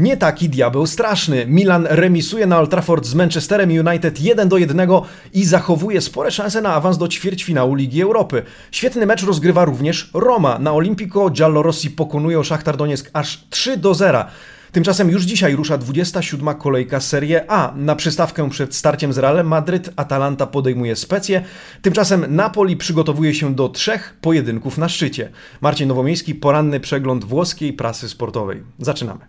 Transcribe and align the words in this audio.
Nie 0.00 0.16
taki 0.16 0.48
diabeł 0.48 0.86
straszny. 0.86 1.46
Milan 1.46 1.86
remisuje 1.90 2.46
na 2.46 2.58
Old 2.58 2.70
Trafford 2.70 3.06
z 3.06 3.14
Manchesterem 3.14 3.70
United 3.70 4.20
1 4.20 4.48
do 4.48 4.58
1 4.58 4.88
i 5.32 5.44
zachowuje 5.44 6.00
spore 6.00 6.30
szanse 6.30 6.60
na 6.60 6.74
awans 6.74 6.98
do 6.98 7.08
ćwierćfinału 7.08 7.74
Ligi 7.74 8.02
Europy. 8.02 8.42
Świetny 8.70 9.06
mecz 9.06 9.22
rozgrywa 9.22 9.64
również 9.64 10.10
Roma. 10.14 10.58
Na 10.58 10.72
Olimpico 10.72 11.30
Giallorossi 11.30 11.90
pokonują 11.90 12.42
Szachtar 12.42 12.76
Donieck 12.76 13.10
aż 13.12 13.44
3 13.50 13.76
do 13.76 13.94
0. 13.94 14.24
Tymczasem 14.72 15.10
już 15.10 15.22
dzisiaj 15.22 15.56
rusza 15.56 15.78
27. 15.78 16.54
kolejka 16.54 17.00
Serie 17.00 17.50
A. 17.50 17.72
Na 17.76 17.96
przystawkę 17.96 18.50
przed 18.50 18.74
starciem 18.74 19.12
z 19.12 19.18
Realem 19.18 19.46
Madryt 19.46 19.90
Atalanta 19.96 20.46
podejmuje 20.46 20.96
Specję. 20.96 21.42
Tymczasem 21.82 22.36
Napoli 22.36 22.76
przygotowuje 22.76 23.34
się 23.34 23.54
do 23.54 23.68
trzech 23.68 24.16
pojedynków 24.20 24.78
na 24.78 24.88
szczycie. 24.88 25.30
Marcin 25.60 25.88
Nowomiejski, 25.88 26.34
poranny 26.34 26.80
przegląd 26.80 27.24
włoskiej 27.24 27.72
prasy 27.72 28.08
sportowej. 28.08 28.62
Zaczynamy. 28.78 29.20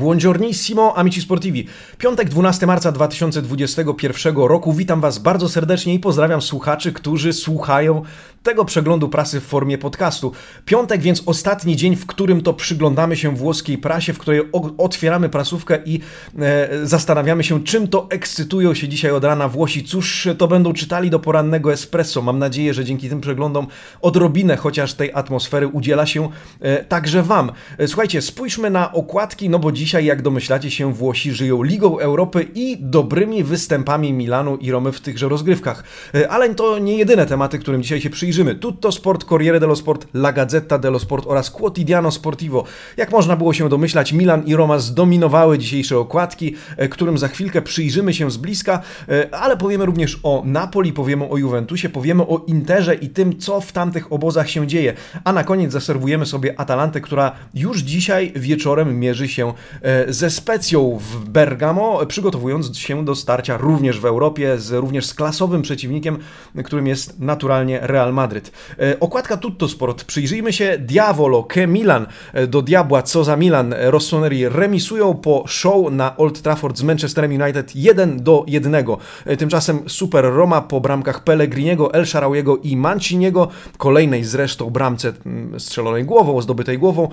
Buongiornissimo, 0.00 0.96
amici 0.96 1.20
sportivi. 1.20 1.66
Piątek, 1.98 2.28
12 2.28 2.66
marca 2.66 2.92
2021 2.92 4.36
roku. 4.36 4.72
Witam 4.72 5.00
Was 5.00 5.18
bardzo 5.18 5.48
serdecznie 5.48 5.94
i 5.94 5.98
pozdrawiam 5.98 6.42
słuchaczy, 6.42 6.92
którzy 6.92 7.32
słuchają 7.32 8.02
tego 8.42 8.64
przeglądu 8.64 9.08
prasy 9.08 9.40
w 9.40 9.44
formie 9.44 9.78
podcastu. 9.78 10.32
Piątek, 10.64 11.00
więc 11.00 11.22
ostatni 11.26 11.76
dzień, 11.76 11.96
w 11.96 12.06
którym 12.06 12.42
to 12.42 12.54
przyglądamy 12.54 13.16
się 13.16 13.36
włoskiej 13.36 13.78
prasie, 13.78 14.12
w 14.12 14.18
której 14.18 14.40
otwieramy 14.78 15.28
prasówkę 15.28 15.78
i 15.84 16.00
e, 16.38 16.68
zastanawiamy 16.86 17.44
się, 17.44 17.64
czym 17.64 17.88
to 17.88 18.06
ekscytują 18.10 18.74
się 18.74 18.88
dzisiaj 18.88 19.10
od 19.10 19.24
rana 19.24 19.48
Włosi. 19.48 19.84
Cóż 19.84 20.28
to 20.38 20.48
będą 20.48 20.72
czytali 20.72 21.10
do 21.10 21.18
porannego 21.18 21.72
espresso. 21.72 22.22
Mam 22.22 22.38
nadzieję, 22.38 22.74
że 22.74 22.84
dzięki 22.84 23.08
tym 23.08 23.20
przeglądom 23.20 23.66
odrobinę 24.00 24.56
chociaż 24.56 24.94
tej 24.94 25.12
atmosfery 25.12 25.68
udziela 25.68 26.06
się 26.06 26.28
e, 26.60 26.84
także 26.84 27.22
Wam. 27.22 27.52
E, 27.78 27.88
słuchajcie, 27.88 28.22
spójrzmy 28.22 28.70
na 28.70 28.92
okładki, 28.92 29.48
no 29.50 29.58
bo 29.58 29.72
dzisiaj, 29.72 30.04
jak 30.04 30.22
domyślacie 30.22 30.70
się, 30.70 30.92
Włosi 30.92 31.32
żyją 31.32 31.62
Ligą 31.62 31.98
Europy 31.98 32.48
i 32.54 32.76
dobrymi 32.80 33.44
występami 33.44 34.12
Milanu 34.12 34.56
i 34.56 34.70
Romy 34.70 34.92
w 34.92 35.00
tychże 35.00 35.28
rozgrywkach. 35.28 35.84
E, 36.14 36.28
ale 36.28 36.54
to 36.54 36.78
nie 36.78 36.96
jedyne 36.96 37.26
tematy, 37.26 37.58
którym 37.58 37.82
dzisiaj 37.82 38.00
się 38.00 38.10
przyjrzymy. 38.30 38.54
Tutto 38.54 38.92
Sport, 38.92 39.24
Corriere 39.24 39.60
dello 39.60 39.76
Sport, 39.76 40.06
La 40.14 40.32
Gazzetta 40.32 40.78
dello 40.78 40.98
Sport 40.98 41.26
oraz 41.26 41.50
Quotidiano 41.50 42.10
Sportivo. 42.10 42.64
Jak 42.96 43.12
można 43.12 43.36
było 43.36 43.52
się 43.52 43.68
domyślać, 43.68 44.12
Milan 44.12 44.46
i 44.46 44.56
Roma 44.56 44.78
zdominowały 44.78 45.58
dzisiejsze 45.58 45.98
okładki, 45.98 46.54
e, 46.76 46.88
którym 46.88 47.18
za 47.18 47.28
chwilkę 47.28 47.62
przyjrzymy 47.62 48.14
się 48.14 48.30
z 48.30 48.36
bliska, 48.36 48.82
e, 49.08 49.34
ale 49.34 49.56
powiemy 49.56 49.86
również 49.86 50.20
o 50.22 50.42
Napoli, 50.46 50.92
powiemy 50.92 51.28
o 51.28 51.36
Juventusie, 51.36 51.88
powiemy 51.88 52.22
o 52.22 52.44
Interze 52.46 52.94
i 52.94 53.08
tym, 53.08 53.38
co 53.38 53.60
w 53.60 53.72
tamtych 53.72 54.12
obozach 54.12 54.50
się 54.50 54.66
dzieje. 54.66 54.94
A 55.24 55.32
na 55.32 55.44
koniec 55.44 55.72
zaserwujemy 55.72 56.26
sobie 56.26 56.60
Atalantę, 56.60 57.00
która 57.00 57.32
już 57.54 57.78
dzisiaj 57.78 58.32
wieczorem 58.36 59.00
mierzy 59.00 59.28
się 59.28 59.52
E, 59.82 60.12
ze 60.12 60.30
Specją 60.30 60.98
w 61.00 61.28
Bergamo, 61.28 62.06
przygotowując 62.06 62.78
się 62.78 63.04
do 63.04 63.14
starcia 63.14 63.56
również 63.56 64.00
w 64.00 64.04
Europie, 64.04 64.58
z, 64.58 64.70
również 64.72 65.06
z 65.06 65.14
klasowym 65.14 65.62
przeciwnikiem, 65.62 66.18
którym 66.64 66.86
jest 66.86 67.20
naturalnie 67.20 67.80
Real 67.82 68.12
Madryt. 68.20 68.52
E, 68.78 69.00
okładka 69.00 69.36
Tutto 69.36 69.68
Sport. 69.68 70.04
Przyjrzyjmy 70.04 70.52
się 70.52 70.78
Diavolo, 70.78 71.42
Ke 71.42 71.66
Milan, 71.66 72.06
e, 72.32 72.46
do 72.46 72.62
diabła, 72.62 73.02
co 73.02 73.24
za 73.24 73.36
Milan. 73.36 73.74
Rossoneri 73.78 74.48
remisują 74.48 75.14
po 75.14 75.44
show 75.46 75.92
na 75.92 76.16
Old 76.16 76.42
Trafford 76.42 76.78
z 76.78 76.82
Manchesterem 76.82 77.42
United 77.42 77.76
1 77.76 78.22
do 78.22 78.44
1. 78.46 78.96
Tymczasem 79.38 79.80
Super 79.88 80.24
Roma 80.24 80.60
po 80.60 80.80
bramkach 80.80 81.24
Pellegriniego, 81.24 81.94
El 81.94 82.06
Sharawiego 82.06 82.56
i 82.56 82.76
Manciniego, 82.76 83.48
kolejnej 83.78 84.24
zresztą 84.24 84.70
bramce 84.70 85.12
mm, 85.26 85.60
strzelonej 85.60 86.04
głową, 86.04 86.40
zdobytej 86.40 86.78
głową, 86.78 87.08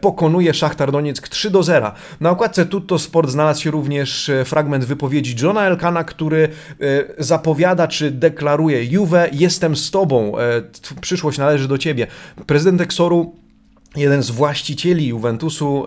pokonuje 0.00 0.54
Szachtar 0.54 0.92
Donieck 0.92 1.28
3 1.28 1.50
do 1.50 1.62
0. 1.62 1.92
Na 2.20 2.30
okładce 2.30 2.66
Tutto 2.66 2.98
Sport 2.98 3.30
znalazł 3.30 3.62
się 3.62 3.70
również 3.70 4.28
e, 4.28 4.44
fragment 4.44 4.84
wypowiedzi 4.84 5.36
Johna 5.42 5.66
Elkana, 5.66 6.04
który 6.04 6.42
e, 6.42 6.48
zapowiada 7.18 7.88
czy 7.88 8.10
deklaruje 8.10 8.84
Juve, 8.84 9.28
jestem 9.32 9.76
z 9.76 9.90
tobą, 9.90 10.38
e, 10.38 10.39
przyszłość 11.00 11.38
należy 11.38 11.68
do 11.68 11.78
ciebie. 11.78 12.06
Prezydent 12.46 12.80
Exoru 12.80 13.34
Jeden 13.96 14.22
z 14.22 14.30
właścicieli 14.30 15.06
Juventusu 15.06 15.86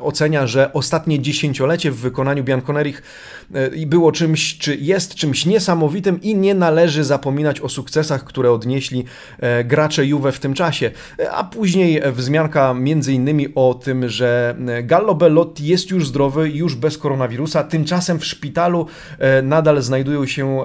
ocenia, 0.00 0.46
że 0.46 0.72
ostatnie 0.72 1.20
dziesięciolecie 1.20 1.90
w 1.90 1.96
wykonaniu 1.96 2.44
Bianconerich 2.44 3.02
e, 3.54 3.86
było 3.86 4.12
czymś, 4.12 4.58
czy 4.58 4.76
jest 4.76 5.14
czymś 5.14 5.46
niesamowitym 5.46 6.22
i 6.22 6.36
nie 6.36 6.54
należy 6.54 7.04
zapominać 7.04 7.60
o 7.60 7.68
sukcesach, 7.68 8.24
które 8.24 8.52
odnieśli 8.52 9.04
e, 9.38 9.64
gracze 9.64 10.06
Juve 10.06 10.32
w 10.32 10.40
tym 10.40 10.54
czasie. 10.54 10.90
E, 11.18 11.30
a 11.30 11.44
później 11.44 12.02
wzmianka 12.12 12.74
między 12.74 13.12
innymi 13.12 13.54
o 13.54 13.74
tym, 13.74 14.08
że 14.08 14.56
Gallo 14.82 15.14
Bellotti 15.14 15.66
jest 15.66 15.90
już 15.90 16.08
zdrowy, 16.08 16.50
już 16.50 16.74
bez 16.74 16.98
koronawirusa. 16.98 17.64
Tymczasem 17.64 18.18
w 18.18 18.24
szpitalu 18.24 18.86
nadal 19.42 19.82
znajdują 19.82 20.26
się 20.26 20.60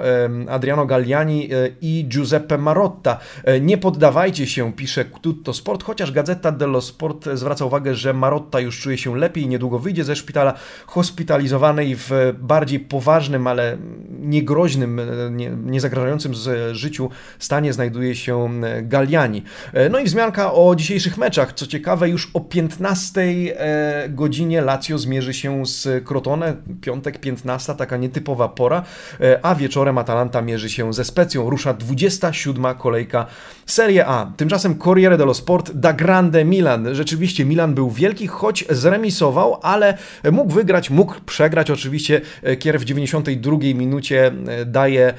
Adriano 0.50 0.86
Galliani 0.86 1.50
i 1.82 2.06
Giuseppe 2.10 2.58
Marotta. 2.58 3.18
Nie 3.62 3.78
poddawajcie 3.78 4.48
się, 4.48 4.74
pisze 4.74 5.06
Tutto 5.06 5.54
Sport, 5.54 5.84
chociaż 5.84 6.12
gazeta 6.12 6.52
dello 6.52 6.82
Sport 6.82 7.30
zwraca 7.34 7.66
uwagę, 7.66 7.96
że 7.96 8.14
Marotta 8.14 8.60
już 8.60 8.80
czuje 8.80 8.98
się 8.98 9.18
lepiej, 9.18 9.48
niedługo 9.48 9.80
wyjdzie 9.80 10.04
ze 10.04 10.16
szpitala 10.16 10.54
hospitalizowanej 10.86 11.96
w 11.96 12.12
bardziej 12.40 12.71
poważnym, 12.80 13.48
ale 13.48 13.78
niegroźnym, 14.20 15.02
nie, 15.32 15.50
nie 15.50 15.82
zagrażającym 15.82 16.34
życiu 16.72 17.10
stanie 17.40 17.74
znajduje 17.74 18.16
się 18.16 18.50
Galliani. 18.82 19.44
No 19.90 20.00
i 20.00 20.04
wzmianka 20.04 20.54
o 20.54 20.76
dzisiejszych 20.76 21.18
meczach. 21.18 21.54
Co 21.54 21.68
ciekawe, 21.68 22.10
już 22.10 22.32
o 22.34 22.40
15 22.40 23.22
e, 23.22 24.10
godzinie 24.10 24.62
Lazio 24.62 24.98
zmierzy 24.98 25.34
się 25.34 25.66
z 25.66 26.08
Crotone. 26.08 26.56
Piątek 26.82 27.18
15, 27.20 27.76
taka 27.76 27.98
nietypowa 27.98 28.50
pora, 28.50 28.84
e, 29.22 29.40
a 29.46 29.56
wieczorem 29.56 29.98
Atalanta 29.98 30.42
mierzy 30.42 30.70
się 30.70 30.94
ze 30.94 31.06
Specją. 31.06 31.50
Rusza 31.50 31.74
27 31.74 32.76
kolejka 32.76 33.26
Serie 33.66 34.06
A. 34.06 34.32
Tymczasem 34.38 34.76
Corriere 34.76 35.18
dello 35.18 35.34
Sport 35.34 35.72
da 35.72 35.94
grande 35.94 36.46
Milan. 36.46 36.96
Rzeczywiście 36.96 37.46
Milan 37.46 37.74
był 37.74 37.90
wielki, 37.90 38.28
choć 38.28 38.66
zremisował, 38.70 39.60
ale 39.62 39.98
mógł 40.32 40.52
wygrać, 40.52 40.90
mógł 40.90 41.16
przegrać. 41.26 41.72
Oczywiście 41.72 42.22
e, 42.44 42.56
Kier 42.62 42.80
w 42.80 42.86
92 42.86 43.58
minucie 43.76 44.32
e, 44.48 44.66
daje 44.66 45.14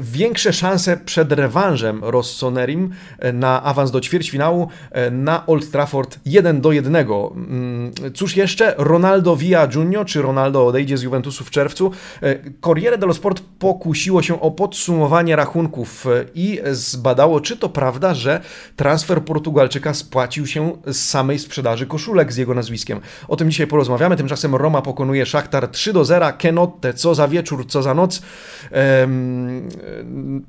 większe 0.00 0.52
szanse 0.52 0.96
przed 0.96 1.32
rewanżem 1.32 2.04
Rossonerim 2.04 2.90
e, 3.18 3.32
na 3.32 3.62
awans 3.62 3.90
do 3.90 4.00
ćwierćfinału 4.00 4.68
na 5.10 5.46
Old 5.46 5.70
Trafford 5.70 6.18
1 6.24 6.60
do 6.60 6.72
1. 6.72 6.96
Mm, 6.96 7.92
cóż 8.14 8.36
jeszcze? 8.36 8.74
Ronaldo 8.78 9.36
Via 9.36 9.68
Junior, 9.74 10.06
czy 10.06 10.22
Ronaldo 10.22 10.66
odejdzie 10.66 10.98
z 10.98 11.02
Juventusu 11.02 11.44
w 11.44 11.50
czerwcu? 11.50 11.90
Corriere 12.60 12.98
dello 12.98 13.14
Sport 13.14 13.42
pokusiło 13.58 14.22
się 14.22 14.40
o 14.40 14.50
podsumowanie 14.50 15.36
rachunków 15.36 16.06
i 16.34 16.60
zbadało, 16.72 17.40
czy 17.40 17.56
to 17.56 17.68
prawda, 17.68 18.14
że 18.14 18.40
transfer 18.76 19.24
Portugalczyka 19.24 19.94
spłacił 19.94 20.46
się 20.46 20.72
z 20.86 20.96
samej 20.96 21.38
sprzedaży 21.38 21.86
koszulek 21.86 22.32
z 22.32 22.36
jego 22.36 22.54
nazwiskiem. 22.54 23.00
O 23.28 23.36
tym 23.36 23.50
dzisiaj 23.50 23.66
porozmawiamy. 23.66 24.16
Tymczasem 24.16 24.54
Roma 24.54 24.82
pokonuje 24.82 25.26
Szachtar 25.26 25.68
3 25.68 25.92
do 25.92 25.99
0. 26.04 26.26
Kenotte, 26.38 26.94
co 26.94 27.14
za 27.14 27.28
wieczór, 27.28 27.66
co 27.66 27.82
za 27.82 27.94
noc. 27.94 28.22
Um, 29.00 29.68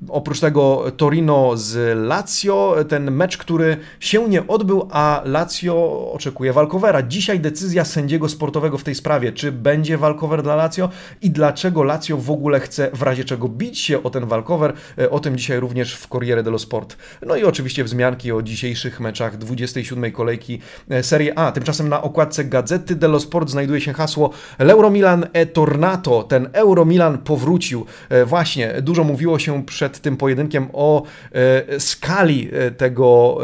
oprócz 0.10 0.40
tego 0.40 0.92
Torino 0.98 1.58
z 1.58 1.98
Lazio, 1.98 2.76
ten 2.90 3.12
mecz, 3.12 3.38
który 3.38 3.78
się 4.00 4.30
nie 4.30 4.48
odbył, 4.48 4.88
a 4.92 5.22
Lazio 5.26 6.12
oczekuje 6.14 6.54
walkowera. 6.54 7.02
Dzisiaj 7.02 7.40
decyzja 7.40 7.86
sędziego 7.86 8.30
sportowego 8.30 8.78
w 8.78 8.84
tej 8.84 8.96
sprawie, 8.96 9.32
czy 9.32 9.52
będzie 9.52 9.98
walkover 9.98 10.44
dla 10.44 10.56
Lazio 10.56 10.90
i 11.22 11.30
dlaczego 11.32 11.84
Lazio 11.84 12.18
w 12.18 12.32
ogóle 12.32 12.60
chce 12.60 12.90
w 12.94 13.02
razie 13.02 13.24
czego 13.24 13.48
bić 13.48 13.80
się 13.80 14.04
o 14.04 14.10
ten 14.10 14.26
walkover. 14.26 14.74
E, 14.98 15.10
o 15.10 15.20
tym 15.20 15.38
dzisiaj 15.38 15.60
również 15.60 15.96
w 15.96 16.08
Corriere 16.08 16.44
dello 16.44 16.60
Sport. 16.60 16.98
No 17.26 17.36
i 17.36 17.44
oczywiście 17.44 17.84
wzmianki 17.84 18.32
o 18.32 18.42
dzisiejszych 18.42 19.00
meczach 19.00 19.38
27 19.38 20.12
kolejki 20.12 20.60
e, 20.90 21.04
Serie 21.04 21.40
A. 21.40 21.52
Tymczasem 21.52 21.90
na 21.90 22.02
okładce 22.02 22.46
Gazety 22.46 22.96
dello 22.96 23.20
Sport 23.20 23.50
znajduje 23.50 23.82
się 23.82 23.94
hasło 23.94 24.30
L'Euromilan 24.60 25.28
e 25.34 25.41
tornato. 25.46 26.24
Ten 26.24 26.50
Euromilan 26.54 27.18
powrócił. 27.18 27.86
E, 28.10 28.26
właśnie, 28.26 28.74
dużo 28.82 29.04
mówiło 29.04 29.40
się 29.40 29.66
przed 29.66 30.00
tym 30.00 30.18
pojedynkiem 30.18 30.68
o 30.74 31.04
e, 31.32 31.80
skali 31.80 32.50
tego 32.78 33.38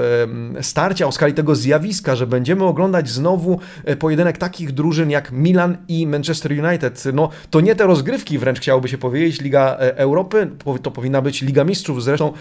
starcia, 0.62 1.08
o 1.08 1.12
skali 1.12 1.34
tego 1.34 1.56
zjawiska, 1.56 2.16
że 2.16 2.28
będziemy 2.28 2.64
oglądać 2.64 3.10
znowu 3.10 3.60
pojedynek 4.00 4.38
takich 4.38 4.72
drużyn 4.72 5.10
jak 5.10 5.32
Milan 5.32 5.78
i 5.88 6.08
Manchester 6.08 6.52
United. 6.52 7.04
No, 7.14 7.30
to 7.50 7.62
nie 7.62 7.76
te 7.76 7.88
rozgrywki 7.88 8.38
wręcz 8.38 8.60
chciałoby 8.60 8.88
się 8.88 8.98
powiedzieć, 8.98 9.42
Liga 9.42 9.76
Europy, 9.80 10.50
to 10.82 10.92
powinna 10.92 11.22
być 11.22 11.42
Liga 11.42 11.64
Mistrzów. 11.64 12.04
Zresztą 12.04 12.34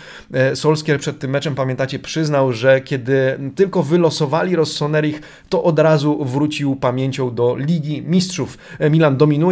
Solskier 0.55 1.01
przed 1.01 1.19
tym 1.19 1.31
meczem, 1.31 1.55
pamiętacie, 1.55 1.99
przyznał, 1.99 2.53
że 2.53 2.81
kiedy 2.81 3.39
tylko 3.55 3.83
wylosowali 3.83 4.57
Rossonerich, 4.57 5.21
to 5.49 5.63
od 5.63 5.79
razu 5.79 6.25
wrócił 6.25 6.77
pamięcią 6.77 7.35
do 7.35 7.57
Ligi 7.57 8.03
Mistrzów. 8.03 8.59
Milan 8.91 9.17
dominuje 9.17 9.46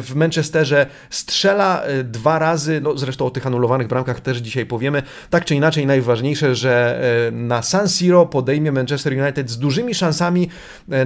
w 0.00 0.12
Manchesterze, 0.14 0.86
strzela 1.10 1.82
dwa 2.04 2.38
razy, 2.38 2.80
no 2.80 2.98
zresztą 2.98 3.26
o 3.26 3.30
tych 3.30 3.46
anulowanych 3.46 3.86
bramkach 3.86 4.20
też 4.20 4.38
dzisiaj 4.38 4.66
powiemy. 4.66 5.02
Tak 5.30 5.44
czy 5.44 5.54
inaczej, 5.54 5.86
najważniejsze, 5.86 6.54
że 6.54 7.00
na 7.32 7.62
San 7.62 7.88
Siro 7.88 8.26
podejmie 8.26 8.72
Manchester 8.72 9.12
United 9.12 9.50
z 9.50 9.58
dużymi 9.58 9.94
szansami 9.94 10.48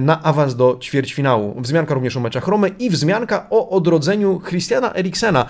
na 0.01 0.23
awans 0.23 0.55
do 0.55 0.77
ćwierćfinału. 0.81 1.61
Wzmianka 1.61 1.93
również 1.93 2.17
o 2.17 2.19
meczach 2.19 2.47
Romy 2.47 2.71
i 2.79 2.89
wzmianka 2.89 3.47
o 3.49 3.69
odrodzeniu 3.69 4.41
Christiana 4.49 4.93
Eriksena. 4.95 5.45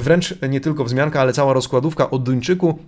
Wręcz 0.00 0.34
nie 0.48 0.60
tylko 0.60 0.84
wzmianka, 0.84 1.20
ale 1.20 1.32
cała 1.32 1.52
rozkładówka 1.52 2.10
o 2.10 2.18
Duńczyku 2.18 2.78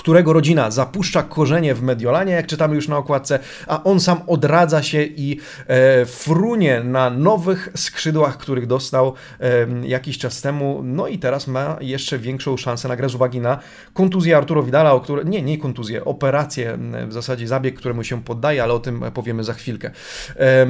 którego 0.00 0.32
rodzina 0.32 0.70
zapuszcza 0.70 1.22
korzenie 1.22 1.74
w 1.74 1.82
Mediolanie, 1.82 2.32
jak 2.32 2.46
czytamy 2.46 2.74
już 2.74 2.88
na 2.88 2.96
okładce, 2.96 3.38
a 3.66 3.84
on 3.84 4.00
sam 4.00 4.20
odradza 4.26 4.82
się 4.82 5.02
i 5.02 5.40
e, 5.66 6.06
frunie 6.06 6.80
na 6.84 7.10
nowych 7.10 7.68
skrzydłach, 7.76 8.38
których 8.38 8.66
dostał 8.66 9.14
e, 9.40 9.66
jakiś 9.88 10.18
czas 10.18 10.40
temu, 10.40 10.80
no 10.84 11.06
i 11.06 11.18
teraz 11.18 11.46
ma 11.46 11.76
jeszcze 11.80 12.18
większą 12.18 12.56
szansę 12.56 12.88
na 12.88 12.96
grę 12.96 13.08
z 13.08 13.14
uwagi 13.14 13.40
na 13.40 13.58
kontuzję 13.94 14.36
Arturo 14.36 14.62
Vidala, 14.62 14.92
o 14.92 15.00
które, 15.00 15.24
nie, 15.24 15.42
nie 15.42 15.58
kontuzję, 15.58 16.04
operację, 16.04 16.78
w 17.08 17.12
zasadzie 17.12 17.48
zabieg, 17.48 17.76
któremu 17.76 18.04
się 18.04 18.22
poddaje, 18.22 18.62
ale 18.62 18.72
o 18.72 18.78
tym 18.78 19.04
powiemy 19.14 19.44
za 19.44 19.54
chwilkę. 19.54 19.90
E, 20.36 20.66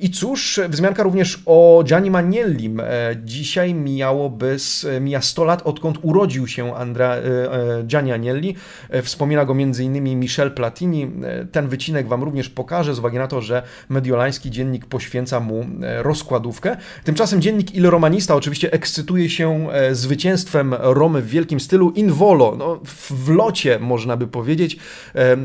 I 0.00 0.10
cóż, 0.10 0.60
wzmianka 0.68 1.02
również 1.02 1.42
o 1.46 1.82
Gianni 1.84 2.10
Maniellim. 2.10 2.80
E, 2.80 2.86
dzisiaj 3.24 3.74
mijałoby, 3.74 4.56
mija 5.00 5.22
100 5.22 5.44
lat, 5.44 5.62
odkąd 5.64 5.98
urodził 6.02 6.46
się 6.46 6.76
Andrea, 6.76 7.14
e, 7.14 7.20
e, 7.20 7.82
Gianni 7.84 8.12
Agnelli, 8.12 8.54
E, 8.58 8.67
wspomina 9.02 9.44
go 9.44 9.52
m.in. 9.52 10.18
Michel 10.18 10.50
Platini. 10.50 11.10
E, 11.24 11.44
ten 11.44 11.68
wycinek 11.68 12.08
Wam 12.08 12.22
również 12.22 12.48
pokażę 12.48 12.94
z 12.94 12.98
uwagi 12.98 13.18
na 13.18 13.26
to, 13.26 13.40
że 13.40 13.62
mediolański 13.88 14.50
dziennik 14.50 14.86
poświęca 14.86 15.40
mu 15.40 15.66
e, 15.82 16.02
rozkładówkę. 16.02 16.76
Tymczasem 17.04 17.42
dziennik 17.42 17.74
Il 17.74 17.86
Romanista 17.86 18.34
oczywiście 18.34 18.72
ekscytuje 18.72 19.30
się 19.30 19.68
zwycięstwem 19.92 20.74
Romy 20.80 21.22
w 21.22 21.28
wielkim 21.28 21.60
stylu 21.60 21.90
in 21.90 22.12
volo, 22.12 22.54
no, 22.58 22.80
w 22.84 23.28
locie 23.28 23.78
można 23.78 24.16
by 24.16 24.26
powiedzieć. 24.26 24.78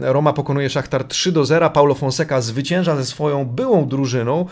Roma 0.01 0.33
pokonuje 0.33 0.69
Szachtar 0.69 1.03
3 1.03 1.31
do 1.31 1.45
0, 1.45 1.69
Paulo 1.69 1.93
Fonseca 1.93 2.41
zwycięża 2.41 2.95
ze 2.95 3.05
swoją 3.05 3.45
byłą 3.45 3.87
drużyną. 3.87 4.45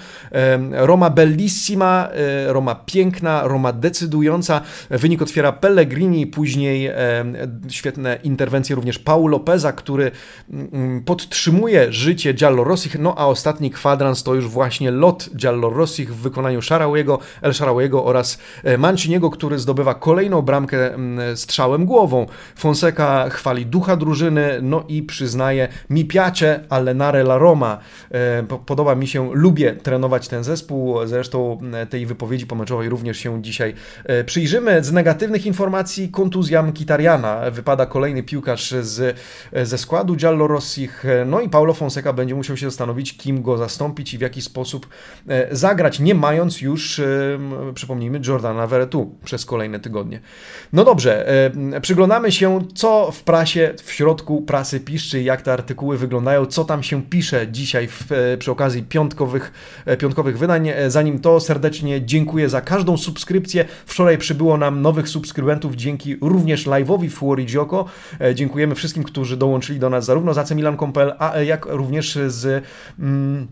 Roma 0.72 1.10
bellissima, 1.10 2.10
Roma 2.48 2.76
piękna, 2.76 3.48
Roma 3.48 3.74
decydująca. 3.74 4.62
Wynik 4.90 5.22
otwiera 5.22 5.52
Pellegrini, 5.52 6.28
później 6.28 6.92
świetne 7.70 8.20
interwencje 8.24 8.51
interwencję 8.52 8.76
również 8.76 9.00
Paul 9.00 9.32
Lopeza, 9.32 9.72
który 9.72 10.12
mm, 10.50 11.04
podtrzymuje 11.04 11.94
życie 11.94 12.34
Giallo 12.34 12.64
Rossich, 12.64 13.00
no 13.00 13.16
a 13.18 13.26
ostatni 13.26 13.72
kwadrans 13.72 14.24
to 14.24 14.36
już 14.36 14.48
właśnie 14.48 14.92
lot 14.92 15.30
Giallo 15.36 15.70
Rossich 15.70 16.16
w 16.16 16.22
wykonaniu 16.22 16.62
Szarałego, 16.62 17.20
El 17.42 17.54
Szarałego 17.54 18.06
oraz 18.06 18.38
e, 18.64 18.78
Manciniego, 18.78 19.30
który 19.30 19.60
zdobywa 19.60 19.94
kolejną 19.94 20.42
bramkę 20.42 20.94
mm, 20.94 21.38
strzałem 21.38 21.86
głową. 21.86 22.26
Fonseca 22.56 23.30
chwali 23.30 23.66
ducha 23.66 23.96
drużyny, 23.96 24.60
no 24.62 24.84
i 24.88 25.04
przyznaje 25.04 25.68
mi 25.90 26.06
piace 26.06 26.64
allenare 26.70 27.22
la 27.22 27.38
Roma. 27.38 27.78
E, 28.12 28.44
podoba 28.66 28.96
mi 28.96 29.08
się, 29.08 29.30
lubię 29.34 29.76
trenować 29.76 30.28
ten 30.28 30.44
zespół, 30.44 30.98
zresztą 31.06 31.60
mm, 31.62 31.88
tej 31.88 32.06
wypowiedzi 32.06 32.48
pomeczowej 32.48 32.90
również 32.90 33.18
się 33.18 33.42
dzisiaj 33.42 33.74
e, 34.06 34.24
przyjrzymy. 34.24 34.84
Z 34.84 34.92
negatywnych 34.92 35.46
informacji 35.46 36.10
kontuzja 36.10 36.64
Mkitariana. 36.64 37.52
Wypada 37.52 37.86
kolejny 37.86 38.24
piłkarz 38.24 38.41
piłkarz 38.42 38.72
z, 38.82 39.18
ze 39.64 39.78
składu 39.78 40.16
Giallo 40.16 40.48
Rossich. 40.48 41.04
No 41.26 41.42
i 41.42 41.50
Paulo 41.50 41.74
Fonseca 41.74 42.14
będzie 42.14 42.36
musiał 42.36 42.58
się 42.58 42.66
zastanowić, 42.66 43.18
kim 43.18 43.42
go 43.42 43.58
zastąpić 43.58 44.14
i 44.14 44.18
w 44.18 44.22
jaki 44.22 44.42
sposób 44.42 44.88
e, 45.28 45.56
zagrać, 45.56 46.00
nie 46.00 46.16
mając 46.16 46.62
już, 46.62 47.00
e, 47.00 47.40
przypomnijmy, 47.74 48.22
Jordana 48.28 48.68
Veretu 48.68 49.16
przez 49.24 49.46
kolejne 49.46 49.80
tygodnie. 49.80 50.20
No 50.74 50.84
dobrze, 50.84 51.28
e, 51.74 51.82
przyglądamy 51.82 52.32
się, 52.32 52.60
co 52.76 53.12
w 53.12 53.24
prasie, 53.24 53.74
w 53.84 53.92
środku 53.92 54.42
prasy 54.42 54.80
piszczy, 54.80 55.22
jak 55.22 55.42
te 55.42 55.54
artykuły 55.54 55.98
wyglądają, 55.98 56.46
co 56.46 56.66
tam 56.66 56.84
się 56.84 57.04
pisze 57.04 57.48
dzisiaj 57.52 57.88
w, 57.88 58.08
przy 58.40 58.52
okazji 58.52 58.84
piątkowych, 58.84 59.52
piątkowych 60.00 60.38
wydań. 60.38 60.70
Zanim 60.88 61.20
to, 61.20 61.40
serdecznie 61.40 62.06
dziękuję 62.06 62.50
za 62.50 62.62
każdą 62.62 62.98
subskrypcję. 62.98 63.66
Wczoraj 63.86 64.18
przybyło 64.18 64.58
nam 64.58 64.82
nowych 64.82 65.10
subskrybentów 65.10 65.76
dzięki 65.76 66.16
również 66.22 66.68
live'owi 66.68 67.10
Fuori 67.10 67.46
Gioco. 67.46 67.86
Dziękujemy 68.34 68.76
wszystkim, 68.76 69.04
którzy 69.04 69.38
dołączyli 69.38 69.80
do 69.80 69.90
nas 69.90 70.06
zarówno 70.06 70.34
z 70.34 70.38
AC 70.38 70.52
a 71.20 71.40
jak 71.40 71.66
również 71.66 72.20
z... 72.28 72.64
Mm, 73.00 73.48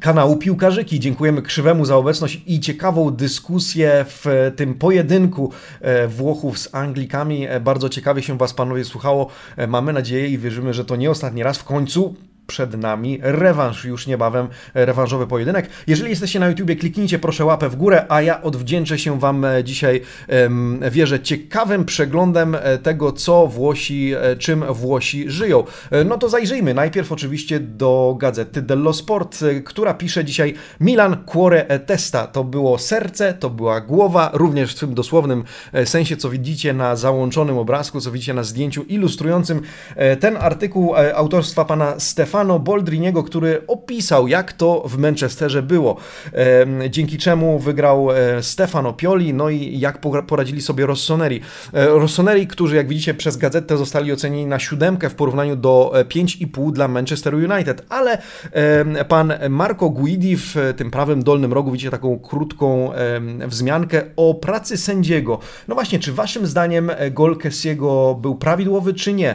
kanału 0.00 0.36
Piłkarzyki. 0.36 1.00
Dziękujemy 1.00 1.42
Krzywemu 1.42 1.84
za 1.84 1.96
obecność 1.96 2.42
i 2.46 2.60
ciekawą 2.60 3.10
dyskusję 3.10 4.04
w 4.08 4.52
tym 4.56 4.74
pojedynku 4.74 5.52
e, 5.80 6.08
Włochów 6.08 6.58
z 6.58 6.74
Anglikami. 6.74 7.46
E, 7.46 7.60
bardzo 7.60 7.88
ciekawie 7.88 8.22
się 8.22 8.38
Was, 8.38 8.54
panowie, 8.54 8.84
słuchało. 8.84 9.28
E, 9.56 9.66
mamy 9.66 9.92
nadzieję 9.92 10.28
i 10.28 10.38
wierzymy, 10.38 10.74
że 10.74 10.84
to 10.84 10.96
nie 10.96 11.10
ostatni 11.10 11.42
raz. 11.42 11.58
W 11.58 11.64
końcu 11.64 12.14
przed 12.46 12.74
nami 12.74 13.18
rewanż 13.22 13.84
już 13.84 14.06
niebawem, 14.06 14.48
rewanżowy 14.74 15.26
pojedynek. 15.26 15.68
Jeżeli 15.86 16.10
jesteście 16.10 16.40
na 16.40 16.48
YouTubie, 16.48 16.76
kliknijcie 16.76 17.18
proszę 17.18 17.44
łapę 17.44 17.68
w 17.68 17.76
górę, 17.76 18.06
a 18.08 18.22
ja 18.22 18.42
odwdzięczę 18.42 18.98
się 18.98 19.20
Wam 19.20 19.44
e, 19.44 19.64
dzisiaj, 19.64 20.00
wierzę, 20.90 21.20
ciekawym 21.20 21.84
przeglądem 21.84 22.54
e, 22.54 22.78
tego, 22.78 23.12
co 23.12 23.46
Włosi, 23.46 24.12
e, 24.14 24.36
czym 24.36 24.64
Włosi 24.74 25.30
żyją. 25.30 25.64
No 26.04 26.18
to 26.18 26.28
zajrzyjmy 26.28 26.74
najpierw 26.74 27.12
oczywiście 27.12 27.60
do 27.60 28.16
gazety 28.18 28.62
dello 28.62 28.92
Sport, 28.92 29.38
która 29.64 29.94
pisze 29.94 30.24
dzisiaj 30.24 30.54
Milan 30.80 31.16
cuore 31.32 31.66
e 31.68 31.78
testa. 31.78 32.26
To 32.26 32.44
było 32.44 32.78
serce, 32.78 33.34
to 33.34 33.50
była 33.50 33.80
głowa, 33.80 34.30
również 34.32 34.74
w 34.74 34.78
tym 34.78 34.94
dosłownym 34.94 35.44
sensie, 35.84 36.16
co 36.16 36.30
widzicie 36.30 36.72
na 36.72 36.96
załączonym 36.96 37.58
obrazku, 37.58 38.00
co 38.00 38.10
widzicie 38.10 38.34
na 38.34 38.42
zdjęciu 38.42 38.82
ilustrującym 38.82 39.60
ten 40.20 40.36
artykuł 40.36 40.94
autorstwa 41.14 41.64
pana 41.64 42.00
Stefana 42.00 42.31
Stefano 42.32 42.58
Boldriniego, 42.58 43.22
który 43.22 43.62
opisał, 43.66 44.28
jak 44.28 44.52
to 44.52 44.82
w 44.88 44.98
Manchesterze 44.98 45.62
było. 45.62 45.96
Dzięki 46.90 47.18
czemu 47.18 47.58
wygrał 47.58 48.10
e, 48.10 48.42
Stefano 48.42 48.92
Pioli, 48.92 49.34
no 49.34 49.50
i 49.50 49.78
jak 49.78 49.98
poradzili 50.26 50.62
sobie 50.62 50.86
Rossoneri. 50.86 51.40
E, 51.72 51.86
Rossoneri, 51.86 52.46
którzy 52.46 52.76
jak 52.76 52.88
widzicie 52.88 53.14
przez 53.14 53.36
gazetę 53.36 53.76
zostali 53.76 54.12
ocenieni 54.12 54.46
na 54.46 54.58
siódemkę 54.58 55.10
w 55.10 55.14
porównaniu 55.14 55.56
do 55.56 55.92
5,5 55.94 56.68
e, 56.68 56.72
dla 56.72 56.88
Manchester 56.88 57.34
United, 57.34 57.86
ale 57.88 58.18
pan 59.08 59.32
Marco 59.50 59.90
Guidi 59.90 60.36
w 60.36 60.56
tym 60.76 60.90
prawym 60.90 61.22
dolnym 61.22 61.52
rogu 61.52 61.70
widzicie 61.72 61.90
taką 61.90 62.18
krótką 62.18 62.92
wzmiankę 63.46 64.02
o 64.16 64.34
pracy 64.34 64.76
sędziego. 64.76 65.38
No 65.68 65.74
właśnie, 65.74 65.98
czy 65.98 66.12
waszym 66.12 66.46
zdaniem 66.46 66.90
gol 67.10 67.36
Kessiego 67.36 68.18
był 68.22 68.34
prawidłowy, 68.34 68.94
czy 68.94 69.12
nie? 69.12 69.34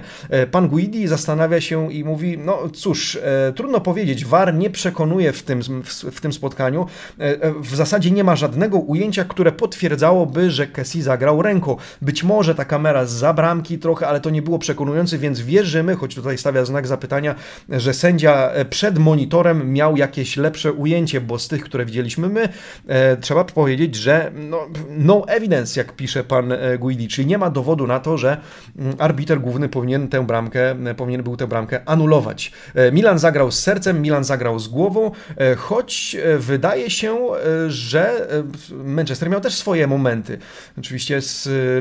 Pan 0.52 0.68
Guidi 0.68 1.08
zastanawia 1.08 1.62
się 1.62 1.94
i 1.94 2.04
mówi, 2.04 2.38
no 2.38 2.60
cóż, 2.74 2.87
cóż, 2.88 3.16
e, 3.16 3.54
trudno 3.54 3.82
powiedzieć. 3.82 4.26
VAR 4.26 4.54
nie 4.54 4.70
przekonuje 4.70 5.34
w 5.34 5.44
tym, 5.44 5.62
w, 6.12 6.22
tym 6.22 6.34
spotkaniu. 6.34 6.86
E, 7.20 7.24
e, 7.24 7.54
w 7.62 7.76
zasadzie 7.76 8.12
nie 8.12 8.24
ma 8.24 8.36
żadnego 8.36 8.78
ujęcia, 8.78 9.26
które 9.26 9.52
potwierdzałoby, 9.52 10.52
że 10.52 10.68
Kessi 10.68 11.02
zagrał 11.02 11.42
ręką. 11.42 11.78
Być 12.02 12.24
może 12.24 12.56
ta 12.56 12.66
kamera 12.66 13.06
za 13.06 13.34
bramki 13.34 13.80
trochę, 13.80 14.08
ale 14.08 14.22
to 14.22 14.30
nie 14.30 14.42
było 14.42 14.60
przekonujące, 14.60 15.18
więc 15.18 15.42
wierzymy, 15.42 15.96
choć 15.96 16.16
tutaj 16.16 16.38
stawia 16.38 16.66
znak 16.66 16.88
zapytania, 16.88 17.36
że 17.70 17.94
sędzia 17.94 18.52
przed 18.70 19.00
monitorem 19.00 19.74
miał 19.74 19.98
jakieś 19.98 20.38
lepsze 20.38 20.74
ujęcie, 20.74 21.22
bo 21.22 21.40
z 21.40 21.48
tych, 21.48 21.64
które 21.64 21.86
widzieliśmy 21.86 22.30
my, 22.30 22.50
trzeba 23.22 23.44
powiedzieć, 23.44 23.96
że 23.96 24.32
no, 24.36 24.68
no 24.90 25.28
evidence, 25.28 25.80
jak 25.80 25.96
pisze 25.96 26.24
pan 26.24 26.54
Guidi, 26.80 27.08
czyli 27.08 27.28
nie 27.28 27.38
ma 27.38 27.50
dowodu 27.50 27.88
na 27.88 28.00
to, 28.00 28.18
że 28.18 28.38
mm, 28.80 28.96
arbiter 28.98 29.42
główny 29.42 29.70
powinien 29.70 30.08
tę 30.08 30.26
bramkę, 30.26 30.76
powinien 30.98 31.24
był 31.24 31.38
tę 31.38 31.48
bramkę 31.48 31.82
anulować. 31.86 32.52
E, 32.78 32.92
Milan 32.92 33.20
zagrał 33.20 33.52
z 33.52 33.60
sercem, 33.60 34.02
Milan 34.02 34.24
zagrał 34.24 34.60
z 34.60 34.68
głową, 34.68 35.12
e, 35.38 35.56
choć 35.56 36.16
e, 36.16 36.38
wydaje 36.38 36.90
się, 36.90 37.18
że 37.68 38.28
Manchester 38.72 39.30
miał 39.30 39.42
też 39.42 39.54
swoje 39.54 39.88
momenty. 39.88 40.38
Oczywiście 40.78 41.20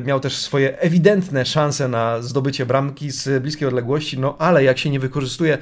miał 0.04 0.20
też 0.20 0.36
swoje 0.36 0.78
ewidentne 0.78 1.46
szanse 1.46 1.88
na 1.88 2.22
zdobycie 2.22 2.66
bramki 2.66 3.10
z 3.10 3.42
bliskiej 3.42 3.68
odległości, 3.68 4.18
no 4.18 4.36
ale 4.38 4.64
jak 4.64 4.78
się 4.78 4.90
nie 4.90 5.00
wykorzystuje 5.00 5.58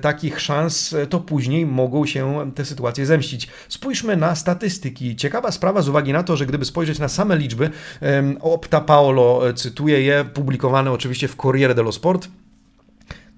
takich 0.00 0.40
szans, 0.40 0.94
to 1.08 1.20
później 1.20 1.66
mogą 1.66 2.06
się 2.06 2.52
te 2.54 2.64
sytuacje 2.64 3.06
zemścić. 3.06 3.48
Spójrzmy 3.68 4.16
na 4.16 4.34
statystyki. 4.34 5.16
Ciekawa 5.16 5.52
sprawa 5.52 5.82
z 5.82 5.88
uwagi 5.88 6.12
na 6.12 6.22
to, 6.22 6.36
że 6.36 6.46
gdyby 6.46 6.64
spojrzeć 6.64 6.98
na 6.98 7.08
same 7.08 7.36
liczby, 7.36 7.70
Opta 8.40 8.80
Paolo 8.80 9.52
cytuję 9.54 10.02
je, 10.02 10.24
publikowane 10.34 10.92
oczywiście 10.92 11.28
w 11.28 11.36
Corriere 11.36 11.74
dello 11.74 11.92
Sport, 11.92 12.28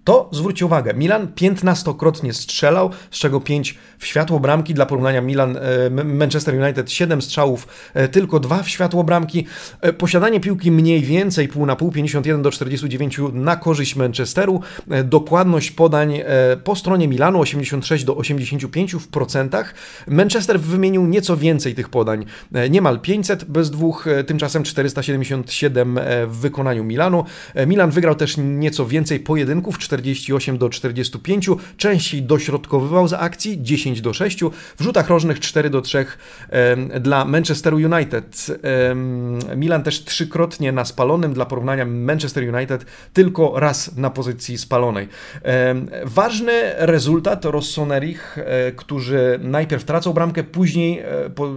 To 0.06 0.28
zwróćcie 0.32 0.66
uwagę, 0.66 0.94
Milan 0.94 1.26
15-krotnie 1.26 2.32
strzelał, 2.32 2.90
z 3.10 3.18
czego 3.18 3.40
5 3.40 3.78
w 3.98 4.06
światło 4.06 4.40
bramki. 4.40 4.74
Dla 4.74 4.86
porównania 4.86 5.20
Milan, 5.20 5.56
e, 5.56 6.04
Manchester 6.04 6.62
United 6.62 6.90
7 6.90 7.22
strzałów, 7.22 7.68
e, 7.94 8.08
tylko 8.08 8.40
2 8.40 8.62
w 8.62 8.68
światło 8.68 9.04
bramki. 9.04 9.46
E, 9.80 9.92
posiadanie 9.92 10.40
piłki 10.40 10.70
mniej 10.70 11.00
więcej, 11.00 11.48
pół 11.48 11.66
na 11.66 11.76
pół, 11.76 11.92
51 11.92 12.42
do 12.42 12.50
49 12.50 13.18
na 13.32 13.56
korzyść 13.56 13.96
Manchesteru. 13.96 14.60
Dokładność 15.04 15.70
podań 15.70 16.20
po 16.64 16.76
stronie 16.76 17.08
Milanu 17.08 17.40
86 17.40 18.04
do 18.04 18.16
85 18.16 18.94
w 18.94 19.08
procentach. 19.08 19.74
Manchester 20.08 20.60
wymienił 20.60 21.06
nieco 21.06 21.36
więcej 21.36 21.74
tych 21.74 21.88
podań, 21.88 22.24
niemal 22.70 23.00
500 23.00 23.44
bez 23.44 23.70
dwóch, 23.70 24.06
tymczasem 24.26 24.62
477 24.62 26.00
w 26.26 26.36
wykonaniu 26.36 26.84
Milanu. 26.84 27.24
Milan 27.66 27.90
wygrał 27.90 28.14
też 28.14 28.36
nieco 28.38 28.86
więcej 28.86 29.20
pojedynków, 29.20 29.78
4 29.78 29.95
48 29.96 30.58
do 30.58 30.68
45, 30.68 31.50
częściej 31.76 32.22
dośrodkowywał 32.22 33.08
za 33.08 33.18
akcji 33.18 33.62
10 33.62 34.00
do 34.00 34.12
6, 34.12 34.40
w 34.78 34.82
rzutach 34.82 35.08
rożnych 35.08 35.40
4 35.40 35.70
do 35.70 35.80
3 35.80 36.06
dla 37.00 37.24
Manchesteru 37.24 37.76
United. 37.76 38.46
Milan 39.56 39.82
też 39.82 40.04
trzykrotnie 40.04 40.72
na 40.72 40.84
spalonym, 40.84 41.34
dla 41.34 41.46
porównania 41.46 41.84
Manchester 41.86 42.54
United 42.54 42.86
tylko 43.12 43.60
raz 43.60 43.96
na 43.96 44.10
pozycji 44.10 44.58
spalonej. 44.58 45.08
Ważny 46.04 46.52
rezultat 46.76 47.44
Rossonerich, 47.44 48.38
e, 48.38 48.72
którzy 48.72 49.40
najpierw 49.42 49.84
tracą 49.84 50.12
bramkę, 50.12 50.44
później 50.44 50.98
e, 50.98 51.04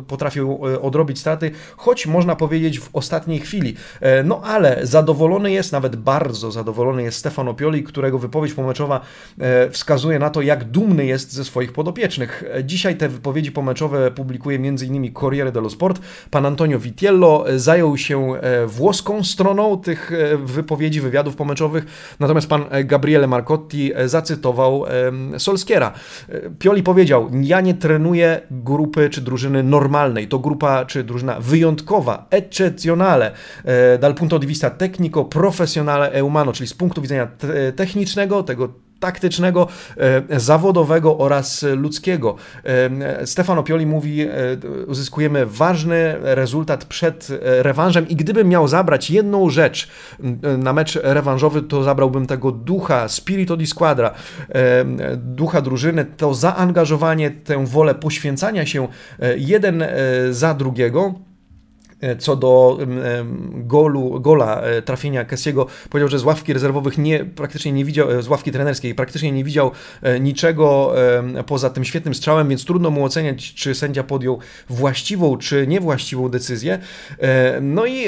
potrafią 0.08 0.66
e, 0.66 0.82
odrobić 0.82 1.20
straty, 1.20 1.52
choć 1.78 2.08
można 2.08 2.36
powiedzieć 2.36 2.80
w 2.80 2.90
ostatniej 2.94 3.40
chwili. 3.40 3.76
No 4.24 4.42
ale 4.44 4.80
zadowolony 4.84 5.52
jest, 5.52 5.72
nawet 5.72 5.96
bardzo 5.96 6.52
zadowolony 6.52 7.04
jest 7.04 7.18
Stefano 7.18 7.54
Pioli, 7.54 7.84
którego 7.84 8.20
wypowiedź 8.30 8.54
pomeczowa 8.54 9.02
e, 9.40 9.70
wskazuje 9.70 10.20
na 10.20 10.30
to, 10.30 10.42
jak 10.42 10.64
dumny 10.64 11.06
jest 11.06 11.34
ze 11.34 11.46
swoich 11.46 11.74
podopiecznych. 11.74 12.44
E, 12.54 12.64
dzisiaj 12.64 12.98
te 12.98 13.10
wypowiedzi 13.10 13.52
pomeczowe 13.52 14.12
publikuje 14.12 14.58
m.in. 14.58 15.14
Corriere 15.14 15.52
dello 15.52 15.70
Sport. 15.70 16.02
Pan 16.32 16.46
Antonio 16.46 16.80
Vitiello 16.80 17.50
e, 17.50 17.60
zajął 17.60 17.98
się 17.98 18.34
włoską 18.68 19.24
stroną 19.24 19.82
tych 19.82 20.12
wypowiedzi, 20.44 21.02
wywiadów 21.02 21.36
pomeczowych, 21.36 21.86
natomiast 22.20 22.48
pan 22.48 22.66
Gabriele 22.86 23.28
Marcotti 23.28 23.92
zacytował 24.06 24.86
Solskiera. 25.38 25.92
Pioli 26.60 26.84
powiedział, 26.84 27.30
ja 27.42 27.62
nie 27.62 27.74
trenuję 27.74 28.42
grupy 28.52 29.10
czy 29.10 29.22
drużyny 29.22 29.64
normalnej, 29.64 30.28
to 30.28 30.40
grupa 30.40 30.86
czy 30.86 31.04
drużyna 31.04 31.40
wyjątkowa, 31.40 32.28
eccezionale, 32.30 33.32
dal 34.00 34.16
punto 34.16 34.40
di 34.40 34.48
vista 34.48 34.70
tecnico, 34.70 35.26
professionale 35.26 36.12
e 36.12 36.24
umano, 36.24 36.54
czyli 36.54 36.68
z 36.68 36.74
punktu 36.74 37.02
widzenia 37.02 37.28
technicznego, 37.76 38.19
technicznego, 38.20 38.44
tego 38.44 38.70
taktycznego, 39.00 39.68
e, 39.98 40.40
zawodowego 40.40 41.18
oraz 41.18 41.66
ludzkiego. 41.78 42.36
E, 42.66 43.28
Stefano 43.28 43.64
Pioli 43.64 43.86
mówi, 43.86 44.22
e, 44.22 44.28
uzyskujemy 44.88 45.46
ważny 45.46 46.16
rezultat 46.22 46.86
przed 46.86 47.28
rewanżem 47.42 48.08
i 48.08 48.16
gdybym 48.16 48.48
miał 48.48 48.68
zabrać 48.68 49.12
jedną 49.12 49.50
rzecz 49.50 49.88
na 50.58 50.74
mecz 50.74 51.00
rewanżowy, 51.04 51.62
to 51.62 51.84
zabrałbym 51.84 52.28
tego 52.28 52.52
ducha, 52.52 53.08
spirito 53.08 53.58
di 53.58 53.68
squadra, 53.68 54.12
ducha 55.18 55.62
drużyny, 55.62 56.06
to 56.06 56.34
zaangażowanie, 56.34 57.32
tę 57.32 57.66
wolę 57.66 57.96
poświęcania 57.96 58.66
się 58.66 58.88
jeden 59.38 59.84
za 60.32 60.54
drugiego. 60.54 61.29
E, 62.02 62.16
co 62.16 62.36
do 62.36 62.78
golu, 63.54 64.20
gola 64.20 64.62
e, 64.62 64.82
trafienia 64.82 65.26
Kessiego, 65.26 65.68
powiedział, 65.90 66.10
że 66.10 66.20
z 66.20 66.24
ławki 66.24 66.54
rezerwowych 66.54 66.98
nie, 66.98 67.26
praktycznie 67.26 67.72
nie 67.72 67.86
widział, 67.86 68.12
e, 68.12 68.22
z 68.22 68.28
ławki 68.28 68.52
trenerskiej 68.52 68.96
praktycznie 68.96 69.32
nie 69.32 69.44
widział 69.44 69.72
niczego 70.20 70.94
poza 71.48 71.70
tym 71.70 71.86
świetnym 71.86 72.14
strzałem, 72.14 72.50
więc 72.50 72.66
trudno 72.66 72.90
mu 72.90 73.06
oceniać, 73.06 73.54
czy 73.54 73.76
sędzia 73.76 74.04
podjął 74.04 74.40
właściwą, 74.70 75.38
czy 75.38 75.68
niewłaściwą 75.68 76.30
decyzję. 76.30 76.80
No 77.62 77.86
i 77.86 78.06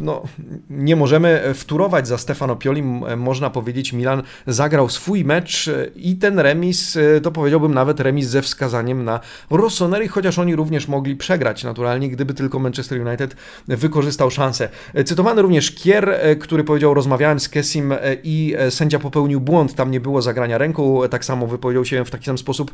no, 0.00 0.22
nie 0.70 0.96
możemy 0.96 1.54
wturować 1.54 2.08
za 2.08 2.18
Stefano 2.18 2.56
Pioli, 2.56 2.82
można 3.16 3.50
powiedzieć, 3.50 3.92
Milan 3.92 4.22
zagrał 4.46 4.88
swój 4.88 5.24
mecz 5.24 5.70
i 5.96 6.16
ten 6.16 6.38
remis, 6.38 6.98
to 7.22 7.30
powiedziałbym 7.30 7.74
nawet 7.74 8.00
remis 8.00 8.26
ze 8.26 8.42
wskazaniem 8.42 9.04
na 9.04 9.20
Rossoneri, 9.50 10.08
chociaż 10.08 10.38
oni 10.38 10.56
również 10.56 10.88
mogli 10.88 11.16
przegrać 11.16 11.64
naturalnie, 11.64 12.10
gdyby 12.10 12.34
tylko 12.34 12.58
Manchester 12.58 13.06
United 13.06 13.17
United 13.18 13.36
wykorzystał 13.68 14.30
szansę. 14.30 14.68
Cytowany 15.04 15.42
również 15.42 15.70
Kier, 15.70 16.10
e, 16.10 16.36
który 16.36 16.64
powiedział, 16.64 16.94
rozmawiałem 16.94 17.40
z 17.40 17.48
Kessim 17.48 17.92
e, 17.92 17.98
i 18.24 18.54
e, 18.58 18.70
sędzia 18.70 18.98
popełnił 18.98 19.40
błąd, 19.40 19.74
tam 19.74 19.90
nie 19.90 20.00
było 20.00 20.22
zagrania 20.22 20.58
ręką, 20.58 21.00
tak 21.10 21.24
samo 21.24 21.46
wypowiedział 21.46 21.84
się 21.84 22.04
w 22.04 22.10
taki 22.10 22.24
sam 22.24 22.38
sposób 22.38 22.72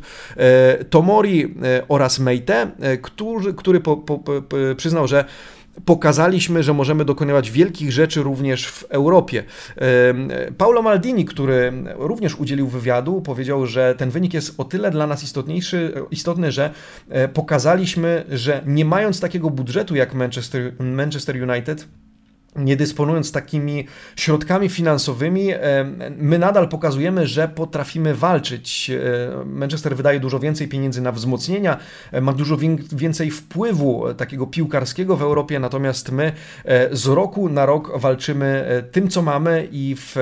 Tomori 0.89 1.55
oraz 1.87 2.19
Meite, 2.19 2.71
który, 3.01 3.53
który 3.53 3.79
po, 3.79 3.97
po, 3.97 4.19
po, 4.19 4.33
przyznał, 4.77 5.07
że 5.07 5.25
pokazaliśmy, 5.85 6.63
że 6.63 6.73
możemy 6.73 7.05
dokonywać 7.05 7.51
wielkich 7.51 7.91
rzeczy 7.91 8.23
również 8.23 8.67
w 8.67 8.83
Europie. 8.83 9.43
Paulo 10.57 10.81
Maldini, 10.81 11.25
który 11.25 11.73
również 11.95 12.35
udzielił 12.35 12.67
wywiadu, 12.67 13.21
powiedział, 13.21 13.65
że 13.65 13.95
ten 13.97 14.09
wynik 14.09 14.33
jest 14.33 14.53
o 14.57 14.63
tyle 14.63 14.91
dla 14.91 15.07
nas 15.07 15.23
istotniejszy, 15.23 15.93
istotny, 16.11 16.51
że 16.51 16.69
e, 17.09 17.27
pokazaliśmy, 17.27 18.25
że 18.31 18.61
nie 18.65 18.85
mając 18.85 19.19
takiego 19.19 19.49
budżetu 19.49 19.95
jak 19.95 20.13
Manchester, 20.13 20.73
Manchester 20.79 21.49
United, 21.49 21.87
nie 22.55 22.75
dysponując 22.75 23.31
takimi 23.31 23.87
środkami 24.15 24.69
finansowymi, 24.69 25.51
e, 25.51 25.59
my 26.17 26.39
nadal 26.39 26.69
pokazujemy, 26.69 27.27
że 27.27 27.47
potrafimy 27.47 28.15
walczyć. 28.15 28.89
E, 28.89 29.45
Manchester 29.45 29.95
wydaje 29.95 30.19
dużo 30.19 30.39
więcej 30.39 30.67
pieniędzy 30.67 31.01
na 31.01 31.11
wzmocnienia, 31.11 31.77
e, 32.11 32.21
ma 32.21 32.33
dużo 32.33 32.57
więcej 32.91 33.31
wpływu 33.31 34.13
takiego 34.17 34.47
piłkarskiego 34.47 35.17
w 35.17 35.21
Europie, 35.21 35.59
natomiast 35.59 36.11
my 36.11 36.31
z 36.91 37.07
roku 37.07 37.49
na 37.49 37.65
rok 37.65 37.99
walczymy 37.99 38.65
tym, 38.91 39.09
co 39.09 39.21
mamy 39.21 39.67
i 39.71 39.95
w, 39.97 40.15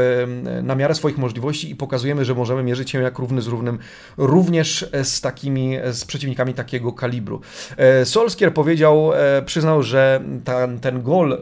na 0.64 0.76
miarę 0.76 0.96
swoich 0.96 1.18
możliwości 1.18 1.72
i 1.72 1.76
pokazujemy, 1.76 2.26
że 2.26 2.36
możemy 2.36 2.64
mierzyć 2.64 2.92
się 2.92 3.02
jak 3.02 3.20
równy 3.20 3.42
z 3.42 3.48
równym 3.48 3.80
również 4.18 4.90
z 5.04 5.22
takimi, 5.22 5.78
z 5.92 6.06
przeciwnikami 6.06 6.54
takiego 6.54 6.92
kalibru. 6.92 7.42
Solskier 8.04 8.54
powiedział, 8.54 9.12
przyznał, 9.46 9.84
że 9.84 10.22
ten 10.82 11.04
gol 11.04 11.38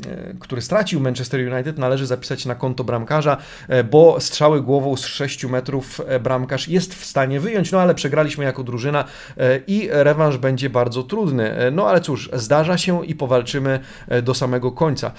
który 0.39 0.61
stracił 0.61 0.99
Manchester 0.99 1.53
United, 1.53 1.77
należy 1.77 2.05
zapisać 2.05 2.45
na 2.45 2.55
konto 2.55 2.83
bramkarza, 2.83 3.37
e, 3.67 3.83
bo 3.83 4.19
strzały 4.19 4.61
głową 4.61 4.97
z 4.97 5.05
6 5.05 5.45
metrów 5.45 6.01
e, 6.07 6.19
bramkarz 6.19 6.67
jest 6.67 6.95
w 6.95 7.05
stanie 7.05 7.39
wyjąć, 7.39 7.71
no 7.71 7.81
ale 7.81 7.95
przegraliśmy 7.95 8.43
jako 8.43 8.63
drużyna 8.63 9.05
i 9.67 9.89
rewanż 9.91 10.37
będzie 10.37 10.69
bardzo 10.69 11.03
trudny. 11.03 11.55
No 11.71 11.87
ale 11.87 12.01
cóż, 12.01 12.29
zdarza 12.33 12.77
się 12.77 13.05
i 13.05 13.15
powalczymy 13.15 13.79
do 14.23 14.33
samego 14.33 14.71
końca. 14.71 15.11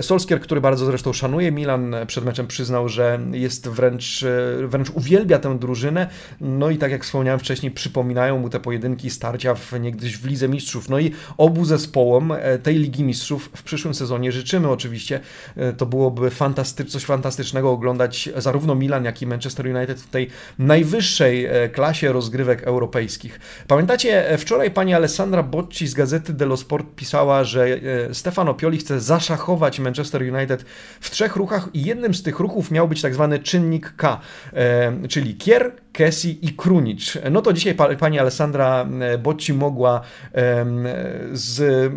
Solskier, 0.00 0.40
który 0.40 0.60
bardzo 0.60 0.86
zresztą 0.86 1.12
szanuje 1.12 1.52
Milan, 1.52 1.96
przed 2.06 2.24
meczem 2.24 2.46
przyznał, 2.46 2.88
że 2.88 3.20
jest 3.32 3.68
wręcz, 3.68 4.24
wręcz 4.66 4.90
uwielbia 4.90 5.38
tę 5.38 5.58
drużynę, 5.58 6.06
no 6.40 6.70
i 6.70 6.78
tak 6.78 6.90
jak 6.90 7.04
wspomniałem 7.04 7.40
wcześniej, 7.40 7.72
przypominają 7.72 8.38
mu 8.38 8.48
te 8.48 8.60
pojedynki, 8.60 9.10
starcia 9.10 9.54
w, 9.54 9.72
niegdyś 9.80 10.16
w 10.16 10.26
Lidze 10.26 10.48
Mistrzów. 10.48 10.88
No 10.88 10.98
i 10.98 11.12
obu 11.36 11.64
zespołom 11.64 12.32
tej 12.62 12.74
Ligi 12.74 13.04
Mistrzów 13.04 13.50
w 13.56 13.62
przyszłym 13.62 13.94
sezonie 13.94 14.09
sezonie 14.10 14.32
życzymy 14.32 14.68
oczywiście. 14.68 15.20
E, 15.56 15.72
to 15.72 15.86
byłoby 15.86 16.30
fantasty 16.30 16.84
coś 16.84 17.04
fantastycznego 17.04 17.70
oglądać 17.70 18.28
zarówno 18.36 18.74
Milan, 18.74 19.04
jak 19.04 19.22
i 19.22 19.26
Manchester 19.26 19.66
United 19.76 20.00
w 20.00 20.10
tej 20.10 20.28
najwyższej 20.58 21.46
e, 21.46 21.68
klasie 21.68 22.12
rozgrywek 22.12 22.62
europejskich. 22.62 23.40
Pamiętacie, 23.68 24.30
e, 24.30 24.38
wczoraj 24.38 24.70
pani 24.70 24.94
Alessandra 24.94 25.42
Bocci 25.42 25.86
z 25.86 25.94
gazety 25.94 26.32
dello 26.32 26.56
Sport 26.56 26.86
pisała, 26.96 27.44
że 27.44 27.80
Stefano 28.12 28.54
Pioli 28.54 28.78
chce 28.78 29.00
zaszachować 29.00 29.80
Manchester 29.80 30.22
United 30.34 30.64
w 31.00 31.10
trzech 31.10 31.36
ruchach 31.36 31.68
i 31.74 31.84
jednym 31.84 32.14
z 32.14 32.22
tych 32.22 32.38
ruchów 32.38 32.70
miał 32.70 32.88
być 32.88 33.02
tak 33.02 33.14
zwany 33.14 33.38
czynnik 33.38 33.92
K, 33.96 34.20
czyli 35.08 35.34
Kier, 35.34 35.72
Kessi 35.92 36.38
i 36.42 36.52
Krunic. 36.52 37.18
No 37.30 37.42
to 37.42 37.52
dzisiaj 37.52 37.74
pani 37.98 38.18
Alessandra 38.18 38.86
Bocci 39.22 39.54
mogła 39.54 40.00
z 41.32 41.92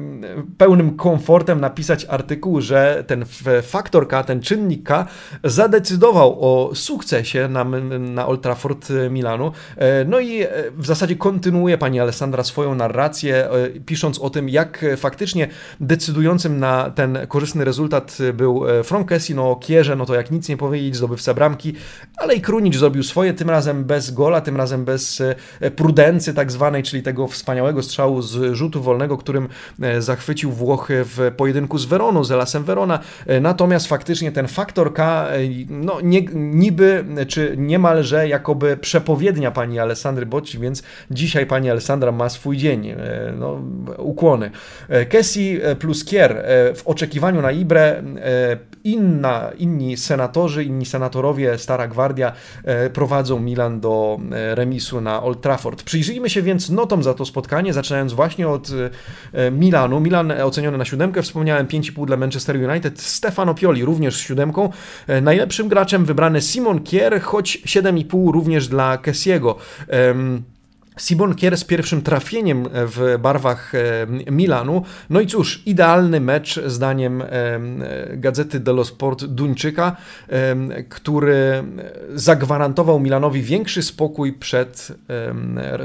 pełnym 0.57 0.95
komfortem 0.95 1.61
napisać 1.61 2.05
artykuł, 2.05 2.61
że 2.61 3.03
ten 3.07 3.25
faktor 3.61 4.07
K, 4.07 4.23
ten 4.23 4.41
czynnik 4.41 4.83
K 4.83 5.05
zadecydował 5.43 6.37
o 6.41 6.75
sukcesie 6.75 7.47
na, 7.47 7.63
na 7.99 8.27
Old 8.27 8.41
Trafford 8.41 8.89
Milanu. 9.09 9.51
E, 9.77 10.05
no 10.05 10.19
i 10.19 10.41
e, 10.41 10.49
w 10.77 10.85
zasadzie 10.85 11.15
kontynuuje 11.15 11.77
pani 11.77 11.99
Alessandra 11.99 12.43
swoją 12.43 12.75
narrację, 12.75 13.49
e, 13.49 13.69
pisząc 13.85 14.19
o 14.19 14.29
tym, 14.29 14.49
jak 14.49 14.85
faktycznie 14.97 15.47
decydującym 15.79 16.59
na 16.59 16.89
ten 16.89 17.17
korzystny 17.27 17.65
rezultat 17.65 18.17
był 18.33 18.63
Frank 18.83 19.09
Kessi, 19.09 19.35
no 19.35 19.55
Kierze, 19.55 19.95
no 19.95 20.05
to 20.05 20.15
jak 20.15 20.31
nic 20.31 20.49
nie 20.49 20.57
powiedzieć, 20.57 20.95
zdobywca 20.95 21.33
bramki, 21.33 21.73
ale 22.17 22.35
i 22.35 22.41
Krunic 22.41 22.75
zrobił 22.75 23.03
swoje, 23.03 23.33
tym 23.33 23.49
razem 23.49 23.82
bez 23.83 24.11
gola, 24.11 24.41
tym 24.41 24.57
razem 24.57 24.85
bez 24.85 25.21
prudency 25.75 26.33
tak 26.33 26.51
zwanej, 26.51 26.83
czyli 26.83 27.03
tego 27.03 27.27
wspaniałego 27.27 27.83
strzału 27.83 28.21
z 28.21 28.53
rzutu 28.53 28.81
wolnego, 28.81 29.17
którym 29.17 29.47
zachwycił 29.99 30.51
Włochy 30.51 31.03
w 31.05 31.31
pojedynku 31.37 31.77
z 31.77 31.85
Weroną, 31.85 32.23
z 32.23 32.31
Elasem 32.31 32.63
Verona. 32.63 32.99
Natomiast 33.41 33.87
faktycznie 33.87 34.31
ten 34.31 34.47
faktor 34.47 34.93
K, 34.93 35.27
no 35.69 36.01
nie, 36.01 36.21
niby, 36.33 37.05
czy 37.27 37.55
niemalże 37.57 38.27
jakoby 38.27 38.77
przepowiednia 38.77 39.51
pani 39.51 39.79
Alessandry 39.79 40.25
Bocci, 40.25 40.59
więc 40.59 40.83
dzisiaj 41.11 41.45
pani 41.45 41.69
Alessandra 41.69 42.11
ma 42.11 42.29
swój 42.29 42.57
dzień. 42.57 42.95
No, 43.37 43.61
ukłony. 43.97 44.51
Kessi 45.09 45.59
plus 45.79 46.05
Kier 46.05 46.45
w 46.75 46.81
oczekiwaniu 46.85 47.41
na 47.41 47.51
Ibre 47.51 48.03
inna, 48.83 49.51
inni 49.57 49.97
senatorzy, 49.97 50.63
inni 50.63 50.85
senatorowie, 50.85 51.57
Stara 51.57 51.87
Gwardia 51.87 52.33
e, 52.63 52.89
prowadzą 52.89 53.39
Milan 53.39 53.79
do 53.79 54.19
e, 54.31 54.55
remisu 54.55 55.01
na 55.01 55.23
Old 55.23 55.41
Trafford. 55.41 55.83
Przyjrzyjmy 55.83 56.29
się 56.29 56.41
więc 56.41 56.69
notom 56.69 57.03
za 57.03 57.13
to 57.13 57.25
spotkanie, 57.25 57.73
zaczynając 57.73 58.13
właśnie 58.13 58.47
od 58.47 58.69
e, 59.33 59.51
Milanu. 59.51 59.99
Milan 59.99 60.31
oceniony 60.31 60.77
na 60.77 60.85
siódemkę, 60.85 61.21
wspomniałem 61.21 61.67
5,5 61.67 62.05
dla 62.05 62.17
Manchester 62.17 62.69
United. 62.69 63.01
Stefano 63.01 63.53
Pioli 63.53 63.85
również 63.85 64.15
z 64.15 64.19
siódemką. 64.19 64.69
Najlepszym 65.21 65.67
graczem 65.67 66.05
wybrany 66.05 66.41
Simon 66.41 66.83
Kier, 66.83 67.21
choć 67.21 67.57
7,5 67.65 68.33
również 68.33 68.67
dla 68.67 68.97
Kessiego. 68.97 69.57
Simon 70.97 71.35
Kier 71.35 71.57
z 71.57 71.63
pierwszym 71.63 72.01
trafieniem 72.01 72.67
w 72.73 73.17
barwach 73.21 73.75
e, 73.75 74.31
Milanu. 74.31 74.83
No 75.09 75.21
i 75.21 75.27
cóż, 75.27 75.63
idealny 75.65 76.19
mecz 76.19 76.59
zdaniem 76.65 77.21
e, 77.21 77.27
gazety 78.17 78.59
dello 78.59 78.85
Sport 78.85 79.25
Duńczyka, 79.25 79.95
który 80.89 81.63
zagwarantował 82.13 82.99
Milanowi 82.99 83.41
większy 83.41 83.83
spokój 83.83 84.33
przed 84.33 84.87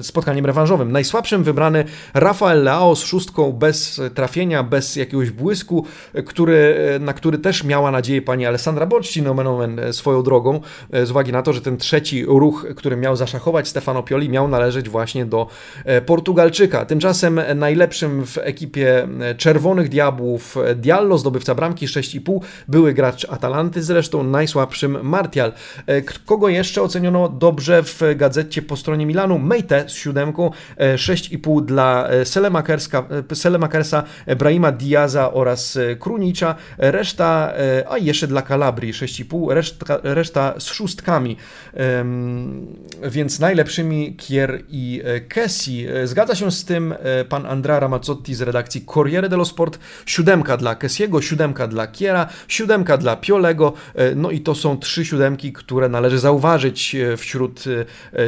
spotkaniem 0.02 0.46
rewanżowym. 0.46 0.92
Najsłabszym 0.92 1.44
wybrany 1.44 1.84
Rafael 2.14 2.64
Leao 2.64 2.96
z 2.96 3.04
szóstką 3.04 3.52
bez 3.52 4.00
trafienia, 4.14 4.62
bez 4.62 4.96
jakiegoś 4.96 5.30
błysku, 5.30 5.86
który, 6.26 6.76
na 7.00 7.12
który 7.12 7.38
też 7.38 7.64
miała 7.64 7.90
nadzieję 7.90 8.22
pani 8.22 8.46
Alessandra 8.46 8.86
Bocci, 8.86 9.22
nomen 9.22 9.46
omen 9.46 9.80
swoją 9.92 10.22
drogą, 10.22 10.60
e, 10.90 11.06
z 11.06 11.10
uwagi 11.10 11.32
na 11.32 11.42
to, 11.42 11.52
że 11.52 11.60
ten 11.60 11.76
trzeci 11.76 12.24
ruch, 12.24 12.66
który 12.76 12.96
miał 12.96 13.16
zaszachować 13.16 13.68
Stefano 13.68 14.02
Pioli, 14.02 14.28
miał 14.28 14.48
należeć 14.48 14.88
właśnie 14.88 14.97
właśnie 14.98 15.26
do 15.26 15.46
e, 15.84 16.00
Portugalczyka. 16.00 16.84
Tymczasem 16.84 17.40
najlepszym 17.54 18.26
w 18.26 18.38
ekipie 18.38 19.08
e, 19.20 19.34
Czerwonych 19.34 19.88
Diabłów 19.88 20.56
e, 20.56 20.74
Diallo, 20.74 21.18
zdobywca 21.18 21.54
bramki 21.54 21.86
6,5, 21.86 22.40
były 22.68 22.94
gracz 22.94 23.26
Atalanty, 23.30 23.82
zresztą 23.82 24.22
najsłabszym 24.22 24.98
Martial. 25.02 25.52
Kogo 26.26 26.48
jeszcze 26.48 26.82
oceniono 26.82 27.28
dobrze 27.28 27.82
w 27.82 28.00
gazecie 28.16 28.62
po 28.62 28.76
stronie 28.76 29.06
Milanu? 29.06 29.38
Meite 29.38 29.88
z 29.88 29.92
siódemką, 29.92 30.50
6,5 30.78 31.64
dla 31.64 32.08
Selemakersa, 33.34 34.02
Brahima 34.38 34.72
Diaza 34.72 35.32
oraz 35.32 35.78
Krunicza, 35.98 36.54
reszta, 36.78 37.52
a 37.88 37.98
jeszcze 37.98 38.26
dla 38.26 38.42
Calabrii 38.42 38.92
6,5, 38.92 39.50
reszta, 39.52 39.98
reszta 40.02 40.54
z 40.58 40.64
szóstkami. 40.64 41.36
Więc 43.02 43.40
najlepszymi 43.40 44.16
Kier 44.16 44.62
i 44.68 44.87
Kessi. 45.28 45.86
E, 45.86 46.06
zgadza 46.06 46.34
się 46.34 46.52
z 46.52 46.64
tym 46.64 46.92
e, 46.92 47.24
pan 47.24 47.46
Andrea 47.46 47.80
Ramazzotti 47.80 48.34
z 48.34 48.40
redakcji 48.40 48.84
Corriere 48.94 49.28
dello 49.28 49.44
Sport. 49.44 49.78
Siódemka 50.06 50.56
dla 50.56 50.74
Kessiego, 50.74 51.22
siódemka 51.22 51.66
dla 51.66 51.86
Kiera, 51.86 52.28
siódemka 52.48 52.96
dla 52.96 53.16
Piolego. 53.16 53.72
E, 53.94 54.14
no 54.14 54.30
i 54.30 54.40
to 54.40 54.54
są 54.54 54.78
trzy 54.78 55.04
siódemki, 55.04 55.52
które 55.52 55.88
należy 55.88 56.18
zauważyć 56.18 56.96
wśród 57.16 57.64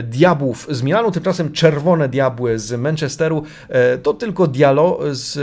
diabłów 0.02 0.66
z 0.70 0.82
Milanu. 0.82 1.10
Tymczasem 1.10 1.52
czerwone 1.52 2.08
diabły 2.08 2.58
z 2.58 2.80
Manchesteru 2.80 3.44
to 4.02 4.14
tylko 4.14 4.46
Diallo 4.46 4.98
z 5.10 5.38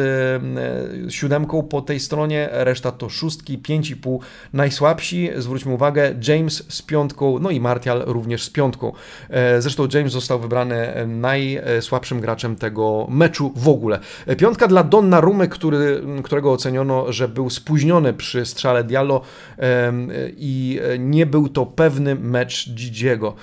siódemką 1.10 1.64
po 1.64 1.82
tej 1.82 2.00
stronie, 2.00 2.50
reszta 2.52 2.92
to 2.92 3.10
szóstki, 3.10 3.58
pięć 3.58 3.90
i 3.90 3.96
pół. 3.96 4.22
Najsłabsi, 4.54 5.30
zwróćmy 5.38 5.74
uwagę, 5.74 6.16
James 6.28 6.64
z 6.70 6.82
piątką, 6.82 7.40
no 7.40 7.50
i 7.52 7.60
Martial 7.60 8.04
również 8.06 8.44
z 8.44 8.50
piątką. 8.50 8.94
Zresztą 9.60 9.88
James 9.94 10.12
został 10.12 10.40
wybrany 10.40 11.07
najsłabszym 11.08 12.20
graczem 12.20 12.56
tego 12.56 13.08
meczu 13.10 13.52
w 13.56 13.68
ogóle. 13.68 14.00
Piątka 14.38 14.68
dla 14.68 14.84
Donnarumy, 14.84 15.48
który, 15.48 16.02
którego 16.24 16.52
oceniono, 16.52 17.12
że 17.14 17.28
był 17.28 17.50
spóźniony 17.50 18.14
przy 18.14 18.46
strzale 18.46 18.84
Diallo 18.84 19.22
i 20.38 20.80
nie 21.00 21.26
był 21.26 21.50
to 21.50 21.66
pewny 21.66 22.16
mecz 22.16 22.70
Gigiego. 22.70 23.36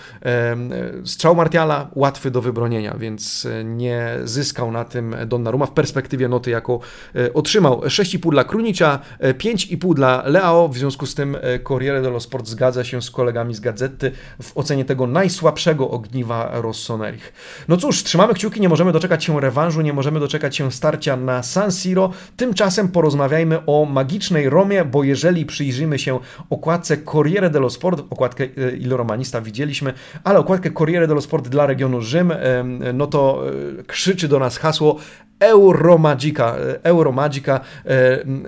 Strzał 1.05 1.35
Martiala 1.35 1.91
łatwy 1.95 2.31
do 2.31 2.43
wybronienia, 2.43 2.97
więc 2.99 3.49
nie 3.65 4.19
zyskał 4.25 4.73
na 4.73 4.85
tym 4.85 5.17
Donnarumma 5.27 5.67
w 5.67 5.73
perspektywie 5.73 6.29
noty, 6.29 6.51
jaką 6.51 6.81
e, 7.15 7.33
otrzymał. 7.35 7.81
6,5 7.81 8.31
dla 8.31 8.45
Krunicza, 8.45 8.99
5,5 9.21 9.95
dla 9.95 10.23
Leao, 10.27 10.69
w 10.69 10.79
związku 10.79 11.07
z 11.07 11.15
tym 11.15 11.37
e, 11.41 11.59
Corriere 11.59 12.03
dello 12.03 12.21
Sport 12.21 12.47
zgadza 12.47 12.85
się 12.85 13.03
z 13.03 13.11
kolegami 13.11 13.55
z 13.55 13.61
gazety 13.61 14.13
w 14.43 14.57
ocenie 14.57 14.85
tego 14.85 15.07
najsłabszego 15.07 15.91
ogniwa 15.91 16.51
Rossonerich. 16.53 17.33
No 17.69 17.77
cóż, 17.77 18.03
trzymamy 18.03 18.35
kciuki, 18.35 18.61
nie 18.61 18.69
możemy 18.69 18.93
doczekać 18.93 19.25
się 19.25 19.41
rewanżu, 19.41 19.81
nie 19.81 19.93
możemy 19.93 20.21
doczekać 20.21 20.57
się 20.57 20.73
starcia 20.73 21.17
na 21.17 21.43
San 21.43 21.73
Siro. 21.73 22.11
Tymczasem 22.37 22.89
porozmawiajmy 22.89 23.67
o 23.67 23.85
magicznej 23.85 24.51
Romie, 24.51 24.85
bo 24.85 25.05
jeżeli 25.05 25.47
przyjrzymy 25.47 25.99
się 25.99 26.19
okładce 26.51 26.97
Corriere 26.97 27.51
dello 27.51 27.71
Sport, 27.71 28.03
okładkę 28.11 28.45
e, 28.45 28.77
Il 28.77 28.91
Romanista 28.91 29.41
widzieliśmy, 29.41 29.93
ale 30.25 30.39
okładkę 30.39 30.71
Corriere 30.71 31.07
dello 31.07 31.21
Sport 31.21 31.49
dla 31.49 31.67
regionu 31.67 32.01
Rzym, 32.01 32.33
no 32.95 33.07
to 33.07 33.43
e, 33.81 33.83
krzyczy 33.83 34.29
do 34.29 34.39
nas 34.39 34.59
hasło 34.59 34.97
Euromagica. 35.39 36.57
E, 36.57 36.85
Euromagica. 36.85 37.61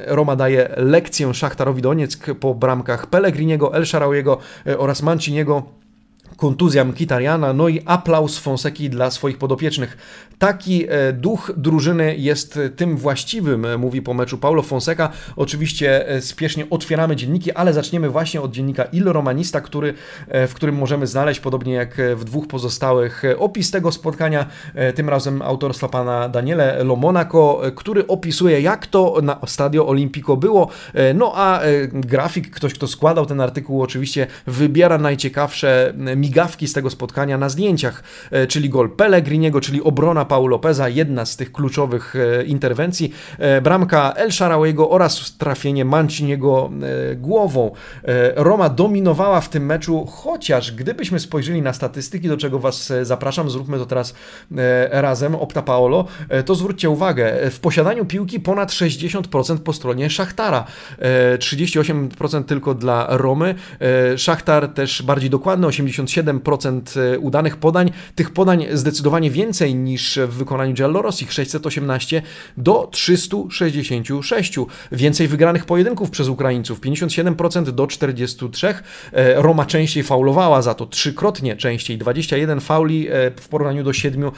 Roma 0.07 0.37
daje 0.37 0.69
lekcję 0.77 1.35
Szachtarowi 1.35 1.83
Donieck 1.83 2.35
po 2.41 2.55
bramkach 2.55 3.07
Pellegriniego, 3.07 3.75
El 3.75 3.87
Sharawiego 3.87 4.39
oraz 4.79 5.03
Manciniego 5.03 5.63
kontuzja 6.37 6.85
Mkitariana, 6.85 7.53
no 7.53 7.69
i 7.69 7.83
aplauz 7.85 8.39
Fonseki 8.39 8.91
dla 8.91 9.11
swoich 9.11 9.39
podopiecznych. 9.39 9.97
Taki 10.39 10.85
e, 10.89 11.13
duch 11.13 11.53
drużyny 11.57 12.17
jest 12.17 12.59
tym 12.77 12.97
właściwym, 12.97 13.65
e, 13.65 13.79
mówi 13.79 14.03
po 14.03 14.15
meczu 14.15 14.39
Paulo 14.39 14.63
Fonseca. 14.63 15.09
Oczywiście 15.37 16.09
e, 16.09 16.23
spiesznie 16.23 16.71
otwieramy 16.71 17.17
dzienniki, 17.17 17.53
ale 17.53 17.73
zaczniemy 17.73 18.11
właśnie 18.11 18.41
od 18.41 18.53
dziennika 18.53 18.85
Il 18.85 19.05
Romanista, 19.05 19.61
który, 19.61 19.95
w 20.29 20.55
którym 20.55 20.75
możemy 20.75 21.07
znaleźć, 21.07 21.41
podobnie 21.41 21.75
jak 21.75 22.01
w 22.17 22.25
dwóch 22.25 22.49
pozostałych, 22.49 23.23
opis 23.39 23.71
tego 23.71 23.93
spotkania, 23.93 24.47
tym 24.95 25.09
razem 25.09 25.43
autorstwa 25.43 25.89
pana 25.89 26.29
Daniele 26.29 26.85
Lomonaco, 26.85 27.61
który 27.77 28.07
opisuje, 28.07 28.61
jak 28.61 28.87
to 28.87 29.19
na 29.23 29.41
Stadio 29.47 29.87
Olimpico 29.87 30.37
było. 30.37 30.69
No 31.15 31.33
a 31.35 31.61
grafik, 31.93 32.51
ktoś, 32.51 32.75
kto 32.75 32.87
składał 32.87 33.27
ten 33.27 33.41
artykuł, 33.41 33.83
oczywiście 33.83 34.27
wybiera 34.47 34.99
najciekawsze 34.99 35.93
migawki 36.27 36.69
z 36.69 36.73
tego 36.73 36.91
spotkania 36.91 37.39
na 37.39 37.49
zdjęciach, 37.49 38.03
e, 38.31 38.47
czyli 38.47 38.69
gol 38.69 38.91
Pellegriniego, 38.91 39.61
czyli 39.61 39.83
obrona 39.83 40.25
Paul 40.25 40.51
Lopeza, 40.51 40.89
jedna 40.89 41.27
z 41.27 41.37
tych 41.37 41.53
kluczowych 41.53 42.15
e, 42.17 42.45
interwencji, 42.45 43.13
e, 43.39 43.61
bramka 43.61 44.13
El 44.17 44.33
Sharawiego 44.33 44.91
oraz 44.91 45.37
trafienie 45.37 45.85
Manciniego 45.85 46.71
głową. 47.17 47.71
Roma 48.37 48.69
dominowała 48.69 49.41
w 49.41 49.49
tym 49.49 49.67
meczu, 49.67 50.07
chociaż 50.07 50.73
gdybyśmy 50.73 51.21
spojrzeli 51.21 51.63
na 51.63 51.73
statystyki, 51.73 52.29
do 52.29 52.37
czego 52.37 52.59
Was 52.59 52.93
zapraszam, 53.03 53.51
zróbmy 53.51 53.79
to 53.79 53.87
teraz 53.87 54.15
razem, 54.91 55.35
Opta 55.35 55.63
Paolo, 55.63 56.05
to 56.47 56.55
zwróćcie 56.55 56.91
uwagę, 56.91 57.51
w 57.51 57.61
posiadaniu 57.61 58.05
piłki 58.05 58.41
ponad 58.41 58.71
60% 58.71 59.59
po 59.59 59.73
stronie 59.73 60.11
Szachtara, 60.11 60.65
38% 61.39 62.45
tylko 62.45 62.75
dla 62.75 63.07
Romy, 63.11 63.55
Szachtar 64.17 64.69
też 64.69 65.03
bardziej 65.03 65.31
dokładny, 65.31 65.67
87 65.67 66.16
7% 66.17 67.01
e, 67.01 67.19
udanych 67.19 67.57
podań. 67.57 67.91
Tych 68.15 68.31
podań 68.31 68.67
zdecydowanie 68.73 69.31
więcej 69.31 69.75
niż 69.75 70.19
w 70.19 70.31
wykonaniu 70.31 70.75
Giallorossi, 70.75 71.27
618 71.29 72.23
do 72.57 72.89
366. 72.93 74.55
Więcej 74.93 75.29
wygranych 75.29 75.65
pojedynków 75.65 76.11
przez 76.11 76.29
Ukraińców, 76.29 76.81
57% 76.81 77.65
do 77.65 77.87
43. 77.87 78.75
E, 79.13 79.43
Roma 79.43 79.67
częściej 79.67 80.03
faulowała 80.03 80.63
za 80.63 80.75
to, 80.75 80.87
trzykrotnie 80.87 81.57
częściej, 81.57 81.99
21 81.99 82.61
fauli 82.61 83.09
e, 83.09 83.13
w 83.37 83.49
porównaniu 83.49 83.85
do 83.85 83.93
7 83.93 84.31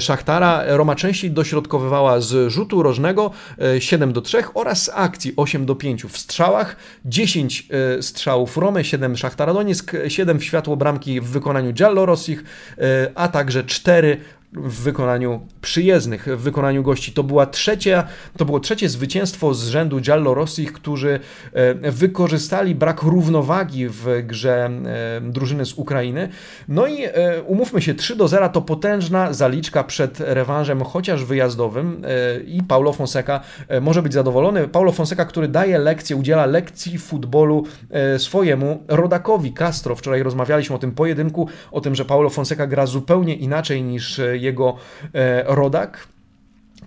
Szachtara. 0.00 0.62
Roma 0.66 0.94
częściej 0.94 1.30
dośrodkowywała 1.30 2.20
z 2.20 2.52
rzutu 2.52 2.82
rożnego 2.82 3.30
7 3.78 4.12
do 4.12 4.20
3 4.20 4.38
oraz 4.54 4.82
z 4.82 4.90
akcji 4.94 5.32
8 5.36 5.66
do 5.66 5.74
5. 5.74 6.04
W 6.04 6.18
strzałach 6.18 6.76
10 7.04 7.68
strzałów 8.00 8.56
Romy, 8.56 8.84
7 8.84 9.16
Szachtara 9.16 9.54
Donieck, 9.54 9.92
7 10.08 10.38
w 10.38 10.44
światło 10.44 10.76
bramki 10.76 11.09
w 11.20 11.24
wykonaniu 11.24 11.72
Giallorossich, 11.72 12.44
e, 12.78 13.10
a 13.14 13.28
także 13.28 13.64
cztery 13.64 14.20
w 14.52 14.82
wykonaniu 14.82 15.40
przyjezdnych, 15.60 16.26
w 16.26 16.40
wykonaniu 16.40 16.82
gości. 16.82 17.12
To, 17.12 17.22
była 17.22 17.46
trzecia, 17.46 18.04
to 18.36 18.44
było 18.44 18.60
trzecie 18.60 18.88
zwycięstwo 18.88 19.54
z 19.54 19.68
rzędu 19.68 20.00
Giallo 20.00 20.34
Rossich, 20.34 20.72
którzy 20.72 21.20
e, 21.52 21.90
wykorzystali 21.90 22.74
brak 22.74 23.02
równowagi 23.02 23.88
w 23.88 24.22
grze 24.22 24.70
e, 24.86 25.20
drużyny 25.20 25.66
z 25.66 25.72
Ukrainy. 25.74 26.28
No 26.68 26.86
i 26.86 27.02
e, 27.04 27.42
umówmy 27.46 27.82
się, 27.82 27.94
3 27.94 28.16
do 28.16 28.28
0 28.28 28.48
to 28.48 28.62
potężna 28.62 29.32
zaliczka 29.32 29.84
przed 29.84 30.20
rewanżem, 30.20 30.84
chociaż 30.84 31.24
wyjazdowym 31.24 32.02
i 32.46 32.62
Paulo 32.62 32.92
Fonseca 32.92 33.40
może 33.80 34.02
być 34.02 34.12
zadowolony. 34.12 34.68
Paulo 34.68 34.92
Fonseca, 34.92 35.24
który 35.24 35.48
daje 35.48 35.78
lekcję, 35.78 36.16
udziela 36.16 36.46
lekcji 36.46 36.98
futbolu 36.98 37.66
swojemu 38.18 38.82
rodakowi 38.88 39.52
Castro. 39.52 39.94
Wczoraj 39.94 40.22
rozmawialiśmy 40.22 40.76
o 40.76 40.78
tym 40.78 40.92
pojedynku, 40.92 41.48
o 41.72 41.80
tym, 41.80 41.94
że 41.94 42.04
Paulo 42.04 42.30
Fonseca 42.30 42.66
gra 42.66 42.86
zupełnie 42.86 43.34
inaczej 43.34 43.82
niż 43.82 44.20
jego 44.40 44.76
e, 45.14 45.44
rodak 45.46 46.06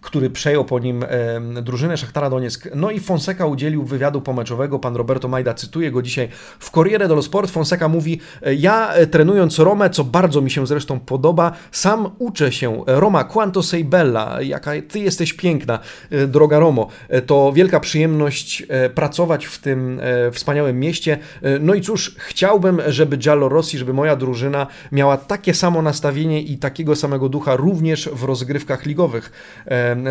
który 0.03 0.29
przejął 0.29 0.65
po 0.65 0.79
nim 0.79 1.03
e, 1.03 1.61
drużynę 1.61 1.97
Szachtara 1.97 2.29
Donieck. 2.29 2.69
No 2.75 2.91
i 2.91 2.99
Fonseca 2.99 3.45
udzielił 3.45 3.83
wywiadu 3.83 4.21
pomeczowego. 4.21 4.79
Pan 4.79 4.95
Roberto 4.95 5.27
Majda 5.27 5.53
cytuje 5.53 5.91
go 5.91 6.01
dzisiaj 6.01 6.29
w 6.59 6.71
Corriere 6.71 7.07
dello 7.07 7.21
Sport. 7.21 7.51
Fonseca 7.51 7.87
mówi: 7.87 8.19
Ja 8.57 8.93
e, 8.93 9.07
trenując 9.07 9.59
Romę, 9.59 9.89
co 9.89 10.03
bardzo 10.03 10.41
mi 10.41 10.51
się 10.51 10.67
zresztą 10.67 10.99
podoba, 10.99 11.51
sam 11.71 12.09
uczę 12.19 12.51
się. 12.51 12.83
Roma, 12.87 13.23
quanto 13.23 13.63
sei 13.63 13.83
bella, 13.83 14.41
jaka 14.41 14.71
ty 14.89 14.99
jesteś 14.99 15.33
piękna, 15.33 15.79
e, 16.11 16.27
droga 16.27 16.59
Romo. 16.59 16.87
E, 17.09 17.21
to 17.21 17.53
wielka 17.53 17.79
przyjemność 17.79 18.63
pracować 18.95 19.45
w 19.45 19.59
tym 19.59 20.01
wspaniałym 20.31 20.79
mieście. 20.79 21.17
No 21.59 21.73
i 21.73 21.81
cóż, 21.81 22.15
chciałbym, 22.17 22.81
żeby 22.87 23.17
Giallo 23.17 23.49
Rossi, 23.49 23.77
żeby 23.77 23.93
moja 23.93 24.15
drużyna 24.15 24.67
miała 24.91 25.17
takie 25.17 25.53
samo 25.53 25.81
nastawienie 25.81 26.41
i 26.41 26.57
takiego 26.57 26.95
samego 26.95 27.29
ducha 27.29 27.55
również 27.55 28.09
w 28.13 28.23
rozgrywkach 28.23 28.85
ligowych. 28.85 29.31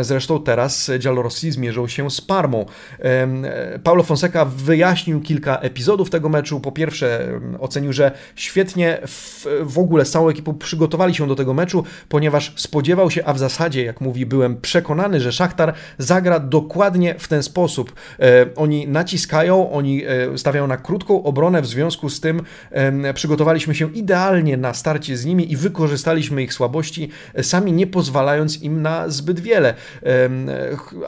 Zresztą 0.00 0.42
teraz 0.42 0.90
Giallorossi 0.98 1.50
zmierzył 1.50 1.88
się 1.88 2.10
z 2.10 2.20
Parmą. 2.20 2.66
Paulo 3.84 4.02
Fonseca 4.02 4.44
wyjaśnił 4.44 5.20
kilka 5.20 5.58
epizodów 5.58 6.10
tego 6.10 6.28
meczu. 6.28 6.60
Po 6.60 6.72
pierwsze 6.72 7.40
ocenił, 7.60 7.92
że 7.92 8.12
świetnie 8.36 8.98
w, 9.06 9.46
w 9.62 9.78
ogóle 9.78 10.04
z 10.04 10.10
całą 10.10 10.28
ekipą 10.28 10.54
przygotowali 10.54 11.14
się 11.14 11.28
do 11.28 11.34
tego 11.34 11.54
meczu, 11.54 11.84
ponieważ 12.08 12.52
spodziewał 12.56 13.10
się, 13.10 13.24
a 13.24 13.32
w 13.32 13.38
zasadzie, 13.38 13.84
jak 13.84 14.00
mówi, 14.00 14.26
byłem 14.26 14.60
przekonany, 14.60 15.20
że 15.20 15.32
Szachtar 15.32 15.74
zagra 15.98 16.40
dokładnie 16.40 17.14
w 17.18 17.28
ten 17.28 17.42
sposób. 17.42 17.92
Oni 18.56 18.88
naciskają, 18.88 19.72
oni 19.72 20.04
e, 20.04 20.38
stawiają 20.38 20.66
na 20.66 20.76
krótką 20.76 21.22
obronę, 21.22 21.62
w 21.62 21.66
związku 21.66 22.10
z 22.10 22.20
tym 22.20 22.42
przygotowaliśmy 23.14 23.74
się 23.74 23.92
idealnie 23.92 24.56
na 24.56 24.74
starcie 24.74 25.16
z 25.16 25.24
nimi 25.24 25.52
i 25.52 25.56
wykorzystaliśmy 25.56 26.42
ich 26.42 26.54
słabości, 26.54 27.08
sami 27.42 27.72
nie 27.72 27.86
pozwalając 27.86 28.62
im 28.62 28.82
na 28.82 29.08
zbyt 29.08 29.40
wiele 29.40 29.71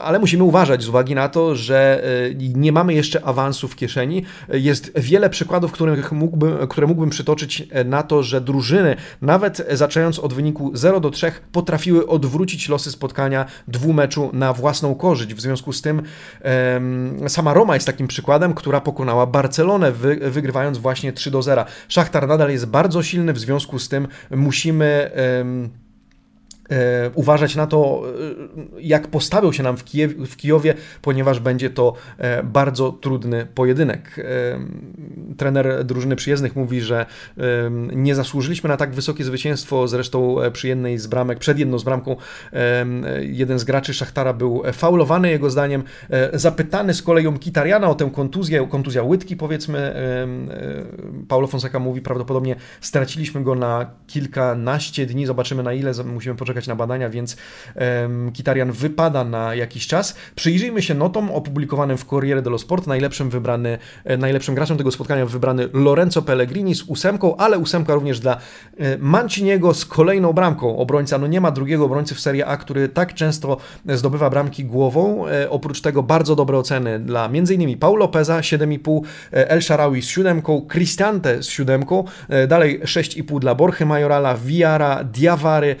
ale 0.01 0.19
musimy 0.19 0.43
uważać 0.43 0.83
z 0.83 0.89
uwagi 0.89 1.15
na 1.15 1.29
to, 1.29 1.55
że 1.55 2.03
e, 2.03 2.35
nie 2.35 2.71
mamy 2.71 2.93
jeszcze 2.93 3.25
awansu 3.25 3.67
w 3.67 3.75
kieszeni. 3.75 4.25
Jest 4.49 4.91
wiele 4.99 5.29
przykładów, 5.29 5.71
których 5.71 6.11
mógłbym, 6.11 6.67
które 6.67 6.87
mógłbym 6.87 7.09
przytoczyć 7.09 7.67
e, 7.71 7.83
na 7.83 8.03
to, 8.03 8.23
że 8.23 8.41
drużyny, 8.41 8.95
nawet 9.21 9.67
zaczynając 9.71 10.19
od 10.19 10.33
wyniku 10.33 10.71
0 10.73 10.99
do 10.99 11.09
3, 11.09 11.31
potrafiły 11.51 12.07
odwrócić 12.07 12.69
losy 12.69 12.91
spotkania 12.91 13.45
dwumeczu 13.67 14.29
na 14.33 14.53
własną 14.53 14.95
korzyść. 14.95 15.33
W 15.33 15.41
związku 15.41 15.73
z 15.73 15.81
tym 15.81 16.01
sama 17.27 17.53
Roma 17.53 17.73
jest 17.73 17.85
takim 17.85 18.07
przykładem, 18.07 18.53
która 18.53 18.81
pokonała 18.81 19.25
Barcelonę, 19.25 19.91
wygrywając 20.21 20.77
właśnie 20.77 21.13
3 21.13 21.31
do 21.31 21.41
0. 21.41 21.65
Szachtar 21.87 22.27
nadal 22.27 22.51
jest 22.51 22.65
bardzo 22.65 23.03
silny, 23.03 23.33
w 23.33 23.39
związku 23.39 23.79
z 23.79 23.89
tym 23.89 24.07
musimy 24.31 25.11
uważać 27.13 27.55
na 27.55 27.67
to, 27.67 28.03
e, 28.77 28.81
jak 28.81 29.07
postawią 29.07 29.51
się 29.51 29.63
nam 29.63 29.77
w, 29.77 29.83
Kijew, 29.83 30.11
w 30.11 30.35
Kijowie, 30.35 30.73
ponieważ 31.01 31.39
będzie 31.39 31.69
to 31.69 31.93
e, 32.17 32.43
bardzo 32.43 32.91
trudny 32.91 33.47
pojedynek. 33.55 34.25
Trener 35.37 35.85
drużyny 35.85 36.15
przyjezdnych 36.15 36.55
mówi, 36.55 36.81
że 36.81 37.05
nie 37.93 38.15
zasłużyliśmy 38.15 38.67
na 38.67 38.77
tak 38.77 38.93
wysokie 38.93 39.23
zwycięstwo, 39.23 39.87
zresztą 39.87 40.35
przy 40.53 40.67
jednej 40.67 40.97
z 40.97 41.07
bramek, 41.07 41.39
przed 41.39 41.59
jedną 41.59 41.79
z 41.79 41.83
bramką 41.83 42.15
jeden 43.21 43.59
z 43.59 43.63
graczy 43.63 43.93
Szachtara 43.93 44.33
był 44.33 44.63
faulowany, 44.73 45.29
jego 45.29 45.49
zdaniem. 45.49 45.83
Zapytany 46.33 46.93
z 46.93 47.01
kolei 47.01 47.39
Kitariana 47.39 47.89
o 47.89 47.95
tę 47.95 48.09
kontuzję, 48.13 48.67
kontuzja 48.71 49.03
łydki 49.03 49.35
powiedzmy, 49.35 49.95
Paulo 51.27 51.47
Fonseca 51.47 51.79
mówi, 51.79 52.01
prawdopodobnie 52.01 52.55
straciliśmy 52.81 53.43
go 53.43 53.55
na 53.55 53.91
kilkanaście 54.07 55.05
dni, 55.05 55.25
zobaczymy 55.25 55.63
na 55.63 55.73
ile, 55.73 55.91
musimy 56.05 56.35
poczekać 56.35 56.54
na 56.67 56.75
badania, 56.75 57.09
więc 57.09 57.37
um, 57.75 58.31
Kitarian 58.31 58.71
wypada 58.71 59.23
na 59.23 59.55
jakiś 59.55 59.87
czas. 59.87 60.15
Przyjrzyjmy 60.35 60.81
się 60.81 60.93
notom 60.93 61.31
opublikowanym 61.31 61.97
w 61.97 62.05
Corriere 62.05 62.41
dello 62.41 62.57
Sport. 62.57 62.87
Najlepszym, 62.87 63.29
wybrany, 63.29 63.77
e, 64.03 64.17
najlepszym 64.17 64.55
graczem 64.55 64.77
tego 64.77 64.91
spotkania 64.91 65.25
wybrany 65.25 65.69
Lorenzo 65.73 66.21
Pellegrini 66.21 66.75
z 66.75 66.83
ósemką, 66.83 67.37
ale 67.37 67.59
ósemka 67.59 67.95
również 67.95 68.19
dla 68.19 68.37
e, 68.77 68.97
Manciniego 68.97 69.73
z 69.73 69.85
kolejną 69.85 70.33
bramką. 70.33 70.77
Obrońca, 70.77 71.17
no 71.17 71.27
nie 71.27 71.41
ma 71.41 71.51
drugiego 71.51 71.85
obrońcy 71.85 72.15
w 72.15 72.19
Serie 72.19 72.47
A, 72.47 72.57
który 72.57 72.89
tak 72.89 73.13
często 73.13 73.57
zdobywa 73.85 74.29
bramki 74.29 74.65
głową. 74.65 75.27
E, 75.27 75.49
oprócz 75.49 75.81
tego 75.81 76.03
bardzo 76.03 76.35
dobre 76.35 76.57
oceny 76.57 76.99
dla 76.99 77.25
m.in. 77.25 77.77
Paulo 77.77 78.07
Peza 78.07 78.39
7,5, 78.39 79.01
El 79.31 79.61
Sharawi 79.61 80.01
z 80.01 80.07
siódemką, 80.07 80.67
Cristante 80.71 81.43
z 81.43 81.47
siódemką, 81.47 82.03
dalej 82.47 82.79
6,5 82.81 83.39
dla 83.39 83.55
Borche 83.55 83.85
Majorala, 83.85 84.37
Viara, 84.37 85.03
Diawary, 85.03 85.75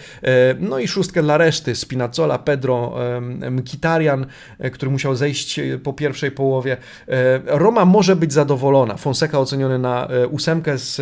no 0.69 0.79
i 0.79 0.87
szóstkę 0.87 1.23
dla 1.23 1.37
reszty. 1.37 1.75
Spinazzola, 1.75 2.39
Pedro, 2.39 2.95
Mkitarian, 3.51 4.25
e, 4.59 4.69
który 4.69 4.91
musiał 4.91 5.15
zejść 5.15 5.59
e, 5.59 5.77
po 5.77 5.93
pierwszej 5.93 6.31
połowie. 6.31 6.77
E, 7.07 7.41
Roma 7.45 7.85
może 7.85 8.15
być 8.15 8.33
zadowolona. 8.33 8.97
Fonseca 8.97 9.39
oceniony 9.39 9.79
na 9.79 10.07
ósemkę 10.29 10.77
z 10.77 11.01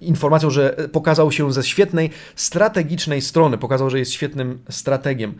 informacją, 0.00 0.50
że 0.50 0.76
pokazał 0.92 1.32
się 1.32 1.52
ze 1.52 1.62
świetnej, 1.62 2.10
strategicznej 2.36 3.22
strony. 3.22 3.58
Pokazał, 3.58 3.90
że 3.90 3.98
jest 3.98 4.12
świetnym 4.12 4.58
strategiem. 4.70 5.34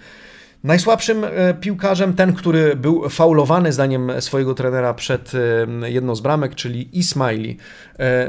Najsłabszym 0.64 1.27
piłkarzem 1.61 2.14
ten, 2.14 2.33
który 2.33 2.77
był 2.77 3.09
faulowany 3.09 3.72
zdaniem 3.72 4.12
swojego 4.20 4.55
trenera 4.55 4.94
przed 4.94 5.33
jedną 5.83 6.14
z 6.14 6.20
bramek, 6.20 6.55
czyli 6.55 6.99
Ismaili. 6.99 7.57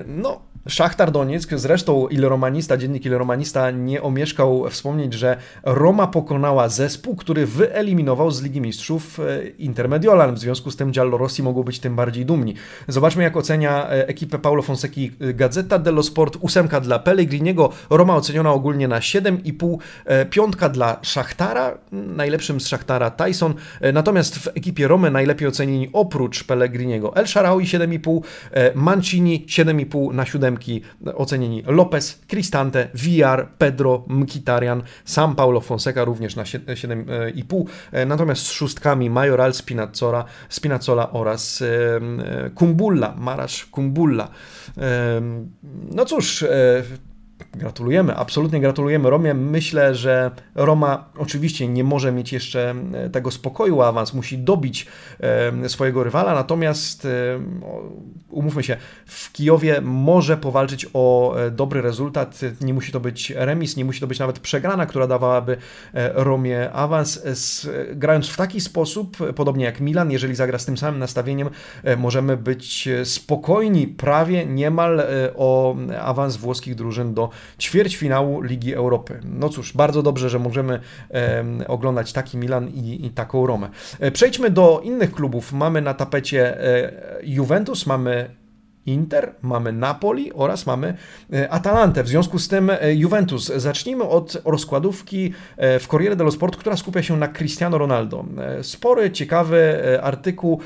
No, 0.07 0.41
Szachtar 0.67 1.11
Donieck, 1.11 1.57
zresztą 1.57 2.07
Il 2.07 2.25
Romanista, 2.25 2.77
dziennik 2.77 3.05
Il 3.05 3.17
Romanista 3.17 3.71
nie 3.71 4.01
omieszkał 4.01 4.69
wspomnieć, 4.69 5.13
że 5.13 5.37
Roma 5.63 6.07
pokonała 6.07 6.69
zespół, 6.69 7.15
który 7.15 7.45
wyeliminował 7.45 8.31
z 8.31 8.41
Ligi 8.41 8.61
Mistrzów 8.61 9.19
e, 9.19 9.47
Intermediolan. 9.47 10.35
W 10.35 10.39
związku 10.39 10.71
z 10.71 10.75
tym 10.75 10.91
Giallorossi 10.91 11.43
mogą 11.43 11.63
być 11.63 11.79
tym 11.79 11.95
bardziej 11.95 12.25
dumni. 12.25 12.55
Zobaczmy 12.87 13.23
jak 13.23 13.37
ocenia 13.37 13.89
e, 13.89 14.07
ekipę 14.07 14.39
Paulo 14.39 14.61
Fonseki 14.61 15.11
Gazeta 15.19 15.79
dello 15.79 16.03
Sport. 16.03 16.37
Ósemka 16.41 16.81
dla 16.81 16.99
Pellegriniego, 16.99 17.69
Roma 17.89 18.15
oceniona 18.15 18.51
ogólnie 18.51 18.87
na 18.87 18.99
7,5, 18.99 19.77
e, 20.05 20.25
piątka 20.25 20.69
dla 20.69 20.99
Szachtara, 21.01 21.77
najlepszym 21.91 22.61
z 22.61 22.67
Szachtara 22.67 23.11
Tyson, 23.11 23.53
natomiast 23.93 24.39
w 24.39 24.47
ekipie 24.47 24.87
Romy 24.87 25.11
najlepiej 25.11 25.47
ocenieni 25.47 25.89
oprócz 25.93 26.43
Pellegriniego 26.43 27.15
El 27.15 27.27
Sharawi 27.27 27.65
7,5, 27.65 28.21
Mancini 28.75 29.45
7,5 29.47 30.13
na 30.13 30.25
7 30.25 30.56
ocenieni 31.15 31.63
Lopez, 31.67 32.21
Cristante, 32.27 32.89
VR, 32.93 33.47
Pedro, 33.57 34.05
Mkitarian, 34.07 34.83
sam 35.05 35.35
Paulo 35.35 35.61
Fonseca 35.61 36.03
również 36.03 36.35
na 36.35 36.43
7,5, 36.43 37.65
e, 37.91 38.05
natomiast 38.05 38.47
z 38.47 38.51
szóstkami 38.51 39.09
Majoral, 39.09 39.53
Spinazzola, 39.53 40.25
Spinazzola 40.49 41.11
oraz 41.11 41.63
Kumbulla, 42.55 43.15
Marasz 43.17 43.65
Kumbulla. 43.65 44.29
No 45.91 46.05
cóż, 46.05 46.43
e, 46.43 46.83
Gratulujemy, 47.57 48.15
absolutnie 48.15 48.59
gratulujemy 48.59 49.09
Romie. 49.09 49.33
Myślę, 49.33 49.95
że 49.95 50.31
Roma 50.55 51.09
oczywiście 51.17 51.67
nie 51.67 51.83
może 51.83 52.11
mieć 52.11 52.33
jeszcze 52.33 52.75
e, 52.93 53.09
tego 53.09 53.31
spokoju, 53.31 53.81
awans 53.81 54.13
musi 54.13 54.37
dobić 54.37 54.87
e, 55.19 55.69
swojego 55.69 56.03
rywala, 56.03 56.33
natomiast 56.35 57.05
e, 57.05 57.09
umówmy 58.29 58.63
się, 58.63 58.77
w 59.05 59.31
Kijowie 59.31 59.81
może 59.81 60.37
powalczyć 60.37 60.87
o 60.93 61.35
dobry 61.51 61.81
rezultat. 61.81 62.39
Nie 62.61 62.73
musi 62.73 62.91
to 62.91 62.99
być 62.99 63.29
remis, 63.29 63.77
nie 63.77 63.85
musi 63.85 63.99
to 63.99 64.07
być 64.07 64.19
nawet 64.19 64.39
przegrana, 64.39 64.85
która 64.85 65.07
dawałaby 65.07 65.57
Romie 66.13 66.71
awans. 66.71 67.21
Grając 67.95 68.29
w 68.29 68.37
taki 68.37 68.61
sposób, 68.61 69.17
podobnie 69.35 69.65
jak 69.65 69.81
Milan, 69.81 70.11
jeżeli 70.11 70.35
zagra 70.35 70.59
z 70.59 70.65
tym 70.65 70.77
samym 70.77 70.99
nastawieniem, 70.99 71.49
możemy 71.97 72.37
być 72.37 72.89
spokojni 73.03 73.87
prawie 73.87 74.45
niemal 74.45 75.03
o 75.35 75.75
awans 76.01 76.37
włoskich 76.37 76.75
drużyn 76.75 77.13
do 77.13 77.29
ćwierćfinału 77.59 78.41
Ligi 78.41 78.73
Europy. 78.73 79.19
No 79.23 79.49
cóż, 79.49 79.73
bardzo 79.73 80.03
dobrze, 80.03 80.29
że 80.29 80.39
możemy 80.39 80.79
e, 81.11 81.43
oglądać 81.67 82.13
taki 82.13 82.37
Milan 82.37 82.69
i, 82.69 83.05
i 83.05 83.09
taką 83.09 83.47
Romę. 83.47 83.69
E, 83.99 84.11
przejdźmy 84.11 84.49
do 84.49 84.81
innych 84.83 85.11
klubów. 85.11 85.53
Mamy 85.53 85.81
na 85.81 85.93
tapecie 85.93 86.61
e, 86.61 86.91
Juventus, 87.23 87.85
mamy 87.85 88.29
Inter, 88.87 89.33
mamy 89.41 89.71
Napoli 89.71 90.33
oraz 90.33 90.65
mamy 90.65 90.93
Atalantę. 91.49 92.03
W 92.03 92.07
związku 92.07 92.39
z 92.39 92.47
tym 92.47 92.71
Juventus. 92.95 93.51
Zacznijmy 93.55 94.03
od 94.03 94.41
rozkładówki 94.45 95.33
w 95.57 95.87
Corriere 95.87 96.15
dello 96.15 96.31
Sport, 96.31 96.55
która 96.57 96.77
skupia 96.77 97.03
się 97.03 97.17
na 97.17 97.27
Cristiano 97.27 97.77
Ronaldo. 97.77 98.25
Spory, 98.61 99.11
ciekawy 99.11 99.79
artykuł 100.03 100.61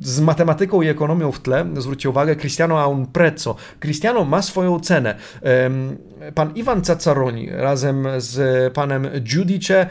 z 0.00 0.20
matematyką 0.20 0.82
i 0.82 0.88
ekonomią 0.88 1.32
w 1.32 1.40
tle. 1.40 1.66
Zwróćcie 1.76 2.10
uwagę, 2.10 2.36
Cristiano 2.36 2.80
a 2.80 2.86
un 2.86 3.06
prezzo. 3.06 3.56
Cristiano 3.80 4.24
ma 4.24 4.42
swoją 4.42 4.80
cenę. 4.80 5.14
Pan 6.34 6.52
Iwan 6.54 6.82
Caccaroni 6.82 7.50
razem 7.50 8.06
z 8.18 8.72
panem 8.72 9.08
Giudice 9.20 9.86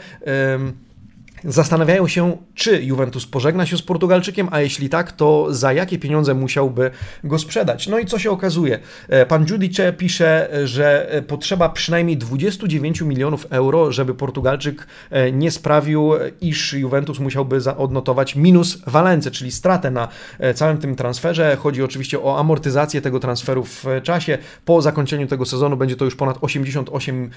Zastanawiają 1.44 2.08
się, 2.08 2.36
czy 2.54 2.82
Juventus 2.82 3.26
pożegna 3.26 3.66
się 3.66 3.76
z 3.76 3.82
Portugalczykiem, 3.82 4.48
a 4.50 4.60
jeśli 4.60 4.88
tak, 4.88 5.12
to 5.12 5.46
za 5.50 5.72
jakie 5.72 5.98
pieniądze 5.98 6.34
musiałby 6.34 6.90
go 7.24 7.38
sprzedać. 7.38 7.88
No 7.88 7.98
i 7.98 8.06
co 8.06 8.18
się 8.18 8.30
okazuje? 8.30 8.78
E, 9.08 9.26
pan 9.26 9.44
Giudice 9.44 9.92
pisze, 9.92 10.50
że 10.64 11.12
e, 11.12 11.22
potrzeba 11.22 11.68
przynajmniej 11.68 12.16
29 12.16 13.00
milionów 13.00 13.46
euro, 13.50 13.92
żeby 13.92 14.14
Portugalczyk 14.14 14.86
e, 15.10 15.32
nie 15.32 15.50
sprawił, 15.50 16.12
iż 16.40 16.72
Juventus 16.72 17.18
musiałby 17.18 17.58
odnotować 17.76 18.36
minus 18.36 18.78
Valence, 18.86 19.30
czyli 19.30 19.52
stratę 19.52 19.90
na 19.90 20.08
całym 20.54 20.78
tym 20.78 20.96
transferze. 20.96 21.56
Chodzi 21.56 21.82
oczywiście 21.82 22.22
o 22.22 22.38
amortyzację 22.38 23.00
tego 23.00 23.20
transferu 23.20 23.64
w 23.64 23.84
czasie. 24.02 24.38
Po 24.64 24.82
zakończeniu 24.82 25.26
tego 25.26 25.44
sezonu 25.44 25.76
będzie 25.76 25.96
to 25.96 26.04
już 26.04 26.16
ponad 26.16 26.38
88 26.40 27.30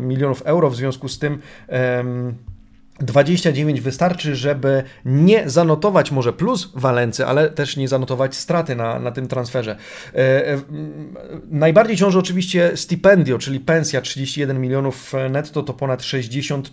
milionów 0.00 0.42
euro, 0.42 0.70
w 0.70 0.76
związku 0.76 1.08
z 1.08 1.18
tym 1.18 1.38
29 3.00 3.80
wystarczy, 3.80 4.36
żeby 4.36 4.82
nie 5.04 5.50
zanotować 5.50 6.10
może 6.10 6.32
plus 6.32 6.72
Walency, 6.74 7.26
ale 7.26 7.50
też 7.50 7.76
nie 7.76 7.88
zanotować 7.88 8.36
straty 8.36 8.76
na, 8.76 8.98
na 8.98 9.10
tym 9.10 9.28
transferze. 9.28 9.76
E, 10.14 10.18
e, 10.46 10.60
najbardziej 11.50 11.96
ciąży 11.96 12.18
oczywiście 12.18 12.76
stypendio, 12.76 13.38
czyli 13.38 13.60
pensja 13.60 14.00
31 14.00 14.60
milionów 14.60 15.12
netto 15.30 15.62
to 15.62 15.74
ponad 15.74 16.02
60, 16.02 16.70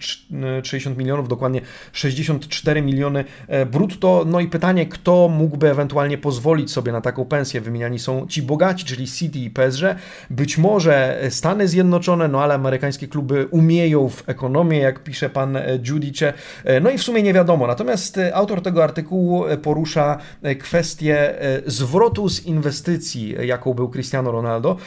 60 0.64 0.98
milionów, 0.98 1.28
dokładnie 1.28 1.62
64 1.94 2.82
miliony 2.82 3.26
e, 3.48 3.66
brutto. 3.66 4.24
No 4.28 4.40
i 4.40 4.48
pytanie, 4.48 4.86
kto 4.86 5.28
mógłby 5.28 5.70
ewentualnie 5.70 6.18
pozwolić 6.18 6.72
sobie 6.72 6.92
na 6.92 7.02
taką 7.02 7.26
pensję? 7.26 7.62
Wymieniani 7.62 8.00
są 8.00 8.28
ci 8.28 8.42
bogaci, 8.42 8.86
czyli 8.86 9.08
City 9.08 9.40
i 9.40 9.50
PSG. 9.50 9.84
Być 10.30 10.58
może 10.58 11.22
Stany 11.30 11.68
Zjednoczone, 11.68 12.28
no 12.28 12.44
ale 12.44 12.54
amerykańskie 12.54 13.08
kluby 13.08 13.48
umieją 13.52 14.10
w 14.10 14.30
ekonomię, 14.30 14.78
jak 14.78 15.04
pisze 15.04 15.30
pan 15.30 15.58
Judy 15.88 16.15
E, 16.24 16.80
no 16.80 16.90
i 16.90 16.98
w 16.98 17.04
sumie 17.04 17.24
nie 17.24 17.34
wiadomo. 17.34 17.68
Natomiast 17.68 18.18
e, 18.18 18.36
autor 18.36 18.62
tego 18.62 18.84
artykułu 18.84 19.46
e, 19.46 19.58
porusza 19.58 20.18
kwestię 20.60 21.36
zwrotu 21.66 22.30
z 22.30 22.46
inwestycji, 22.46 23.36
jaką 23.42 23.74
był 23.74 23.90
Cristiano 23.90 24.32
Ronaldo 24.32 24.78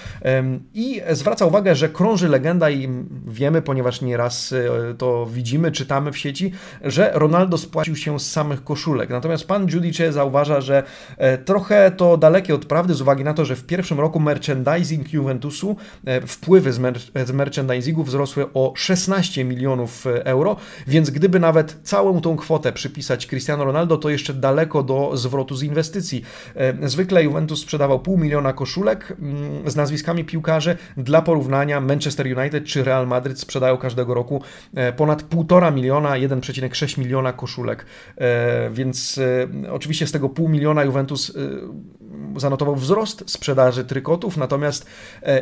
i 0.74 1.02
zwraca 1.12 1.46
uwagę, 1.46 1.74
że 1.74 1.88
krąży 1.88 2.28
legenda 2.28 2.70
i 2.70 2.88
wiemy, 3.26 3.62
ponieważ 3.62 4.00
nieraz 4.02 4.54
to 4.98 5.26
widzimy, 5.26 5.72
czytamy 5.72 6.12
w 6.12 6.18
sieci, 6.18 6.52
że 6.84 7.10
Ronaldo 7.14 7.58
spłacił 7.58 7.96
się 7.96 8.20
z 8.20 8.30
samych 8.32 8.64
koszulek. 8.64 9.10
Natomiast 9.10 9.46
pan 9.46 9.66
Giudice 9.66 10.12
zauważa, 10.12 10.60
że 10.60 10.82
trochę 11.44 11.90
to 11.90 12.16
dalekie 12.16 12.54
od 12.54 12.64
prawdy 12.64 12.94
z 12.94 13.00
uwagi 13.00 13.24
na 13.24 13.34
to, 13.34 13.44
że 13.44 13.56
w 13.56 13.64
pierwszym 13.64 14.00
roku 14.00 14.20
merchandising 14.20 15.12
Juventusu, 15.12 15.76
wpływy 16.26 16.72
z, 16.72 16.78
mer 16.78 16.98
z 17.26 17.30
merchandisingu 17.30 18.04
wzrosły 18.04 18.52
o 18.54 18.72
16 18.76 19.44
milionów 19.44 20.06
euro, 20.24 20.56
więc 20.86 21.10
gdyby 21.18 21.40
nawet 21.40 21.78
całą 21.82 22.20
tą 22.20 22.36
kwotę 22.36 22.72
przypisać 22.72 23.26
Cristiano 23.26 23.64
Ronaldo, 23.64 23.96
to 23.96 24.10
jeszcze 24.10 24.34
daleko 24.34 24.82
do 24.82 25.16
zwrotu 25.16 25.56
z 25.56 25.62
inwestycji. 25.62 26.22
E, 26.54 26.88
zwykle 26.88 27.24
Juventus 27.24 27.60
sprzedawał 27.60 28.00
pół 28.00 28.18
miliona 28.18 28.52
koszulek 28.52 29.16
mm, 29.20 29.70
z 29.70 29.76
nazwiskami 29.76 30.24
piłkarzy. 30.24 30.76
Dla 30.96 31.22
porównania 31.22 31.80
Manchester 31.80 32.38
United 32.38 32.64
czy 32.64 32.84
Real 32.84 33.06
Madrid 33.06 33.40
sprzedają 33.40 33.76
każdego 33.76 34.14
roku 34.14 34.42
e, 34.74 34.92
ponad 34.92 35.22
półtora 35.22 35.70
miliona, 35.70 36.10
1,6 36.10 36.98
miliona 36.98 37.32
koszulek. 37.32 37.86
E, 38.16 38.70
więc 38.70 39.20
oczywiście 39.70 40.06
z 40.06 40.12
tego 40.12 40.28
pół 40.28 40.48
miliona 40.48 40.84
Juventus 40.84 41.32
zanotował 42.36 42.76
wzrost 42.76 43.24
sprzedaży 43.26 43.84
trykotów, 43.84 44.36
natomiast 44.36 44.86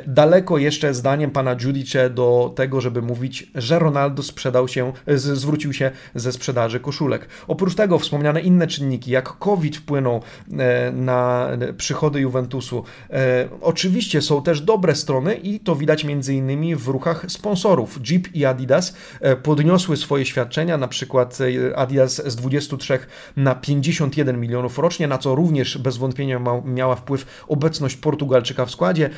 daleko 0.06 0.58
jeszcze 0.58 0.94
zdaniem 0.94 1.30
pana 1.30 1.56
Giudice 1.56 2.10
do 2.10 2.52
tego, 2.56 2.80
żeby 2.80 3.02
mówić, 3.02 3.50
że 3.54 3.78
Ronaldo 3.78 4.22
sprzedał 4.22 4.68
się, 4.68 4.92
zwrócił 5.06 5.72
się 5.72 5.90
ze 6.14 6.32
sprzedaży 6.32 6.80
koszulek. 6.80 7.28
Oprócz 7.48 7.74
tego 7.74 7.98
wspomniane 7.98 8.40
inne 8.40 8.66
czynniki, 8.66 9.10
jak 9.10 9.38
COVID 9.38 9.76
wpłynął 9.76 10.22
e, 10.58 10.92
na 10.92 11.48
przychody 11.76 12.20
Juventusu. 12.20 12.84
E, 13.10 13.48
oczywiście 13.60 14.22
są 14.22 14.42
też 14.42 14.60
dobre 14.60 14.94
strony 14.94 15.34
i 15.34 15.60
to 15.60 15.76
widać 15.76 16.04
innymi 16.28 16.76
w 16.76 16.88
ruchach 16.88 17.24
sponsorów. 17.28 17.98
Jeep 18.10 18.34
i 18.34 18.44
Adidas 18.44 18.94
e, 19.20 19.36
podniosły 19.36 19.96
swoje 19.96 20.26
świadczenia, 20.26 20.78
na 20.78 20.88
przykład 20.88 21.38
Adidas 21.76 22.22
z 22.26 22.36
23 22.36 22.98
na 23.36 23.54
51 23.54 24.40
milionów 24.40 24.78
rocznie, 24.78 25.08
na 25.08 25.18
co 25.18 25.34
również 25.34 25.78
bez 25.78 25.96
wątpienia 25.96 26.38
miała 26.64 26.96
wpływ 26.96 27.44
obecność 27.48 27.96
Portugalczyka 27.96 28.66
w 28.66 28.70
składzie. 28.70 29.10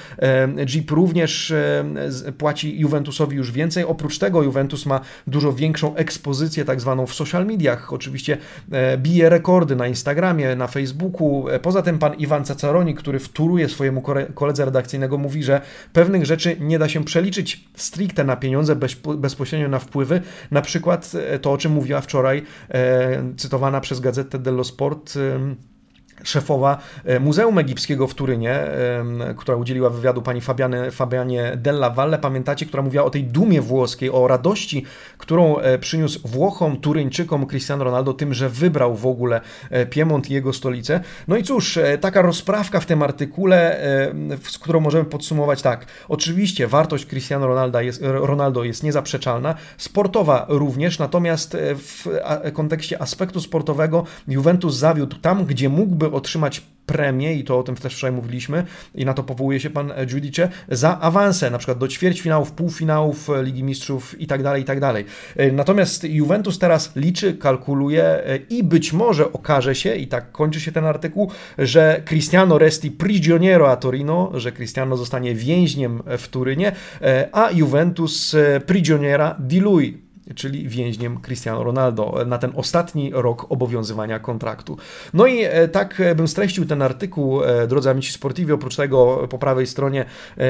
Jeep 0.66 0.90
również 0.90 1.54
płaci 2.38 2.80
Juventusowi 2.80 3.36
już 3.36 3.52
więcej. 3.52 3.84
Oprócz 3.84 4.18
tego 4.18 4.42
Juventus 4.42 4.86
ma 4.86 5.00
dużo 5.26 5.52
większą 5.52 5.94
ekspozycję 5.94 6.64
tak 6.64 6.80
zwaną 6.80 7.06
w 7.06 7.14
social 7.14 7.46
mediach. 7.46 7.92
Oczywiście 7.92 8.38
e, 8.72 8.98
bije 8.98 9.28
rekordy 9.28 9.76
na 9.76 9.86
Instagramie, 9.86 10.56
na 10.56 10.66
Facebooku. 10.66 11.48
E, 11.48 11.60
poza 11.60 11.82
tym 11.82 11.98
pan 11.98 12.14
Iwan 12.14 12.44
Cacaroni, 12.44 12.94
który 12.94 13.18
wtóruje 13.18 13.68
swojemu 13.68 14.02
koledze 14.34 14.64
redakcyjnego, 14.64 15.18
mówi, 15.18 15.42
że 15.42 15.60
pewnych 15.92 16.26
rzeczy 16.26 16.56
nie 16.60 16.78
da 16.78 16.88
się 16.88 17.04
przeliczyć 17.04 17.64
stricte 17.74 18.24
na 18.24 18.36
pieniądze, 18.36 18.76
bezpośrednio 19.18 19.68
na 19.68 19.78
wpływy. 19.78 20.20
Na 20.50 20.62
przykład 20.62 21.12
e, 21.14 21.38
to, 21.38 21.52
o 21.52 21.58
czym 21.58 21.72
mówiła 21.72 22.00
wczoraj 22.00 22.42
cytowana 23.36 23.80
przez 23.80 24.00
gazetę 24.00 24.38
dello 24.38 24.64
Sport 24.64 25.14
szefowa 26.24 26.78
e, 27.04 27.20
Muzeum 27.20 27.58
Egipskiego 27.58 28.06
w 28.06 28.14
Turynie, 28.14 28.60
która 29.36 29.56
udzieliła 29.56 29.90
wywiadu 29.90 30.22
pani 30.22 30.40
Fabianie, 30.40 30.90
Fabianie 30.90 31.52
Della 31.56 31.90
Valle, 31.90 32.18
pamiętacie, 32.18 32.66
która 32.66 32.82
mówiła 32.82 33.04
o 33.04 33.10
tej 33.10 33.24
dumie 33.24 33.60
włoskiej, 33.60 34.10
o 34.10 34.28
radości, 34.28 34.84
którą 35.18 35.58
e, 35.58 35.78
przyniósł 35.78 36.28
Włochom, 36.28 36.76
Turyńczykom 36.76 37.46
Cristiano 37.46 37.84
Ronaldo 37.84 38.12
tym, 38.12 38.34
że 38.34 38.48
wybrał 38.48 38.94
w 38.94 39.06
ogóle 39.06 39.40
e, 39.70 39.86
Piemont 39.86 40.30
i 40.30 40.34
jego 40.34 40.52
stolicę. 40.52 41.00
No 41.28 41.36
i 41.36 41.42
cóż, 41.42 41.78
taka 42.00 42.22
rozprawka 42.22 42.80
w 42.80 42.86
tym 42.86 43.02
artykule, 43.02 43.80
z 44.42 44.58
którą 44.58 44.80
możemy 44.80 45.04
podsumować 45.04 45.62
tak. 45.62 45.86
Oczywiście 46.08 46.66
wartość 46.66 47.06
Cristiano 47.06 47.46
Ronaldo 47.46 47.80
jest, 47.80 48.00
Ronaldo 48.02 48.64
jest 48.64 48.82
niezaprzeczalna, 48.82 49.54
sportowa 49.76 50.46
również, 50.48 50.98
natomiast 50.98 51.56
w 51.74 52.08
kontekście 52.52 53.02
aspektu 53.02 53.40
sportowego 53.40 54.04
Juventus 54.28 54.76
zawiódł 54.76 55.16
tam, 55.16 55.44
gdzie 55.44 55.68
mógłby 55.68 56.07
otrzymać 56.12 56.62
premię, 56.88 57.34
i 57.34 57.44
to 57.44 57.58
o 57.58 57.62
tym 57.62 57.74
też 57.76 57.94
wczoraj 57.94 58.16
mówiliśmy, 58.16 58.64
i 58.94 59.04
na 59.04 59.14
to 59.14 59.22
powołuje 59.22 59.60
się 59.60 59.70
pan 59.70 59.92
Giudice, 60.06 60.48
za 60.68 61.00
awanse, 61.00 61.50
na 61.50 61.58
przykład 61.58 61.78
do 61.78 61.88
ćwierćfinałów, 61.88 62.52
półfinałów 62.52 63.28
Ligi 63.42 63.64
Mistrzów 63.64 64.20
i 64.20 64.26
tak 64.26 64.42
dalej, 64.42 64.62
i 64.62 64.64
tak 64.64 64.80
dalej. 64.80 65.04
Natomiast 65.52 66.04
Juventus 66.04 66.58
teraz 66.58 66.96
liczy, 66.96 67.34
kalkuluje 67.34 68.04
e, 68.04 68.36
i 68.36 68.64
być 68.64 68.92
może 68.92 69.32
okaże 69.32 69.74
się, 69.74 69.94
i 69.94 70.06
tak 70.06 70.32
kończy 70.32 70.60
się 70.60 70.72
ten 70.72 70.84
artykuł, 70.84 71.30
że 71.58 72.02
Cristiano 72.04 72.58
resti 72.58 72.90
prigioniero 72.90 73.70
a 73.70 73.76
Torino, 73.76 74.32
że 74.34 74.52
Cristiano 74.52 74.96
zostanie 74.96 75.34
więźniem 75.34 76.02
w 76.18 76.28
Turynie, 76.28 76.72
e, 77.02 77.28
a 77.32 77.50
Juventus 77.50 78.34
e, 78.34 78.60
prigioniera 78.60 79.36
di 79.38 79.60
lui, 79.60 80.07
czyli 80.34 80.68
więźniem 80.68 81.20
Cristiano 81.20 81.64
Ronaldo 81.64 82.24
na 82.26 82.38
ten 82.38 82.52
ostatni 82.56 83.10
rok 83.14 83.46
obowiązywania 83.48 84.18
kontraktu. 84.18 84.76
No 85.14 85.26
i 85.26 85.40
e, 85.42 85.68
tak 85.68 86.00
e, 86.00 86.14
bym 86.14 86.28
streścił 86.28 86.66
ten 86.66 86.82
artykuł, 86.82 87.44
e, 87.44 87.66
drodzy 87.66 87.90
amici 87.90 88.12
sportivi, 88.12 88.52
oprócz 88.52 88.76
tego 88.76 89.28
po 89.30 89.38
prawej 89.38 89.66
stronie 89.66 90.04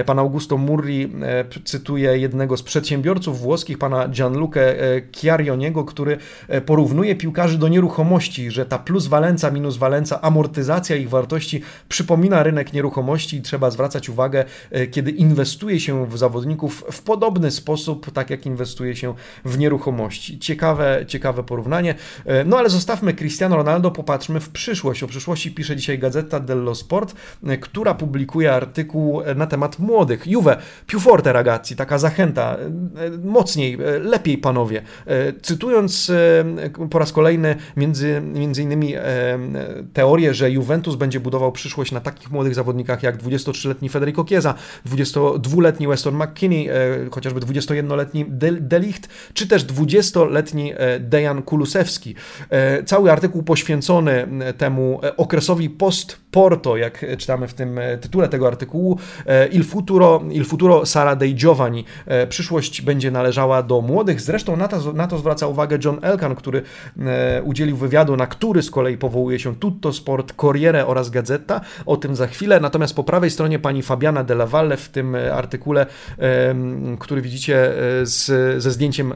pan 0.06 0.18
Augusto 0.18 0.56
Murri 0.56 1.12
cytuje 1.64 2.18
jednego 2.18 2.56
z 2.56 2.62
przedsiębiorców 2.62 3.40
włoskich, 3.40 3.78
pana 3.78 4.08
Gianluca 4.08 4.60
Chiarioniego, 5.16 5.84
który 5.84 6.18
porównuje 6.66 7.16
piłkarzy 7.16 7.58
do 7.58 7.68
nieruchomości, 7.68 8.50
że 8.50 8.66
ta 8.66 8.78
plus 8.78 9.06
walenca, 9.06 9.50
minus 9.50 9.76
walenca, 9.76 10.20
amortyzacja 10.20 10.96
ich 10.96 11.08
wartości 11.08 11.62
przypomina 11.88 12.42
rynek 12.42 12.72
nieruchomości 12.72 13.36
i 13.36 13.42
trzeba 13.42 13.70
zwracać 13.70 14.08
uwagę, 14.08 14.44
kiedy 14.90 15.10
inwestuje 15.10 15.80
się 15.80 16.06
w 16.06 16.18
zawodników 16.18 16.84
w 16.92 17.02
podobny 17.02 17.50
sposób, 17.50 18.10
tak 18.10 18.30
jak 18.30 18.46
inwestuje 18.46 18.96
się 18.96 19.14
w 19.44 19.58
nieruchomości 19.58 19.67
nieruchomości. 19.68 20.38
Ciekawe, 20.38 21.04
ciekawe 21.06 21.42
porównanie. 21.42 21.94
No 22.46 22.58
ale 22.58 22.70
zostawmy 22.70 23.14
Cristiano 23.14 23.56
Ronaldo, 23.56 23.90
popatrzmy 23.90 24.40
w 24.40 24.48
przyszłość. 24.48 25.02
O 25.02 25.06
przyszłości 25.06 25.50
pisze 25.50 25.76
dzisiaj 25.76 25.98
Gazeta 25.98 26.40
dello 26.40 26.74
Sport, 26.74 27.14
która 27.60 27.94
publikuje 27.94 28.52
artykuł 28.52 29.22
na 29.36 29.46
temat 29.46 29.78
młodych. 29.78 30.26
Juve, 30.26 30.56
più 30.86 31.00
forte 31.00 31.32
ragazzi, 31.32 31.76
taka 31.76 31.98
zachęta. 31.98 32.56
Mocniej, 33.24 33.78
lepiej 34.00 34.38
panowie. 34.38 34.82
Cytując 35.42 36.12
po 36.90 36.98
raz 36.98 37.12
kolejny 37.12 37.56
między, 37.76 38.22
między 38.34 38.62
innymi 38.62 38.94
teorię, 39.92 40.34
że 40.34 40.50
Juventus 40.50 40.94
będzie 40.94 41.20
budował 41.20 41.52
przyszłość 41.52 41.92
na 41.92 42.00
takich 42.00 42.30
młodych 42.30 42.54
zawodnikach 42.54 43.02
jak 43.02 43.22
23-letni 43.22 43.88
Federico 43.88 44.24
Chiesa, 44.24 44.54
22-letni 44.86 45.88
Weston 45.88 46.14
McKinney, 46.14 46.68
chociażby 47.10 47.40
21-letni 47.40 48.24
Delicht, 48.60 49.08
czy 49.34 49.48
też 49.48 49.57
20-letni 49.66 50.72
Dejan 51.00 51.42
Kulusewski. 51.42 52.14
Cały 52.86 53.12
artykuł 53.12 53.42
poświęcony 53.42 54.28
temu 54.58 55.00
okresowi 55.16 55.70
post-Porto, 55.70 56.76
jak 56.76 57.04
czytamy 57.18 57.48
w 57.48 57.54
tym 57.54 57.80
tytule 58.00 58.28
tego 58.28 58.46
artykułu, 58.46 58.98
Il 59.52 59.64
futuro, 59.64 60.22
il 60.30 60.44
futuro 60.44 60.86
Sara 60.86 61.16
dei 61.16 61.34
Giovani. 61.34 61.84
Przyszłość 62.28 62.82
będzie 62.82 63.10
należała 63.10 63.62
do 63.62 63.80
młodych. 63.80 64.20
Zresztą 64.20 64.56
na 64.56 64.68
to, 64.68 64.92
na 64.92 65.06
to 65.06 65.18
zwraca 65.18 65.46
uwagę 65.46 65.78
John 65.84 65.98
Elkan, 66.02 66.34
który 66.34 66.62
udzielił 67.44 67.76
wywiadu, 67.76 68.16
na 68.16 68.26
który 68.26 68.62
z 68.62 68.70
kolei 68.70 68.98
powołuje 68.98 69.38
się 69.38 69.56
Tutto 69.56 69.92
Sport, 69.92 70.32
Corriere 70.32 70.86
oraz 70.86 71.10
Gazeta. 71.10 71.60
O 71.86 71.96
tym 71.96 72.16
za 72.16 72.26
chwilę. 72.26 72.60
Natomiast 72.60 72.96
po 72.96 73.04
prawej 73.04 73.30
stronie 73.30 73.58
pani 73.58 73.82
Fabiana 73.82 74.24
Della 74.24 74.46
Valle 74.46 74.76
w 74.76 74.88
tym 74.88 75.16
artykule, 75.32 75.86
który 76.98 77.22
widzicie 77.22 77.72
z, 78.02 78.26
ze 78.62 78.70
zdjęciem 78.70 79.14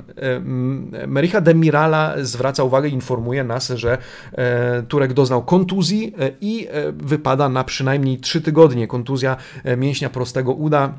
Mericha 1.07 1.41
Demirala 1.41 2.15
zwraca 2.23 2.65
uwagę, 2.65 2.89
informuje 2.89 3.45
nas, 3.45 3.69
że 3.69 3.99
e, 4.33 4.83
Turek 4.83 5.13
doznał 5.13 5.43
kontuzji 5.43 6.15
e, 6.19 6.31
i 6.41 6.69
e, 6.71 6.93
wypada 6.93 7.49
na 7.49 7.65
przynajmniej 7.65 8.19
3 8.19 8.41
tygodnie. 8.41 8.87
Kontuzja 8.87 9.37
mięśnia 9.77 10.11
prostego 10.11 10.53
uda 10.53 10.93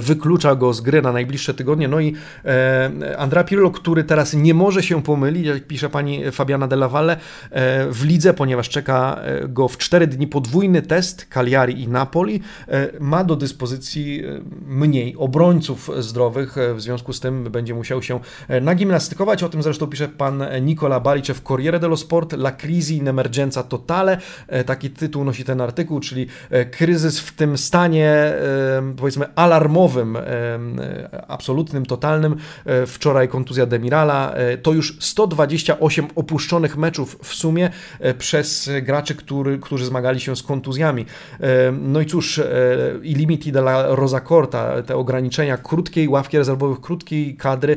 wyklucza 0.00 0.54
go 0.54 0.72
z 0.72 0.80
gry 0.80 1.02
na 1.02 1.12
najbliższe 1.12 1.54
tygodnie. 1.54 1.88
No 1.88 2.00
i 2.00 2.14
e, 2.44 3.18
Andrea 3.18 3.44
Pirlo, 3.44 3.70
który 3.70 4.04
teraz 4.04 4.34
nie 4.34 4.54
może 4.54 4.82
się 4.82 5.02
pomylić, 5.02 5.46
jak 5.46 5.66
pisze 5.66 5.88
pani 5.88 6.32
Fabiana 6.32 6.68
Della 6.68 6.88
Valle, 6.88 7.16
e, 7.50 7.86
w 7.90 8.04
lidze, 8.04 8.34
ponieważ 8.34 8.68
czeka 8.68 9.20
go 9.48 9.68
w 9.68 9.78
4 9.78 10.06
dni 10.06 10.26
podwójny 10.26 10.82
test 10.82 11.26
Cagliari 11.28 11.82
i 11.82 11.88
Napoli, 11.88 12.40
ma 13.00 13.24
do 13.24 13.36
dyspozycji 13.36 14.22
mniej 14.66 15.16
obrońców 15.16 15.90
zdrowych, 15.98 16.56
w 16.74 16.80
związku 16.80 17.12
z 17.12 17.20
tym 17.20 17.44
będzie 17.44 17.74
musiał 17.74 18.02
się 18.02 18.20
nagimnastykować. 18.60 19.42
O 19.42 19.48
tym 19.48 19.62
zresztą 19.62 19.86
pisze 19.86 20.08
pan 20.08 20.44
Nicola 20.62 21.00
Balice 21.00 21.34
w 21.34 21.42
Corriere 21.42 21.80
dello 21.80 21.96
Sport, 21.96 22.32
La 22.32 22.52
crisi 22.52 22.96
in 22.96 23.08
emergenza 23.08 23.62
totale. 23.62 24.18
Taki 24.66 24.90
tytuł 24.90 25.24
nosi 25.24 25.44
ten 25.44 25.60
artykuł, 25.60 26.00
czyli 26.00 26.26
kryzys 26.70 27.20
w 27.20 27.32
tym 27.32 27.58
stanie, 27.58 28.32
powiedzmy, 28.96 29.26
alarm 29.34 29.65
alarmowym, 29.66 30.18
absolutnym, 31.28 31.86
totalnym. 31.86 32.36
E, 32.64 32.86
wczoraj 32.86 33.28
kontuzja 33.28 33.66
Demirala. 33.66 34.32
E, 34.32 34.58
to 34.58 34.72
już 34.72 34.96
128 35.00 36.06
opuszczonych 36.14 36.76
meczów 36.76 37.18
w 37.22 37.34
sumie 37.34 37.70
e, 38.00 38.14
przez 38.14 38.70
graczy, 38.82 39.14
który, 39.14 39.58
którzy 39.58 39.84
zmagali 39.86 40.20
się 40.20 40.36
z 40.36 40.42
kontuzjami. 40.42 41.06
No 41.72 42.00
i 42.00 42.06
cóż, 42.06 42.40
i 43.02 43.14
limiti 43.14 43.52
dla 43.52 43.96
Rosa 43.96 44.20
Corta, 44.20 44.82
te 44.82 44.96
ograniczenia 44.96 45.56
krótkiej 45.56 46.08
ławki 46.08 46.38
rezerwowych, 46.38 46.80
krótkiej 46.80 47.36
kadry, 47.36 47.76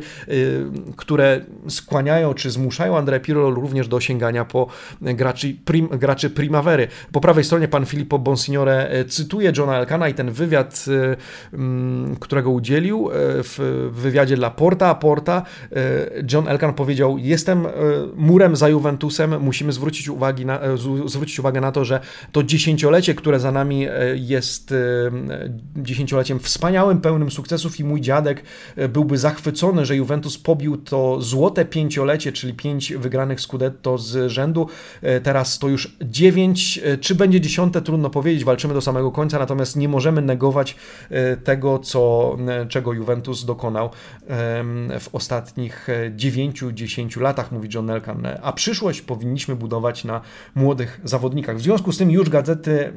które 0.95 1.41
skłaniają 1.67 2.33
czy 2.33 2.51
zmuszają 2.51 2.97
Andrea 2.97 3.19
Pirlo 3.19 3.49
również 3.51 3.87
do 3.87 3.99
sięgania 3.99 4.45
po 4.45 4.67
graczy, 5.01 5.55
prim, 5.65 5.87
graczy 5.87 6.29
Primavery. 6.29 6.87
Po 7.11 7.21
prawej 7.21 7.43
stronie 7.43 7.67
pan 7.67 7.85
Filippo 7.85 8.19
Bonsignore 8.19 9.05
cytuje 9.07 9.51
Johna 9.57 9.77
Elkana 9.77 10.09
i 10.09 10.13
ten 10.13 10.31
wywiad 10.31 10.85
którego 12.19 12.49
udzielił 12.51 13.09
e, 13.09 13.13
w 13.43 13.89
wywiadzie 13.93 14.35
dla 14.35 14.49
Porta. 14.49 14.95
Porta 14.95 15.45
e, 15.71 15.75
John 16.33 16.47
Elkan 16.47 16.73
powiedział: 16.73 17.17
Jestem 17.17 17.65
e, 17.65 17.69
murem 18.15 18.55
za 18.55 18.69
Juventusem, 18.69 19.41
musimy 19.41 19.71
zwrócić, 19.71 20.09
uwagi 20.09 20.45
na, 20.45 20.59
zwrócić 21.05 21.39
uwagę 21.39 21.61
na 21.61 21.71
to, 21.71 21.85
że 21.85 21.99
to 22.31 22.43
dziesięciolecie, 22.43 23.15
które 23.15 23.39
za 23.39 23.51
nami 23.51 23.87
jest 24.15 24.73
dziesięcioleciem 25.75 26.39
wspaniałym, 26.39 27.01
pełnym 27.01 27.31
sukcesów 27.31 27.79
i 27.79 27.83
mój 27.83 28.01
dziadek 28.01 28.43
byłby 28.89 29.17
zachwycony, 29.17 29.85
że 29.85 29.95
Juventus 29.95 30.37
pobił 30.37 30.77
to 30.77 31.21
złote 31.21 31.65
pięciolecie, 31.65 32.31
czyli 32.31 32.53
pięć 32.53 32.93
wygranych 32.93 33.41
Scudetto 33.41 33.97
z 33.97 34.31
rzędu. 34.31 34.67
Teraz 35.23 35.59
to 35.59 35.67
już 35.67 35.97
dziewięć, 36.01 36.81
czy 37.01 37.15
będzie 37.15 37.41
dziesiąte, 37.41 37.81
trudno 37.81 38.09
powiedzieć, 38.09 38.43
walczymy 38.43 38.73
do 38.73 38.81
samego 38.81 39.11
końca, 39.11 39.39
natomiast 39.39 39.75
nie 39.75 39.89
możemy 39.89 40.21
negować 40.21 40.75
tego, 41.43 41.58
tego, 41.59 41.79
co, 41.79 42.37
czego 42.69 42.93
Juventus 42.93 43.45
dokonał 43.45 43.89
w 44.99 45.09
ostatnich 45.13 45.87
9-10 46.15 47.21
latach, 47.21 47.51
mówi 47.51 47.69
John 47.73 47.89
Elkan. 47.89 48.27
A 48.41 48.53
przyszłość 48.53 49.01
powinniśmy 49.01 49.55
budować 49.55 50.03
na 50.03 50.21
młodych 50.55 51.01
zawodnikach. 51.03 51.57
W 51.57 51.61
związku 51.61 51.91
z 51.91 51.97
tym 51.97 52.11
już 52.11 52.29
gazety 52.29 52.93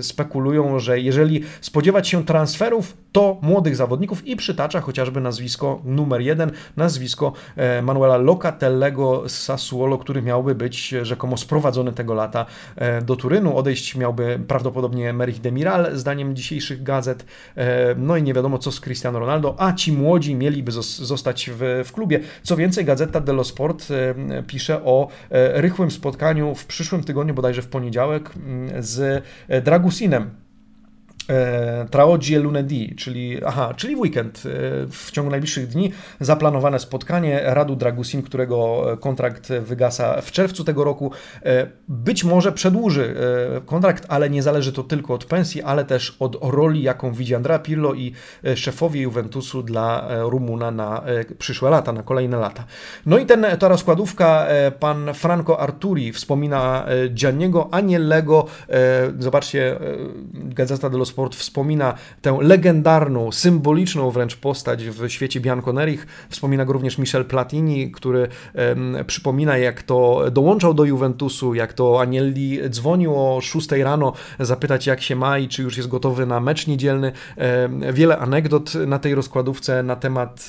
spekulują, 0.00 0.78
że 0.78 1.00
jeżeli 1.00 1.44
spodziewać 1.60 2.08
się 2.08 2.24
transferów, 2.24 2.96
to 3.12 3.38
młodych 3.42 3.76
zawodników 3.76 4.26
i 4.26 4.36
przytacza 4.36 4.80
chociażby 4.80 5.20
nazwisko 5.20 5.82
numer 5.84 6.20
jeden, 6.20 6.50
nazwisko 6.76 7.32
e, 7.56 7.82
Manuela 7.82 8.16
Locatellego 8.16 9.28
z 9.28 9.32
Sassuolo, 9.32 9.98
który 9.98 10.22
miałby 10.22 10.54
być 10.54 10.94
rzekomo 11.02 11.36
sprowadzony 11.36 11.92
tego 11.92 12.14
lata 12.14 12.46
e, 12.76 13.02
do 13.02 13.16
Turynu. 13.16 13.56
Odejść 13.56 13.96
miałby 13.96 14.40
prawdopodobnie 14.48 15.12
Merich 15.12 15.40
Demiral, 15.40 15.96
zdaniem 15.96 16.36
dzisiejszych 16.36 16.82
gazet. 16.82 17.24
E, 17.98 18.00
no 18.00 18.16
i 18.16 18.22
nie 18.22 18.34
wiadomo 18.34 18.58
co 18.58 18.72
z 18.72 18.80
Cristiano 18.80 19.18
Ronaldo, 19.18 19.54
a 19.58 19.72
ci 19.72 19.92
młodzi 19.92 20.34
mieliby 20.34 20.72
zostać 20.72 21.50
w, 21.54 21.82
w 21.84 21.92
klubie. 21.92 22.20
Co 22.42 22.56
więcej, 22.56 22.84
Gazeta 22.84 23.20
dello 23.20 23.44
Sport 23.44 23.88
pisze 24.46 24.84
o 24.84 25.08
rychłym 25.54 25.90
spotkaniu 25.90 26.54
w 26.54 26.66
przyszłym 26.66 27.04
tygodniu, 27.04 27.34
bodajże 27.34 27.62
w 27.62 27.68
poniedziałek, 27.68 28.30
z 28.78 29.24
Dragusinem 29.64 30.30
E, 31.28 31.86
Traogie 31.90 32.38
Lunedì, 32.38 32.94
czyli, 32.96 33.44
aha, 33.44 33.74
czyli 33.76 33.96
weekend, 33.96 34.38
e, 34.38 34.50
w 34.90 35.10
ciągu 35.10 35.30
najbliższych 35.30 35.66
dni 35.66 35.92
zaplanowane 36.20 36.78
spotkanie 36.78 37.40
Radu 37.44 37.76
Dragusin, 37.76 38.22
którego 38.22 38.84
kontrakt 39.00 39.52
wygasa 39.52 40.20
w 40.20 40.32
czerwcu 40.32 40.64
tego 40.64 40.84
roku. 40.84 41.12
E, 41.44 41.66
być 41.88 42.24
może 42.24 42.52
przedłuży 42.52 43.14
kontrakt, 43.66 44.06
ale 44.08 44.30
nie 44.30 44.42
zależy 44.42 44.72
to 44.72 44.82
tylko 44.82 45.14
od 45.14 45.24
pensji, 45.24 45.62
ale 45.62 45.84
też 45.84 46.16
od 46.18 46.36
roli, 46.42 46.82
jaką 46.82 47.12
widzi 47.12 47.34
Andrea 47.34 47.58
Pirlo 47.58 47.94
i 47.94 48.12
szefowie 48.54 49.00
Juventusu 49.02 49.62
dla 49.62 50.08
Rumuna 50.22 50.70
na 50.70 51.02
przyszłe 51.38 51.70
lata, 51.70 51.92
na 51.92 52.02
kolejne 52.02 52.36
lata. 52.36 52.64
No 53.06 53.18
i 53.18 53.26
ten, 53.26 53.46
ta 53.58 53.68
rozkładówka, 53.68 54.46
pan 54.80 55.14
Franco 55.14 55.60
Arturi 55.60 56.12
wspomina 56.12 56.86
Gianniego 57.10 57.68
Aniellego, 57.70 58.46
zobaczcie, 59.18 59.78
Gazeta 60.34 60.90
dello 60.90 61.04
Sport 61.04 61.17
wspomina 61.30 61.94
tę 62.22 62.38
legendarną, 62.40 63.32
symboliczną 63.32 64.10
wręcz 64.10 64.36
postać 64.36 64.84
w 64.84 65.08
świecie 65.08 65.40
Bianconerich. 65.40 66.06
Wspomina 66.28 66.64
go 66.64 66.72
również 66.72 66.98
Michel 66.98 67.24
Platini, 67.24 67.90
który 67.90 68.28
przypomina, 69.06 69.58
jak 69.58 69.82
to 69.82 70.24
dołączał 70.30 70.74
do 70.74 70.84
Juventusu, 70.84 71.54
jak 71.54 71.72
to 71.72 72.00
Agnelli 72.00 72.60
dzwonił 72.68 73.14
o 73.16 73.40
6 73.40 73.70
rano 73.72 74.12
zapytać, 74.40 74.86
jak 74.86 75.00
się 75.00 75.16
ma 75.16 75.38
i 75.38 75.48
czy 75.48 75.62
już 75.62 75.76
jest 75.76 75.88
gotowy 75.88 76.26
na 76.26 76.40
mecz 76.40 76.66
niedzielny. 76.66 77.12
wiele 77.92 78.18
anegdot 78.18 78.74
na 78.74 78.98
tej 78.98 79.14
rozkładówce 79.14 79.82
na 79.82 79.96
temat 79.96 80.48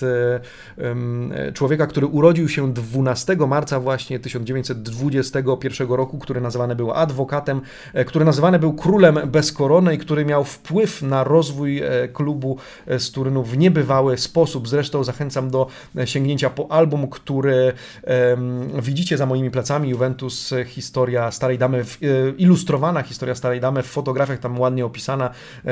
e, 0.80 1.52
człowieka, 1.54 1.88
który 1.88 2.08
urodził 2.08 2.50
się 2.50 2.74
12 2.74 3.36
marca 3.36 3.80
właśnie 3.80 4.20
1921 4.20 5.90
roku, 5.90 6.20
który 6.20 6.42
nazywany 6.42 6.76
był 6.76 6.92
adwokatem, 6.92 7.62
e, 7.94 8.06
który 8.06 8.26
nazywany 8.26 8.60
był 8.60 8.74
królem 8.74 9.20
bez 9.26 9.52
korony 9.52 9.96
i 9.96 9.98
który 9.98 10.26
miał 10.26 10.44
w 10.44 10.59
wpływ 10.64 11.02
na 11.02 11.24
rozwój 11.24 11.80
e, 11.80 12.08
klubu 12.08 12.58
e, 12.88 13.00
z 13.00 13.12
Turynu 13.12 13.44
w 13.44 13.58
niebywały 13.58 14.18
sposób. 14.18 14.68
Zresztą 14.68 15.04
zachęcam 15.04 15.50
do 15.50 15.68
e, 15.98 16.08
sięgnięcia 16.08 16.50
po 16.50 16.72
album, 16.72 17.08
który 17.08 17.74
widzicie 18.82 19.18
za 19.18 19.26
moimi 19.26 19.52
plecami. 19.52 19.90
Juventus, 19.90 20.54
historia 20.66 21.32
Starej 21.32 21.58
Damy, 21.58 21.86
ilustrowana 22.38 23.04
historia 23.04 23.36
Starej 23.36 23.60
Damy 23.60 23.84
w 23.84 23.86
fotografiach, 23.86 24.40
tam 24.40 24.60
ładnie 24.60 24.86
opisana 24.86 25.30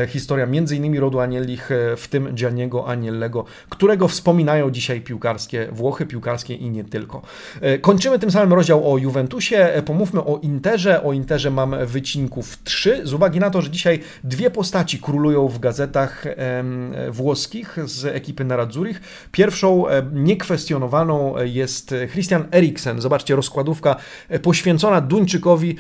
historia 0.08 0.48
innymi 0.76 1.00
rodu 1.00 1.20
Anielich, 1.20 1.70
w 1.98 2.08
tym 2.08 2.34
Gianniego 2.34 2.88
Aniellego, 2.88 3.46
którego 3.70 4.08
wspominają 4.08 4.72
dzisiaj 4.72 5.02
piłkarskie 5.02 5.68
Włochy, 5.72 6.06
piłkarskie 6.06 6.54
i 6.54 6.70
nie 6.70 6.84
tylko. 6.84 7.22
Kończymy 7.82 8.20
tym 8.20 8.32
samym 8.32 8.54
rozdział 8.54 8.94
o 8.94 8.98
Juventusie. 8.98 9.84
Pomówmy 9.86 10.24
o 10.24 10.40
Interze. 10.42 11.04
O 11.04 11.14
Interze 11.14 11.52
mam 11.52 11.76
wycinków 11.86 12.64
trzy, 12.64 13.02
z 13.04 13.14
uwagi 13.14 13.40
na 13.40 13.50
to, 13.50 13.62
że 13.62 13.70
dzisiaj 13.70 14.00
dwie 14.24 14.50
postacie 14.52 14.77
postaci 14.78 15.00
królują 15.00 15.48
w 15.48 15.60
gazetach 15.60 16.26
włoskich 17.10 17.78
z 17.86 18.06
ekipy 18.06 18.46
Nerazzurich. 18.46 19.02
Pierwszą 19.32 19.84
niekwestionowaną 20.14 21.36
jest 21.44 21.94
Christian 22.12 22.46
Eriksen. 22.52 23.02
Zobaczcie, 23.02 23.36
rozkładówka 23.36 23.96
poświęcona 24.42 25.02
Duńczykowi 25.02 25.76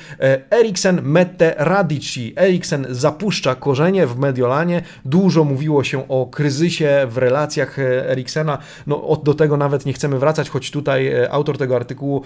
Eriksen 0.51 1.01
Mette 1.03 1.55
Radici. 1.57 2.33
Eriksen 2.38 2.88
zapuszcza 2.89 3.55
korzenie 3.55 4.07
w 4.07 4.17
Mediolanie. 4.19 4.81
Dużo 5.05 5.43
mówiło 5.43 5.83
się 5.83 6.07
o 6.07 6.25
kryzysie 6.25 7.07
w 7.10 7.17
relacjach 7.17 7.79
Eriksena. 7.79 8.57
No, 8.88 9.21
do 9.23 9.33
tego 9.33 9.57
nawet 9.57 9.86
nie 9.86 9.93
chcemy 9.93 10.19
wracać, 10.19 10.49
choć 10.49 10.71
tutaj 10.71 11.12
autor 11.29 11.57
tego 11.57 11.75
artykułu 11.75 12.21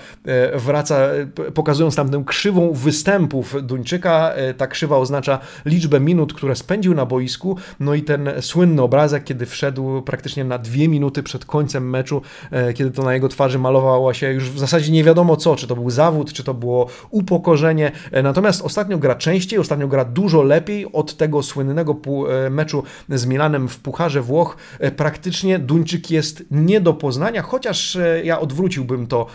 wraca, 0.56 1.08
pokazując 1.54 1.96
tam 1.96 2.10
tę 2.10 2.24
krzywą 2.26 2.74
występów 2.74 3.56
Duńczyka. 3.64 4.34
Ta 4.58 4.68
krzywa 4.68 4.98
oznacza 4.98 5.40
liczbę 5.66 6.00
minut, 6.00 6.34
które 6.34 6.56
spędził 6.62 6.94
na 6.94 7.06
boisku, 7.06 7.58
no 7.80 7.94
i 7.94 8.02
ten 8.02 8.30
słynny 8.42 8.82
obrazek, 8.82 9.24
kiedy 9.24 9.46
wszedł 9.46 10.02
praktycznie 10.02 10.44
na 10.44 10.58
dwie 10.58 10.88
minuty 10.88 11.24
przed 11.24 11.46
końcem 11.46 11.90
meczu, 11.90 12.22
e, 12.52 12.74
kiedy 12.74 12.92
to 12.92 13.04
na 13.04 13.14
jego 13.14 13.30
twarzy 13.30 13.60
malowała 13.60 14.14
się 14.14 14.34
już 14.34 14.50
w 14.50 14.60
zasadzie 14.60 14.92
nie 14.92 15.04
wiadomo 15.04 15.36
co, 15.36 15.56
czy 15.56 15.68
to 15.68 15.76
był 15.76 15.90
zawód, 15.90 16.34
czy 16.34 16.44
to 16.44 16.54
było 16.54 16.88
upokorzenie. 17.10 17.92
E, 18.12 18.24
natomiast 18.24 18.62
ostatnio 18.62 18.98
gra 18.98 19.16
częściej, 19.16 19.60
ostatnio 19.60 19.88
gra 19.88 20.06
dużo 20.06 20.44
lepiej 20.44 20.92
od 20.94 21.18
tego 21.18 21.44
słynnego 21.44 21.98
e, 22.46 22.50
meczu 22.50 22.84
z 23.10 23.26
Milanem 23.26 23.68
w 23.68 23.80
Pucharze 23.80 24.22
Włoch. 24.22 24.58
Praktycznie 24.98 25.60
Duńczyk 25.60 26.12
jest 26.12 26.44
nie 26.52 26.82
do 26.82 26.94
poznania, 26.94 27.42
chociaż 27.42 27.98
ja 28.24 28.40
odwróciłbym 28.40 29.08
to 29.08 29.26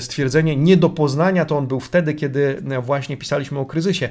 stwierdzenie. 0.00 0.56
Nie 0.56 0.76
do 0.76 0.90
poznania 0.90 1.44
to 1.44 1.58
on 1.58 1.66
był 1.66 1.80
wtedy, 1.80 2.14
kiedy 2.14 2.62
właśnie 2.82 3.16
pisaliśmy 3.16 3.58
o 3.58 3.66
kryzysie. 3.66 4.08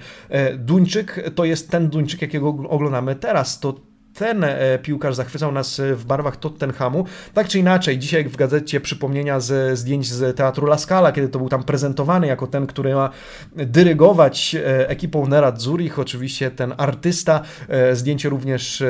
Duńczyk 0.58 1.32
to 1.36 1.45
jest 1.45 1.70
ten 1.72 1.89
Duńczyk, 1.89 2.22
jakiego 2.22 2.54
oglądamy 2.70 3.16
teraz. 3.16 3.60
To 3.60 3.74
ten 4.16 4.43
e, 4.43 4.80
piłkarz 4.80 5.16
zachwycał 5.16 5.51
nas 5.51 5.82
w 5.95 6.06
barwach 6.06 6.38
Tottenhamu. 6.38 7.06
Tak 7.34 7.47
czy 7.47 7.60
inaczej, 7.60 7.97
dzisiaj 7.99 8.24
w 8.24 8.36
gazecie 8.36 8.82
przypomnienia 8.82 9.39
z 9.39 9.80
zdjęć 9.80 10.08
z 10.08 10.38
Teatru 10.38 10.68
La 10.68 10.78
Scala, 10.78 11.12
kiedy 11.12 11.30
to 11.30 11.39
był 11.39 11.49
tam 11.49 11.64
prezentowany 11.64 12.28
jako 12.28 12.47
ten, 12.47 12.68
który 12.68 12.95
ma 12.95 13.10
dyrygować 13.56 14.56
e, 14.56 14.89
ekipą 14.89 15.28
Nerad 15.28 15.62
Zurich, 15.62 15.99
oczywiście 15.99 16.51
ten 16.51 16.74
artysta, 16.78 17.41
e, 17.68 17.95
zdjęcie 17.95 18.30
również 18.30 18.84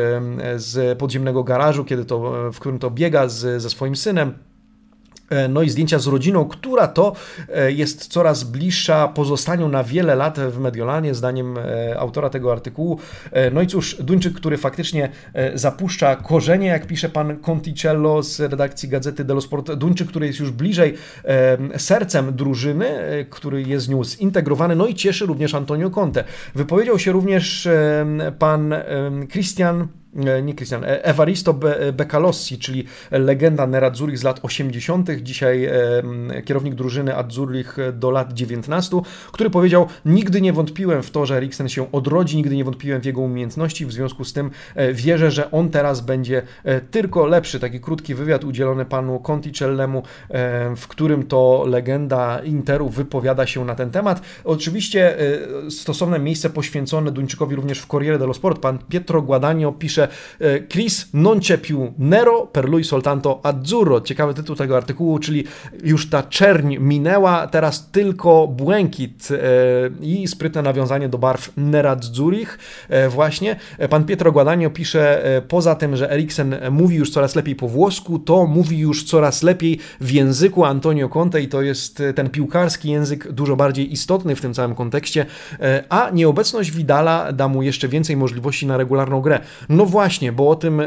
z 0.55 0.99
podziemnego 0.99 1.43
garażu, 1.43 1.85
kiedy 1.85 2.05
to, 2.05 2.51
w 2.51 2.59
którym 2.59 2.79
to 2.79 2.91
biega 2.91 3.27
z, 3.27 3.61
ze 3.61 3.69
swoim 3.69 3.95
synem. 3.95 4.33
E, 5.29 5.47
no 5.47 5.61
i 5.61 5.69
zdjęcia 5.69 5.99
z 5.99 6.07
rodziną, 6.07 6.45
która 6.45 6.87
to 6.87 7.15
e, 7.49 7.71
jest 7.71 8.07
coraz 8.07 8.43
bliższa 8.43 9.07
pozostaniu 9.07 9.67
na 9.67 9.83
wiele 9.83 10.15
lat 10.15 10.39
w 10.39 10.59
Mediolanie, 10.59 11.13
zdaniem 11.13 11.57
e, 11.57 11.99
autora 11.99 12.29
tego 12.29 12.51
artykułu. 12.51 12.99
No 13.51 13.61
i 13.61 13.67
cóż, 13.67 13.95
Duńczyk, 13.95 14.33
który 14.33 14.57
faktycznie 14.57 15.09
zapuszcza 15.53 16.15
korzenie, 16.15 16.67
jak 16.67 16.87
pisze 16.87 17.09
pan 17.09 17.37
Conticello 17.37 18.23
z 18.23 18.39
redakcji 18.39 18.89
Gazety 18.89 19.23
dello 19.23 19.41
Sport. 19.41 19.73
Duńczyk, 19.73 20.07
który 20.07 20.27
jest 20.27 20.39
już 20.39 20.51
bliżej 20.51 20.93
sercem 21.77 22.35
drużyny, 22.35 22.85
który 23.29 23.63
jest 23.63 23.85
z 23.85 23.89
nią 23.89 24.03
zintegrowany, 24.03 24.75
no 24.75 24.87
i 24.87 24.95
cieszy 24.95 25.25
również 25.25 25.55
Antonio 25.55 25.89
Conte. 25.89 26.23
Wypowiedział 26.55 26.99
się 26.99 27.11
również 27.11 27.67
pan 28.39 28.75
Christian 29.31 29.87
nie 30.15 30.53
Christian, 30.53 30.83
e, 30.83 31.05
Evaristo 31.05 31.59
Becalossi, 31.93 32.59
czyli 32.59 32.85
legenda 33.11 33.67
Nerazzurich 33.67 34.17
z 34.17 34.23
lat 34.23 34.39
80., 34.43 35.09
dzisiaj 35.21 35.69
kierownik 36.45 36.75
drużyny 36.75 37.17
Azzurich 37.17 37.77
do 37.93 38.11
lat 38.11 38.33
19, 38.33 39.01
który 39.31 39.49
powiedział: 39.49 39.87
Nigdy 40.05 40.41
nie 40.41 40.53
wątpiłem 40.53 41.03
w 41.03 41.11
to, 41.11 41.25
że 41.25 41.37
Eriksen 41.37 41.69
się 41.69 41.91
odrodzi, 41.91 42.37
nigdy 42.37 42.55
nie 42.55 42.63
wątpiłem 42.63 43.01
w 43.01 43.05
jego 43.05 43.21
umiejętności, 43.21 43.85
w 43.85 43.91
związku 43.91 44.25
z 44.25 44.33
tym 44.33 44.51
e, 44.75 44.93
wierzę, 44.93 45.31
że 45.31 45.51
on 45.51 45.69
teraz 45.69 46.01
będzie 46.01 46.41
tylko 46.91 47.25
lepszy. 47.25 47.59
Taki 47.59 47.79
krótki 47.79 48.15
wywiad 48.15 48.43
udzielony 48.43 48.85
panu 48.85 49.19
Conticellemu, 49.19 50.03
w 50.75 50.87
którym 50.87 51.23
to 51.23 51.63
legenda 51.67 52.39
Interu 52.39 52.89
wypowiada 52.89 53.47
się 53.47 53.65
na 53.65 53.75
ten 53.75 53.91
temat. 53.91 54.21
Oczywiście 54.43 55.17
stosowne 55.69 56.19
miejsce 56.19 56.49
poświęcone 56.49 57.11
Duńczykowi 57.11 57.55
również 57.55 57.79
w 57.79 57.87
Corriere 57.87 58.19
dello 58.19 58.33
Sport. 58.33 58.59
Pan 58.59 58.79
Pietro 58.89 59.21
Guadagno 59.21 59.71
pisze, 59.71 60.04
E, 60.39 60.67
Chris 60.67 61.09
non 61.13 61.39
c'è 61.39 61.57
più 61.57 61.93
nero 61.97 62.47
per 62.51 62.69
lui 62.69 62.83
soltanto 62.83 63.39
azzurro. 63.43 64.01
Ciekawy 64.01 64.33
tytuł 64.33 64.55
tego 64.55 64.77
artykułu, 64.77 65.19
czyli 65.19 65.43
już 65.83 66.09
ta 66.09 66.23
czerń 66.23 66.77
minęła, 66.77 67.47
teraz 67.47 67.91
tylko 67.91 68.47
błękit 68.47 69.27
e, 69.31 69.37
i 70.01 70.27
sprytne 70.27 70.61
nawiązanie 70.61 71.09
do 71.09 71.17
barw 71.17 71.51
Nerazzurich 71.57 72.59
e, 72.89 73.09
właśnie. 73.09 73.55
Pan 73.89 74.03
Pietro 74.03 74.31
Guadagno 74.31 74.69
pisze, 74.69 75.23
poza 75.47 75.75
tym, 75.75 75.95
że 75.95 76.11
Eriksen 76.11 76.55
mówi 76.71 76.95
już 76.95 77.09
coraz 77.11 77.35
lepiej 77.35 77.55
po 77.55 77.67
włosku, 77.67 78.19
to 78.19 78.45
mówi 78.45 78.79
już 78.79 79.03
coraz 79.03 79.43
lepiej 79.43 79.79
w 80.01 80.11
języku 80.11 80.65
Antonio 80.65 81.09
Conte 81.09 81.41
i 81.41 81.47
to 81.47 81.61
jest 81.61 82.03
ten 82.15 82.29
piłkarski 82.29 82.89
język 82.89 83.31
dużo 83.31 83.55
bardziej 83.55 83.93
istotny 83.93 84.35
w 84.35 84.41
tym 84.41 84.53
całym 84.53 84.75
kontekście, 84.75 85.25
a 85.89 86.09
nieobecność 86.13 86.71
Vidala 86.71 87.31
da 87.33 87.47
mu 87.47 87.61
jeszcze 87.61 87.87
więcej 87.87 88.17
możliwości 88.17 88.67
na 88.67 88.77
regularną 88.77 89.21
grę. 89.21 89.39
No 89.69 89.85
właśnie, 89.95 90.31
bo 90.31 90.49
o 90.49 90.55
tym, 90.55 90.81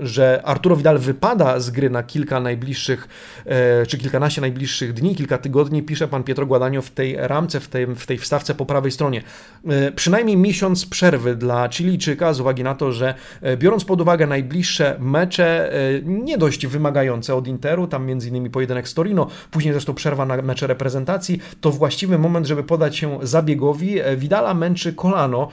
że 0.00 0.42
Arturo 0.44 0.76
Vidal 0.76 0.98
wypada 0.98 1.60
z 1.60 1.70
gry 1.70 1.90
na 1.90 2.02
kilka 2.02 2.40
najbliższych, 2.40 3.08
e, 3.46 3.86
czy 3.86 3.98
kilkanaście 3.98 4.40
najbliższych 4.40 4.92
dni, 4.92 5.16
kilka 5.16 5.38
tygodni, 5.38 5.82
pisze 5.82 6.08
pan 6.08 6.22
Pietro 6.22 6.46
Guadagno 6.46 6.82
w 6.82 6.90
tej 6.90 7.16
ramce, 7.18 7.60
w 7.60 7.68
tej, 7.68 7.86
w 7.86 8.06
tej 8.06 8.18
wstawce 8.18 8.54
po 8.54 8.66
prawej 8.66 8.90
stronie. 8.90 9.22
E, 9.68 9.92
przynajmniej 9.92 10.36
miesiąc 10.36 10.86
przerwy 10.86 11.36
dla 11.36 11.68
Chilijczyka 11.68 12.32
z 12.32 12.40
uwagi 12.40 12.62
na 12.62 12.74
to, 12.74 12.92
że 12.92 13.14
e, 13.42 13.56
biorąc 13.56 13.84
pod 13.84 14.00
uwagę 14.00 14.26
najbliższe 14.26 14.96
mecze, 15.00 15.72
nie 16.04 16.38
dość 16.38 16.66
wymagające 16.66 17.34
od 17.34 17.48
Interu, 17.48 17.86
tam 17.86 18.10
innymi 18.10 18.50
pojedynek 18.50 18.88
z 18.88 18.94
Torino, 18.94 19.26
później 19.50 19.74
zresztą 19.74 19.94
przerwa 19.94 20.26
na 20.26 20.42
mecze 20.42 20.66
reprezentacji, 20.66 21.40
to 21.60 21.70
właściwy 21.70 22.18
moment, 22.18 22.46
żeby 22.46 22.64
podać 22.64 22.96
się 22.96 23.18
zabiegowi. 23.22 23.94
Vidala 24.16 24.54
męczy 24.54 24.92
kolano 24.92 25.48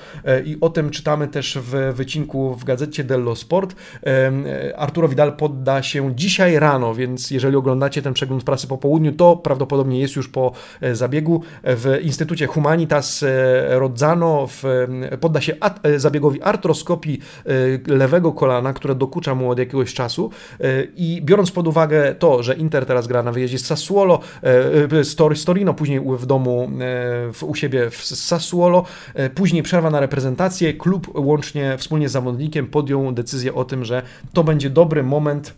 i 0.46 0.58
o 0.62 0.70
tym 0.70 0.90
czytamy 0.90 1.28
też 1.28 1.57
w 1.62 1.94
wycinku 1.96 2.56
w 2.56 2.64
gazecie 2.64 3.04
dello 3.04 3.36
Sport. 3.36 3.76
Arturo 4.76 5.08
Vidal 5.08 5.38
podda 5.38 5.84
się 5.84 6.16
dzisiaj 6.16 6.60
rano, 6.60 6.96
więc 6.96 7.32
jeżeli 7.32 7.56
oglądacie 7.56 8.02
ten 8.02 8.14
przegląd 8.14 8.44
prasy 8.44 8.68
po 8.68 8.78
południu, 8.78 9.12
to 9.12 9.36
prawdopodobnie 9.36 10.00
jest 10.00 10.16
już 10.16 10.28
po 10.28 10.52
e, 10.82 10.96
zabiegu. 10.96 11.44
W 11.64 12.00
Instytucie 12.02 12.48
Humanitas 12.48 13.24
e, 13.24 13.80
Rodzano 13.80 14.48
w, 14.48 14.64
podda 15.20 15.42
się 15.42 15.56
zabiegowi 15.98 16.42
artroskopii 16.42 17.20
e, 17.46 17.94
lewego 17.94 18.32
kolana, 18.32 18.74
które 18.74 18.96
dokucza 18.96 19.36
mu 19.36 19.52
od 19.52 19.60
jakiegoś 19.60 19.94
czasu. 19.94 20.32
I 20.96 21.22
biorąc 21.24 21.52
pod 21.52 21.68
uwagę 21.68 22.16
to, 22.16 22.44
że 22.44 22.54
Inter 22.56 22.86
teraz 22.86 23.08
gra 23.08 23.24
na 23.24 23.32
wyjeździe 23.32 23.60
z 23.60 23.66
Sassuolo, 23.66 24.20
z 25.34 25.46
Torino, 25.46 25.74
później 25.74 26.02
w 26.18 26.26
domu 26.26 26.72
u 27.42 27.56
siebie 27.56 27.90
w 27.90 28.06
Sassuolo, 28.06 28.84
później 29.36 29.64
przerwa 29.64 29.90
na 29.90 30.00
reprezentację, 30.00 30.74
klub 30.74 31.12
łącznie 31.48 31.78
wspólnie 31.78 32.10
z 32.10 32.12
zawodnikiem 32.12 32.68
podjął 32.68 33.12
decyzję 33.12 33.54
o 33.54 33.66
tym, 33.66 33.86
że 33.86 34.02
to 34.34 34.44
będzie 34.44 34.70
dobry 34.70 35.04
moment 35.04 35.54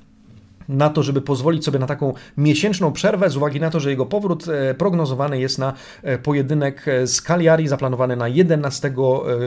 na 0.70 0.90
to, 0.90 1.04
żeby 1.04 1.22
pozwolić 1.22 1.66
sobie 1.66 1.80
na 1.80 1.88
taką 1.88 2.14
miesięczną 2.38 2.92
przerwę, 2.92 3.30
z 3.30 3.38
uwagi 3.38 3.60
na 3.60 3.70
to, 3.70 3.80
że 3.80 3.90
jego 3.90 4.06
powrót 4.06 4.48
e, 4.48 4.74
prognozowany 4.74 5.40
jest 5.40 5.60
na 5.60 5.74
e, 6.04 6.18
pojedynek 6.18 6.88
e, 6.88 7.08
z 7.08 7.22
Cagliari, 7.22 7.68
zaplanowany 7.68 8.16
na 8.16 8.28
11 8.28 8.94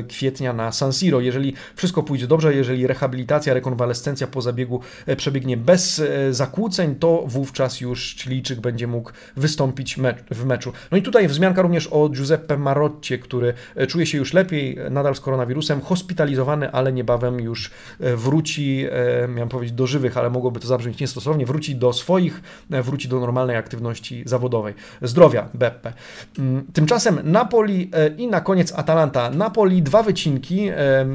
kwietnia 0.08 0.52
na 0.52 0.72
San 0.72 0.92
Siro. 0.92 1.20
Jeżeli 1.20 1.54
wszystko 1.74 2.02
pójdzie 2.02 2.26
dobrze, 2.26 2.54
jeżeli 2.54 2.86
rehabilitacja, 2.86 3.54
rekonwalescencja 3.54 4.26
po 4.26 4.42
zabiegu 4.42 4.80
przebiegnie 5.16 5.56
bez 5.56 6.02
zakłóceń, 6.30 6.94
to 6.94 7.24
wówczas 7.26 7.80
już 7.80 8.16
Chilijczyk 8.16 8.60
będzie 8.60 8.86
mógł 8.86 9.10
wystąpić 9.36 9.96
w 10.30 10.44
meczu. 10.44 10.72
No 10.90 10.98
i 10.98 11.02
tutaj 11.02 11.28
wzmianka 11.28 11.62
również 11.62 11.86
o 11.86 12.08
Giuseppe 12.08 12.58
Maroccie, 12.58 13.18
który 13.18 13.54
czuje 13.88 14.06
się 14.06 14.18
już 14.18 14.32
lepiej, 14.32 14.78
nadal 14.90 15.14
z 15.14 15.20
koronawirusem, 15.20 15.80
hospitalizowany, 15.80 16.70
ale 16.70 16.92
niebawem 16.92 17.40
już 17.40 17.70
wróci, 18.00 18.86
miałem 19.28 19.48
powiedzieć 19.48 19.76
do 19.76 19.86
żywych, 19.86 20.16
ale 20.16 20.30
mogłoby 20.30 20.60
to 20.60 20.66
zabrzmieć 20.66 21.00
nie 21.00 21.08
stosownie 21.12 21.46
wróci 21.46 21.76
do 21.76 21.92
swoich, 21.92 22.42
e, 22.70 22.82
wróci 22.82 23.08
do 23.08 23.20
normalnej 23.20 23.56
aktywności 23.56 24.22
zawodowej. 24.26 24.74
Zdrowia 25.02 25.48
Beppe. 25.54 25.92
Mm, 26.38 26.66
tymczasem 26.72 27.20
Napoli 27.24 27.90
e, 27.92 28.08
i 28.08 28.26
na 28.26 28.40
koniec 28.40 28.72
Atalanta. 28.72 29.30
Napoli 29.30 29.82
dwa 29.82 30.02
wycinki 30.02 30.68
e, 30.68 30.74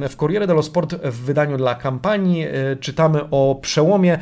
w 0.09 0.15
Corriere 0.15 0.47
dello 0.47 0.63
Sport 0.63 0.95
w 1.03 1.25
wydaniu 1.25 1.57
dla 1.57 1.75
kampanii 1.75 2.45
czytamy 2.79 3.21
o 3.31 3.59
przełomie 3.61 4.19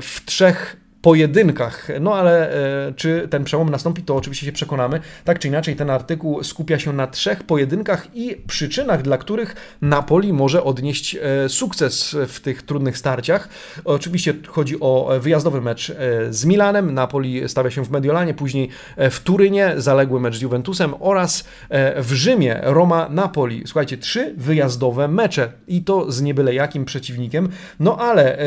w 0.00 0.22
trzech 0.24 0.76
pojedynkach. 1.02 1.88
No 2.00 2.14
ale 2.14 2.52
e, 2.88 2.92
czy 2.92 3.28
ten 3.30 3.44
przełom 3.44 3.70
nastąpi, 3.70 4.02
to 4.02 4.16
oczywiście 4.16 4.46
się 4.46 4.52
przekonamy. 4.52 5.00
Tak 5.24 5.38
czy 5.38 5.48
inaczej, 5.48 5.76
ten 5.76 5.90
artykuł 5.90 6.44
skupia 6.44 6.78
się 6.78 6.92
na 6.92 7.06
trzech 7.06 7.42
pojedynkach 7.42 8.08
i 8.14 8.36
przyczynach, 8.46 9.02
dla 9.02 9.18
których 9.18 9.76
Napoli 9.82 10.32
może 10.32 10.64
odnieść 10.64 11.16
e, 11.16 11.48
sukces 11.48 12.16
w 12.28 12.40
tych 12.40 12.62
trudnych 12.62 12.98
starciach. 12.98 13.48
Oczywiście 13.84 14.34
chodzi 14.46 14.80
o 14.80 15.10
wyjazdowy 15.20 15.60
mecz 15.60 15.90
e, 15.90 15.94
z 16.30 16.44
Milanem. 16.44 16.94
Napoli 16.94 17.48
stawia 17.48 17.70
się 17.70 17.84
w 17.84 17.90
Mediolanie, 17.90 18.34
później 18.34 18.68
w 18.96 19.20
Turynie, 19.20 19.74
zaległy 19.76 20.20
mecz 20.20 20.36
z 20.36 20.42
Juventusem 20.42 20.94
oraz 21.00 21.44
w 21.96 22.12
Rzymie 22.12 22.60
Roma-Napoli. 22.62 23.62
Słuchajcie, 23.66 23.98
trzy 23.98 24.34
wyjazdowe 24.36 25.08
mecze 25.08 25.52
i 25.68 25.82
to 25.82 26.12
z 26.12 26.22
niebyle 26.22 26.54
jakim 26.54 26.84
przeciwnikiem. 26.84 27.48
No 27.80 27.96
ale 27.98 28.38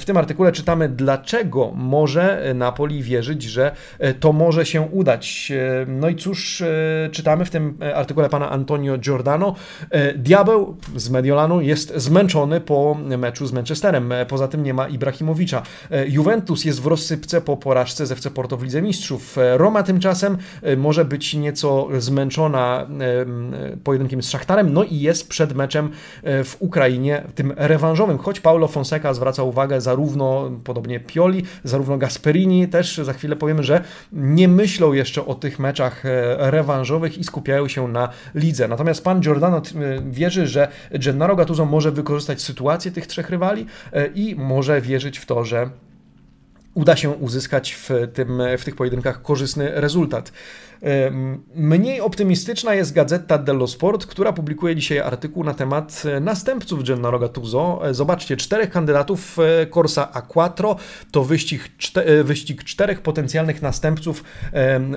w 0.00 0.04
tym 0.04 0.16
artykule 0.16 0.52
czytamy, 0.52 0.88
dlaczego 0.88 1.72
może 1.74 1.99
może 2.00 2.52
Napoli 2.54 3.02
wierzyć, 3.02 3.42
że 3.42 3.72
e, 3.98 4.14
to 4.14 4.32
może 4.32 4.66
się 4.66 4.80
udać. 4.80 5.52
E, 5.56 5.86
no 5.88 6.08
i 6.08 6.16
cóż, 6.16 6.60
e, 6.62 6.66
czytamy 7.12 7.44
w 7.44 7.50
tym 7.50 7.78
artykule 7.94 8.28
pana 8.28 8.50
Antonio 8.50 8.98
Giordano. 8.98 9.54
Diabeł 10.16 10.76
z 10.96 11.10
Mediolanu 11.10 11.60
jest 11.60 11.92
zmęczony 11.96 12.60
po 12.60 12.96
meczu 13.18 13.46
z 13.46 13.52
Manchesterem. 13.52 14.12
Poza 14.28 14.48
tym 14.48 14.62
nie 14.62 14.74
ma 14.74 14.88
Ibrahimowicza. 14.88 15.62
Juventus 16.08 16.64
jest 16.64 16.82
w 16.82 16.86
rozsypce 16.86 17.40
po 17.40 17.56
porażce 17.56 18.06
ze 18.06 18.14
FC 18.14 18.30
Porto 18.30 18.56
w 18.56 18.62
Lidze 18.62 18.82
Mistrzów. 18.82 19.36
Roma 19.56 19.82
tymczasem 19.82 20.36
może 20.76 21.04
być 21.04 21.34
nieco 21.34 21.88
zmęczona 21.98 22.86
pojedynkiem 23.84 24.22
z 24.22 24.30
Szachtarem, 24.30 24.72
no 24.72 24.84
i 24.84 25.00
jest 25.00 25.28
przed 25.28 25.54
meczem 25.54 25.90
w 26.22 26.56
Ukrainie, 26.58 27.22
tym 27.34 27.52
rewanżowym, 27.56 28.18
choć 28.18 28.40
Paulo 28.40 28.68
Fonseca 28.68 29.14
zwraca 29.14 29.42
uwagę 29.42 29.80
zarówno, 29.80 30.50
podobnie 30.64 31.00
Pioli, 31.00 31.42
zarówno 31.64 31.89
Gasperini, 31.98 32.68
też 32.68 32.96
za 32.96 33.12
chwilę 33.12 33.36
powiemy, 33.36 33.62
że 33.62 33.84
nie 34.12 34.48
myślą 34.48 34.92
jeszcze 34.92 35.26
o 35.26 35.34
tych 35.34 35.58
meczach 35.58 36.06
e, 36.06 36.50
rewanżowych 36.50 37.18
i 37.18 37.24
skupiają 37.24 37.68
się 37.68 37.88
na 37.88 38.08
lidze. 38.34 38.68
Natomiast 38.68 39.04
pan 39.04 39.20
Giordano 39.20 39.56
e, 39.56 39.62
wierzy, 40.10 40.46
że 40.46 40.68
Gennaro 40.90 41.36
Gattuso 41.36 41.64
może 41.64 41.92
wykorzystać 41.92 42.42
sytuację 42.42 42.90
tych 42.90 43.06
trzech 43.06 43.30
rywali 43.30 43.66
e, 43.92 44.06
i 44.06 44.36
może 44.36 44.80
wierzyć 44.80 45.18
w 45.18 45.26
to, 45.26 45.44
że 45.44 45.70
uda 46.74 46.96
się 46.96 47.10
uzyskać 47.10 47.72
w, 47.72 47.90
tym, 48.14 48.42
w 48.58 48.64
tych 48.64 48.76
pojedynkach 48.76 49.22
korzystny 49.22 49.70
rezultat. 49.74 50.32
Mniej 51.54 52.00
optymistyczna 52.00 52.74
jest 52.74 52.94
Gazeta 52.94 53.38
dello 53.38 53.66
Sport, 53.66 54.06
która 54.06 54.32
publikuje 54.32 54.76
dzisiaj 54.76 54.98
artykuł 54.98 55.44
na 55.44 55.54
temat 55.54 56.02
e, 56.04 56.20
następców 56.20 56.84
Gennaro 56.84 57.18
Gattuso. 57.18 57.88
E, 57.88 57.94
zobaczcie, 57.94 58.36
czterech 58.36 58.70
kandydatów 58.70 59.38
e, 59.38 59.66
Corsa 59.66 60.08
A4 60.14 60.76
to 61.10 61.24
wyścig, 61.24 61.68
wyścig 62.24 62.64
czterech 62.64 63.00
potencjalnych 63.00 63.62
następców 63.62 64.24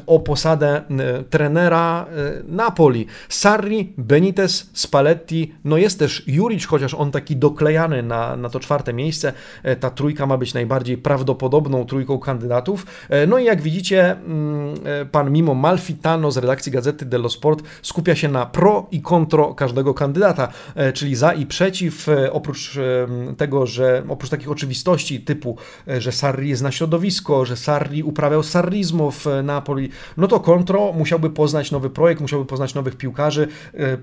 o 0.07 0.19
posadę 0.19 0.81
trenera 1.29 2.05
Napoli. 2.47 3.07
Sarri, 3.29 3.93
Benitez, 3.97 4.69
Spalletti, 4.73 5.55
no 5.63 5.77
jest 5.77 5.99
też 5.99 6.23
Juric, 6.27 6.65
chociaż 6.65 6.93
on 6.93 7.11
taki 7.11 7.35
doklejany 7.35 8.03
na, 8.03 8.35
na 8.35 8.49
to 8.49 8.59
czwarte 8.59 8.93
miejsce. 8.93 9.33
Ta 9.79 9.89
trójka 9.89 10.25
ma 10.25 10.37
być 10.37 10.53
najbardziej 10.53 10.97
prawdopodobną 10.97 11.85
trójką 11.85 12.19
kandydatów. 12.19 12.85
No 13.27 13.37
i 13.37 13.45
jak 13.45 13.61
widzicie, 13.61 14.11
mm, 14.11 14.75
pan 15.11 15.31
Mimo 15.31 15.53
Mal 15.53 15.72
Malfitano 15.73 16.31
z 16.31 16.37
redakcji 16.37 16.71
Gazety 16.71 17.05
dello 17.05 17.29
Sport 17.29 17.63
skupia 17.81 18.15
się 18.15 18.27
na 18.27 18.45
pro 18.45 18.87
i 18.91 19.01
kontro 19.01 19.55
każdego 19.55 19.93
kandydata, 19.93 20.47
e, 20.75 20.93
czyli 20.93 21.15
za 21.15 21.33
i 21.33 21.45
przeciw, 21.45 22.09
e, 22.09 22.33
oprócz 22.33 22.77
e, 22.77 23.35
tego, 23.35 23.65
że 23.65 24.03
oprócz 24.09 24.29
takich 24.29 24.51
oczywistości 24.51 25.21
typu, 25.21 25.57
że 25.87 26.11
Sarri 26.11 26.55
zna 26.55 26.71
środowisko, 26.71 27.45
że 27.45 27.57
Sarri 27.57 28.03
uprawiał 28.03 28.43
sarrizmo 28.43 29.11
w 29.11 29.25
Napoli, 29.43 29.89
no 30.17 30.27
to 30.27 30.39
kontro 30.39 30.93
musiałby 30.93 31.29
poznać 31.29 31.71
nowy 31.71 31.89
projekt, 31.89 32.21
musiałby 32.21 32.45
poznać 32.45 32.73
nowych 32.73 32.95
piłkarzy. 32.95 33.47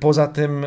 Poza 0.00 0.26
tym 0.26 0.66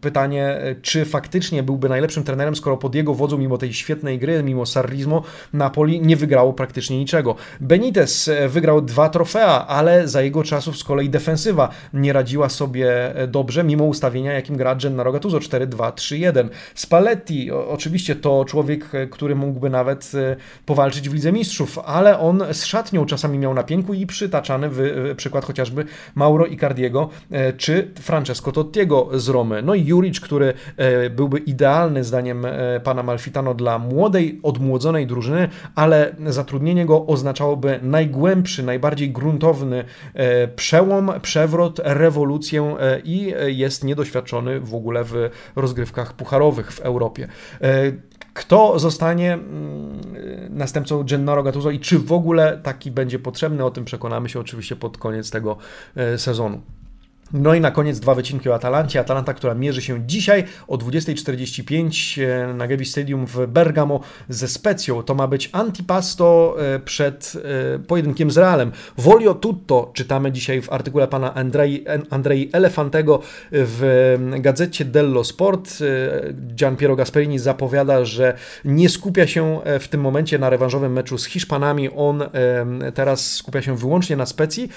pytanie, 0.00 0.58
czy 0.82 1.04
faktycznie 1.04 1.62
byłby 1.62 1.88
najlepszym 1.88 2.24
trenerem, 2.24 2.56
skoro 2.56 2.76
pod 2.76 2.94
jego 2.94 3.14
wodzą, 3.14 3.38
mimo 3.38 3.58
tej 3.58 3.74
świetnej 3.74 4.18
gry, 4.18 4.42
mimo 4.42 4.66
sarrizmo, 4.66 5.22
Napoli 5.52 6.00
nie 6.00 6.16
wygrało 6.16 6.52
praktycznie 6.52 6.98
niczego. 6.98 7.34
Benitez 7.60 8.30
wygrał 8.48 8.82
dwa 8.82 9.08
trofea, 9.08 9.66
ale 9.66 9.85
ale 9.86 10.08
za 10.08 10.22
jego 10.22 10.42
czasów 10.42 10.78
z 10.78 10.84
kolei 10.84 11.10
defensywa 11.10 11.68
nie 11.94 12.12
radziła 12.12 12.48
sobie 12.48 13.16
e, 13.16 13.26
dobrze, 13.26 13.64
mimo 13.64 13.84
ustawienia, 13.84 14.32
jakim 14.32 14.56
gra 14.56 14.74
Gennaro 14.74 15.12
Gattuso 15.12 15.38
4-2-3-1. 15.38 16.48
Spalletti, 16.74 17.50
oczywiście 17.50 18.16
to 18.16 18.44
człowiek, 18.44 18.94
e, 18.94 19.06
który 19.06 19.34
mógłby 19.34 19.70
nawet 19.70 20.12
e, 20.14 20.36
powalczyć 20.66 21.08
w 21.08 21.14
Lidze 21.14 21.32
Mistrzów, 21.32 21.78
ale 21.78 22.18
on 22.18 22.42
z 22.52 22.64
szatnią 22.64 23.06
czasami 23.06 23.38
miał 23.38 23.54
na 23.54 23.64
i 23.94 24.06
przytaczany 24.06 24.68
w, 24.70 25.14
przykład 25.16 25.44
chociażby 25.44 25.84
Mauro 26.14 26.46
Icardiego 26.46 27.08
czy 27.56 27.90
Francesco 28.00 28.52
Tottiego 28.52 29.08
z 29.14 29.28
Romy. 29.28 29.62
No 29.62 29.74
i 29.74 29.84
Juric, 29.84 30.20
który 30.20 30.54
byłby 31.10 31.38
idealny 31.38 32.04
zdaniem 32.04 32.46
pana 32.84 33.02
Malfitano 33.02 33.54
dla 33.54 33.78
młodej, 33.78 34.40
odmłodzonej 34.42 35.06
drużyny, 35.06 35.48
ale 35.74 36.14
zatrudnienie 36.26 36.86
go 36.86 37.06
oznaczałoby 37.06 37.80
najgłębszy, 37.82 38.62
najbardziej 38.62 39.10
gruntowny 39.10 39.75
E, 40.14 40.48
przełom, 40.48 41.12
przewrot, 41.22 41.80
rewolucję 41.84 42.76
e, 42.80 43.00
i 43.00 43.34
jest 43.46 43.84
niedoświadczony 43.84 44.60
w 44.60 44.74
ogóle 44.74 45.04
w 45.04 45.30
rozgrywkach 45.56 46.12
pucharowych 46.12 46.72
w 46.72 46.80
Europie. 46.80 47.28
E, 47.60 47.92
kto 48.34 48.78
zostanie 48.78 49.32
mm, 49.32 50.00
następcą 50.50 51.04
Gennaro 51.04 51.42
Gattuso 51.42 51.70
i 51.70 51.80
czy 51.80 51.98
w 51.98 52.12
ogóle 52.12 52.60
taki 52.62 52.90
będzie 52.90 53.18
potrzebny, 53.18 53.64
o 53.64 53.70
tym 53.70 53.84
przekonamy 53.84 54.28
się 54.28 54.40
oczywiście 54.40 54.76
pod 54.76 54.98
koniec 54.98 55.30
tego 55.30 55.56
sezonu. 56.16 56.60
No 57.32 57.54
i 57.54 57.60
na 57.60 57.70
koniec 57.70 58.00
dwa 58.00 58.14
wycinki 58.14 58.48
o 58.48 58.54
Atalancie. 58.54 59.00
Atalanta, 59.00 59.34
która 59.34 59.54
mierzy 59.54 59.82
się 59.82 60.06
dzisiaj 60.06 60.44
o 60.68 60.78
20.45 60.78 62.22
e, 62.22 62.54
na 62.54 62.66
Gevi 62.66 62.84
Stadium 62.84 63.26
w 63.26 63.46
Bergamo 63.46 64.00
ze 64.28 64.48
Specją. 64.48 65.02
To 65.02 65.14
ma 65.14 65.28
być 65.28 65.50
antipasto 65.52 66.56
e, 66.58 66.78
przed 66.78 67.32
e, 67.74 67.78
pojedynkiem 67.78 68.30
z 68.30 68.38
Realem. 68.38 68.72
Volio 68.98 69.34
tutto 69.34 69.90
czytamy 69.94 70.32
dzisiaj 70.32 70.62
w 70.62 70.72
artykule 70.72 71.08
pana 71.08 71.34
Andrei, 71.34 71.84
Andrei 72.10 72.50
Elefantego 72.52 73.22
w 73.52 74.16
gazecie 74.40 74.84
dello 74.84 75.24
Sport. 75.24 75.78
Gian 76.54 76.76
Piero 76.76 76.96
Gasperini 76.96 77.38
zapowiada, 77.38 78.04
że 78.04 78.36
nie 78.64 78.88
skupia 78.88 79.26
się 79.26 79.60
w 79.80 79.88
tym 79.88 80.00
momencie 80.00 80.38
na 80.38 80.50
rewanżowym 80.50 80.92
meczu 80.92 81.18
z 81.18 81.24
Hiszpanami. 81.24 81.90
On 81.96 82.22
teraz 82.94 83.32
skupia 83.34 83.62
się 83.62 83.76
wyłącznie 83.76 84.16
na 84.16 84.26
Specji. 84.26 84.68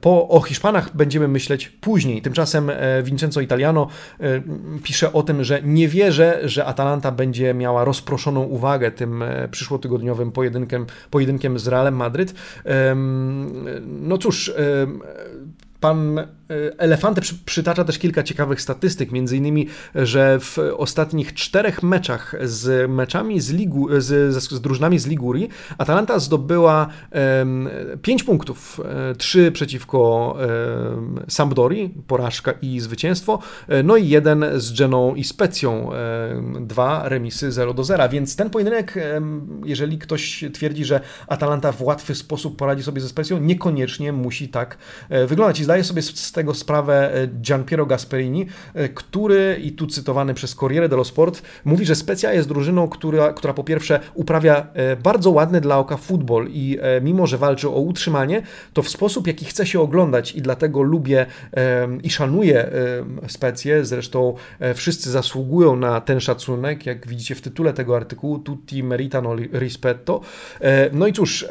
Po, 0.00 0.28
o 0.28 0.40
Hiszpanach 0.40 0.96
będziemy 0.96 1.28
myśleć 1.36 1.68
później. 1.68 2.22
Tymczasem 2.22 2.70
e, 2.70 3.02
Vincenzo 3.02 3.40
Italiano 3.40 3.88
e, 4.20 4.42
pisze 4.82 5.12
o 5.12 5.22
tym, 5.22 5.44
że 5.44 5.62
nie 5.62 5.88
wierzę, 5.88 6.40
że 6.44 6.64
Atalanta 6.64 7.12
będzie 7.12 7.54
miała 7.54 7.84
rozproszoną 7.84 8.42
uwagę 8.42 8.90
tym 8.90 9.22
e, 9.22 9.48
przyszłotygodniowym 9.48 10.32
pojedynkiem, 10.32 10.86
pojedynkiem 11.10 11.58
z 11.58 11.68
Realem 11.68 11.96
Madryt. 11.96 12.34
No 13.86 14.18
cóż, 14.18 14.52
pan 15.80 16.26
E, 16.50 16.80
Elefanty 16.80 17.20
przytacza 17.44 17.84
też 17.84 17.98
kilka 17.98 18.22
ciekawych 18.22 18.60
statystyk, 18.60 19.12
między 19.12 19.36
innymi, 19.36 19.68
że 19.94 20.38
w 20.40 20.58
ostatnich 20.76 21.34
czterech 21.34 21.82
meczach 21.82 22.34
z 22.42 22.90
meczami 22.90 23.40
z, 23.40 23.50
Ligu, 23.50 24.00
z, 24.00 24.34
z, 24.34 24.50
z 24.50 24.60
drużynami 24.60 24.98
z 24.98 25.06
Ligurii 25.06 25.48
Atalanta 25.78 26.18
zdobyła 26.18 26.88
um, 27.38 27.68
5 28.02 28.24
punktów. 28.24 28.80
E, 29.10 29.14
trzy 29.14 29.52
przeciwko 29.52 30.36
um, 30.38 31.20
Sampdori, 31.28 31.94
porażka 32.06 32.52
i 32.62 32.80
zwycięstwo, 32.80 33.38
e, 33.68 33.82
no 33.82 33.96
i 33.96 34.08
jeden 34.08 34.44
z 34.56 34.78
Geną 34.78 35.14
i 35.14 35.24
Specją, 35.24 35.90
um, 36.30 36.66
dwa 36.66 37.08
remisy 37.08 37.52
0 37.52 37.74
do 37.74 37.84
0, 37.84 38.08
więc 38.08 38.36
ten 38.36 38.50
pojedynek, 38.50 38.94
jeżeli 39.64 39.98
ktoś 39.98 40.44
twierdzi, 40.52 40.84
że 40.84 41.00
Atalanta 41.26 41.72
w 41.72 41.82
łatwy 41.82 42.14
sposób 42.14 42.56
poradzi 42.56 42.82
sobie 42.82 43.00
ze 43.00 43.08
Specją, 43.08 43.40
niekoniecznie 43.40 44.12
musi 44.12 44.48
tak 44.48 44.78
wyglądać. 45.26 45.60
I 45.60 45.64
zdaje 45.64 45.84
sobie 45.84 46.02
z 46.02 46.32
tego 46.36 46.54
sprawę 46.54 47.14
e, 47.14 47.26
Gianpiero 47.26 47.86
Gasperini, 47.86 48.46
e, 48.74 48.88
który, 48.88 49.60
i 49.62 49.72
tu 49.72 49.86
cytowany 49.86 50.34
przez 50.34 50.54
Corriere 50.54 50.88
dello 50.88 51.04
Sport, 51.04 51.42
mówi, 51.64 51.86
że 51.86 51.94
Specja 51.94 52.32
jest 52.32 52.48
drużyną, 52.48 52.88
która, 52.88 53.32
która 53.32 53.54
po 53.54 53.64
pierwsze 53.64 54.00
uprawia 54.14 54.66
e, 54.74 54.96
bardzo 54.96 55.30
ładny 55.30 55.60
dla 55.60 55.78
oka 55.78 55.96
futbol 55.96 56.46
i 56.50 56.78
mimo, 57.02 57.26
że 57.26 57.38
walczy 57.38 57.68
o 57.68 57.80
utrzymanie, 57.80 58.42
to 58.72 58.82
w 58.82 58.88
sposób, 58.88 59.26
jaki 59.26 59.44
chce 59.44 59.66
się 59.66 59.80
oglądać 59.80 60.34
i 60.34 60.42
dlatego 60.42 60.82
lubię 60.82 61.26
i 62.02 62.10
szanuję 62.10 62.70
Specję, 63.28 63.84
zresztą 63.84 64.34
wszyscy 64.74 65.10
zasługują 65.10 65.76
na 65.76 66.00
ten 66.00 66.20
szacunek, 66.20 66.86
jak 66.86 67.06
widzicie 67.06 67.34
w 67.34 67.40
tytule 67.40 67.72
tego 67.72 67.96
artykułu, 67.96 68.38
tutti 68.38 68.82
meritano 68.82 69.36
rispetto. 69.36 70.20
No 70.92 71.06
i 71.06 71.12
cóż, 71.12 71.46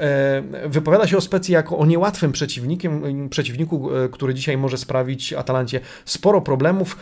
wypowiada 0.65 1.07
się 1.07 1.17
o 1.17 1.21
Specji 1.21 1.53
jako 1.53 1.77
o 1.77 1.85
niełatwym 1.85 2.31
przeciwnikiem, 2.31 3.29
przeciwniku, 3.29 3.89
który 4.11 4.33
dzisiaj 4.33 4.57
może 4.57 4.74
może 4.75 4.81
sprawić 4.81 5.33
Atalancie 5.33 5.79
sporo 6.05 6.41
problemów. 6.41 6.97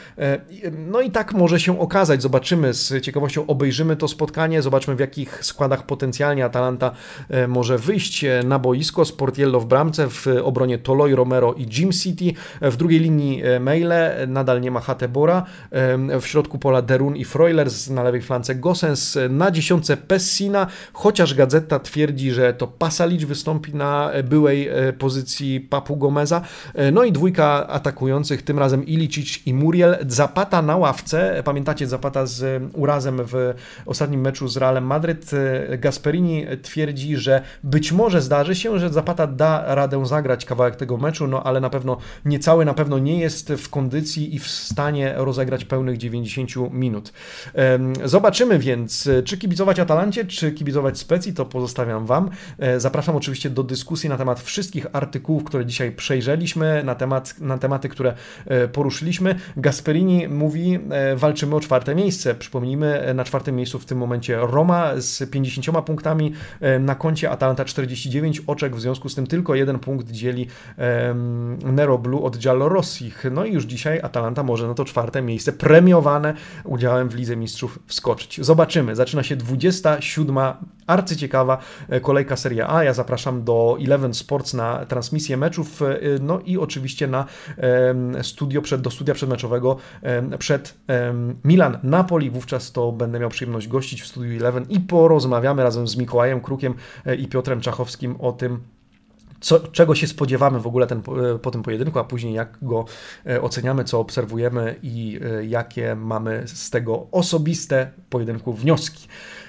No 0.77 1.01
i 1.01 1.11
tak 1.11 1.33
może 1.33 1.59
się 1.59 1.79
okazać. 1.79 2.21
Zobaczymy, 2.21 2.73
z 2.73 3.03
ciekawością 3.03 3.47
obejrzymy 3.47 3.95
to 3.95 4.07
spotkanie, 4.07 4.61
zobaczmy 4.61 4.95
w 4.95 4.99
jakich 4.99 5.45
składach 5.45 5.85
potencjalnie 5.85 6.45
Atalanta 6.45 6.91
może 7.47 7.77
wyjść 7.77 8.25
na 8.43 8.59
boisko. 8.59 9.05
Sportiello 9.05 9.59
w 9.59 9.65
bramce, 9.65 10.09
w 10.09 10.27
obronie 10.43 10.77
Toloi, 10.77 11.15
Romero 11.15 11.53
i 11.53 11.67
Jim 11.77 11.91
City. 11.91 12.33
W 12.61 12.75
drugiej 12.77 12.99
linii 12.99 13.43
Meile 13.59 14.25
nadal 14.27 14.61
nie 14.61 14.71
ma 14.71 14.79
Hatebora. 14.79 15.45
W 16.21 16.25
środku 16.25 16.59
pola 16.59 16.81
Derun 16.81 17.15
i 17.15 17.25
Froilers, 17.25 17.89
na 17.89 18.03
lewej 18.03 18.21
flance 18.21 18.55
Gosens, 18.55 19.17
na 19.29 19.51
dziesiątce 19.51 19.97
Pessina, 19.97 20.67
chociaż 20.93 21.33
gazeta 21.33 21.79
twierdzi, 21.79 22.31
że 22.31 22.53
to 22.53 22.67
Pasalic 22.67 23.23
wystąpi 23.23 23.75
na 23.75 24.11
byłej 24.23 24.67
e, 24.67 24.93
pozycji 24.93 25.59
Papu 25.61 25.97
Gomeza. 25.97 26.41
E, 26.73 26.91
no 26.91 27.03
i 27.03 27.11
dwójka 27.11 27.62
atakujących, 27.67 28.41
tym 28.41 28.59
razem 28.59 28.85
Ilicic 28.85 29.47
i 29.47 29.53
Muriel. 29.53 29.97
Zapata 30.07 30.61
na 30.61 30.77
ławce, 30.77 31.41
pamiętacie 31.45 31.87
Zapata 31.87 32.25
z 32.25 32.63
urazem 32.73 33.21
w 33.23 33.53
ostatnim 33.85 34.21
meczu 34.21 34.47
z 34.47 34.57
Realem 34.57 34.85
Madryt. 34.85 35.31
Gasperini 35.77 36.45
twierdzi, 36.61 37.17
że 37.17 37.41
być 37.63 37.91
może 37.91 38.21
zdarzy 38.21 38.55
się, 38.55 38.79
że 38.79 38.89
Zapata 38.89 39.27
da 39.27 39.75
radę 39.75 40.05
zagrać 40.05 40.45
kawałek 40.45 40.75
tego 40.75 40.97
meczu, 40.97 41.27
no 41.27 41.43
ale 41.43 41.59
na 41.59 41.69
pewno 41.69 41.97
niecały, 42.25 42.65
na 42.65 42.73
pewno 42.73 42.99
nie 42.99 43.19
jest 43.19 43.53
w 43.57 43.69
kondycji 43.69 44.35
i 44.35 44.39
w 44.39 44.47
stanie 44.47 45.13
rozegrać 45.17 45.65
pełnych 45.65 45.97
90 45.97 46.49
minut. 46.71 47.13
Zobaczymy 48.05 48.59
więc, 48.59 49.09
czy 49.25 49.37
kibicować 49.37 49.79
Atalancie, 49.79 50.25
czy 50.25 50.51
kibicować 50.51 50.97
Specji, 50.97 51.33
to 51.33 51.45
pozostawiam 51.45 52.05
Wam. 52.05 52.29
E, 52.59 52.79
zapraszam 52.79 53.15
oczywiście 53.15 53.49
do 53.49 53.63
dyskusji 53.63 54.09
na 54.09 54.17
temat 54.17 54.39
wszystkich 54.39 54.87
artykułów, 54.93 55.43
które 55.43 55.65
dzisiaj 55.65 55.91
przejrzeliśmy, 55.91 56.83
na, 56.83 56.95
temat, 56.95 57.39
na 57.39 57.52
tematy, 57.59 57.89
które 57.89 58.13
e, 58.45 58.67
poruszyliśmy. 58.67 59.35
Gasperini 59.57 60.27
mówi, 60.27 60.79
e, 60.89 61.15
walczymy 61.15 61.55
o 61.55 61.59
czwarte 61.59 61.95
miejsce. 61.95 62.35
Przypomnijmy, 62.35 63.13
na 63.15 63.23
czwartym 63.23 63.55
miejscu 63.55 63.79
w 63.79 63.85
tym 63.85 63.97
momencie 63.97 64.37
Roma 64.41 64.91
z 64.97 65.29
50 65.29 65.81
punktami, 65.85 66.33
na 66.79 66.95
koncie 66.95 67.31
Atalanta 67.31 67.65
49 67.65 68.41
oczek, 68.47 68.75
w 68.75 68.81
związku 68.81 69.09
z 69.09 69.15
tym 69.15 69.27
tylko 69.27 69.55
jeden 69.55 69.79
punkt 69.79 70.11
dzieli 70.11 70.47
Nero 71.63 71.97
Blue 71.97 72.23
od 72.23 72.37
Giallo 72.37 72.69
Rossich. 72.69 73.25
No 73.31 73.45
i 73.45 73.53
już 73.53 73.63
dzisiaj 73.63 73.99
Atalanta 74.01 74.43
może 74.43 74.67
na 74.67 74.73
to 74.73 74.85
czwarte 74.85 75.21
miejsce 75.21 75.53
premiowane 75.53 76.33
udziałem 76.63 77.09
w 77.09 77.15
Lidze 77.15 77.35
Mistrzów 77.35 77.79
wskoczyć. 77.87 78.39
Zobaczymy. 78.41 78.95
Zaczyna 78.95 79.23
się 79.23 79.35
27. 79.35 80.37
arcyciekawa 80.87 81.57
e, 81.89 81.99
kolejka 81.99 82.35
Serie 82.35 82.67
A. 82.67 82.83
Ja 82.83 82.93
zapraszam 82.93 83.43
do 83.43 83.77
Eleven 83.85 84.13
Sports 84.13 84.53
na 84.53 84.85
transmisję 84.85 85.37
meczów, 85.37 85.81
e, 85.81 85.99
no 86.21 86.39
i 86.39 86.57
oczywiście 86.57 87.07
na 87.07 87.25
studio, 88.21 88.61
przed, 88.61 88.81
do 88.81 88.91
studia 88.91 89.13
przedmeczowego 89.13 89.77
przed 90.39 90.77
Milan 91.43 91.77
Napoli. 91.83 92.29
Wówczas 92.29 92.71
to 92.71 92.91
będę 92.91 93.19
miał 93.19 93.29
przyjemność 93.29 93.67
gościć 93.67 94.01
w 94.01 94.07
studiu 94.07 94.39
Eleven 94.39 94.65
i 94.69 94.79
porozmawiamy 94.79 95.63
razem 95.63 95.87
z 95.87 95.97
Mikołajem 95.97 96.41
Krukiem 96.41 96.73
e, 97.05 97.15
i 97.15 97.27
Piotrem 97.27 97.61
Czachowskim 97.61 98.15
o 98.19 98.31
tym, 98.31 98.59
co, 99.39 99.59
czego 99.59 99.95
się 99.95 100.07
spodziewamy 100.07 100.59
w 100.59 100.67
ogóle 100.67 100.87
ten, 100.87 101.01
po 101.41 101.51
tym 101.51 101.63
pojedynku, 101.63 101.99
a 101.99 102.03
później 102.03 102.33
jak 102.33 102.57
go 102.61 102.85
oceniamy, 103.41 103.83
co 103.83 103.99
obserwujemy 103.99 104.75
i 104.83 105.19
jakie 105.47 105.95
mamy 105.95 106.43
z 106.45 106.69
tego 106.69 107.07
osobiste 107.11 107.91
pojedynku 108.09 108.53
wnioski. 108.53 109.07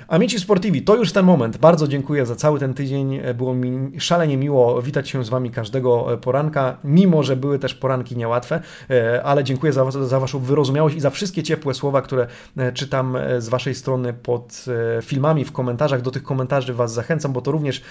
Amici 0.09 0.41
Sportivi, 0.41 0.83
to 0.83 0.97
już 0.97 1.13
ten 1.13 1.25
moment. 1.25 1.57
Bardzo 1.57 1.89
dziękuję 1.89 2.27
za 2.27 2.37
cały 2.37 2.59
ten 2.59 2.75
tydzień. 2.75 3.21
Było 3.35 3.55
mi 3.55 4.01
szalenie 4.01 4.37
miło 4.37 4.83
witać 4.83 5.09
się 5.09 5.25
z 5.25 5.29
Wami 5.29 5.51
każdego 5.51 6.13
e, 6.13 6.17
poranka, 6.17 6.77
mimo 6.85 7.23
że 7.23 7.37
były 7.37 7.59
też 7.59 7.75
poranki 7.75 8.17
niełatwe, 8.17 8.61
e, 8.91 9.23
ale 9.23 9.45
dziękuję 9.45 9.73
za, 9.73 9.91
za 9.91 10.21
Waszą 10.21 10.39
wyrozumiałość 10.39 10.97
i 10.97 11.01
za 11.01 11.11
wszystkie 11.11 11.43
ciepłe 11.43 11.75
słowa, 11.75 12.03
które 12.03 12.27
e, 12.57 12.73
czytam 12.73 13.17
z 13.39 13.49
Waszej 13.49 13.75
strony 13.75 14.13
pod 14.13 14.65
filmami, 15.03 15.45
w 15.45 15.53
komentarzach. 15.53 16.03
Do 16.03 16.11
tych 16.11 16.23
komentarzy 16.23 16.75
Was 16.75 16.93
zachęcam, 16.93 17.33
bo 17.33 17.41
to 17.41 17.51
również 17.51 17.83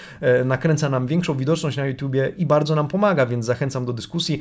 nakręca 0.44 0.88
nam 0.88 1.06
większą 1.06 1.34
widoczność 1.34 1.76
na 1.76 1.86
YouTubie 1.86 2.32
i 2.36 2.46
bardzo 2.46 2.74
nam 2.74 2.88
pomaga, 2.88 3.26
więc 3.26 3.46
zachęcam 3.46 3.84
do 3.84 3.92
dyskusji. 3.92 4.40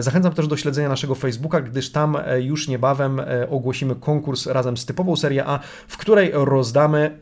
Zachęcam 0.00 0.32
też 0.32 0.46
do 0.46 0.56
śledzenia 0.56 0.88
naszego 0.88 1.14
Facebooka, 1.14 1.60
gdyż 1.60 1.90
tam 1.90 2.16
już 2.40 2.68
niebawem 2.68 3.20
ogłosimy 3.50 3.94
konkurs 3.94 4.46
razem 4.46 4.76
z 4.76 4.86
typową 4.86 5.16
serię 5.16 5.44
A, 5.46 5.58
w 5.88 5.96
której 5.96 6.30
rozdamy 6.32 7.18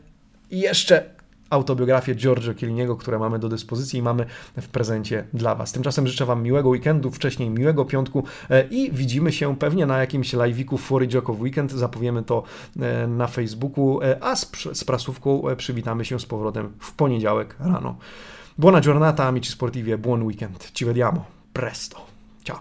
i 0.53 0.59
jeszcze 0.59 1.03
autobiografię 1.49 2.15
Giorgio 2.15 2.53
Chielliniego, 2.53 2.95
które 2.95 3.19
mamy 3.19 3.39
do 3.39 3.49
dyspozycji 3.49 3.99
i 3.99 4.01
mamy 4.01 4.25
w 4.61 4.67
prezencie 4.67 5.23
dla 5.33 5.55
Was. 5.55 5.71
Tymczasem 5.71 6.07
życzę 6.07 6.25
Wam 6.25 6.43
miłego 6.43 6.69
weekendu, 6.69 7.11
wcześniej 7.11 7.49
miłego 7.49 7.85
piątku 7.85 8.23
e, 8.49 8.67
i 8.67 8.91
widzimy 8.91 9.31
się 9.31 9.55
pewnie 9.55 9.85
na 9.85 9.97
jakimś 9.97 10.33
live'iku 10.33 10.77
Fory 10.77 11.07
Joke 11.07 11.31
Weekend. 11.33 11.71
Zapowiemy 11.71 12.23
to 12.23 12.43
e, 12.79 13.07
na 13.07 13.27
Facebooku, 13.27 14.01
e, 14.01 14.23
a 14.23 14.35
z, 14.35 14.51
z 14.73 14.83
prasówką 14.83 15.43
przywitamy 15.57 16.05
się 16.05 16.19
z 16.19 16.25
powrotem 16.25 16.73
w 16.79 16.91
poniedziałek 16.91 17.55
rano. 17.59 17.95
Buona 18.57 18.81
giornata 18.81 19.27
amici 19.27 19.51
sportivi 19.51 19.97
buon 19.97 20.23
weekend. 20.23 20.71
Ci 20.73 20.85
vediamo 20.85 21.25
presto. 21.53 22.05
Ciao. 22.43 22.59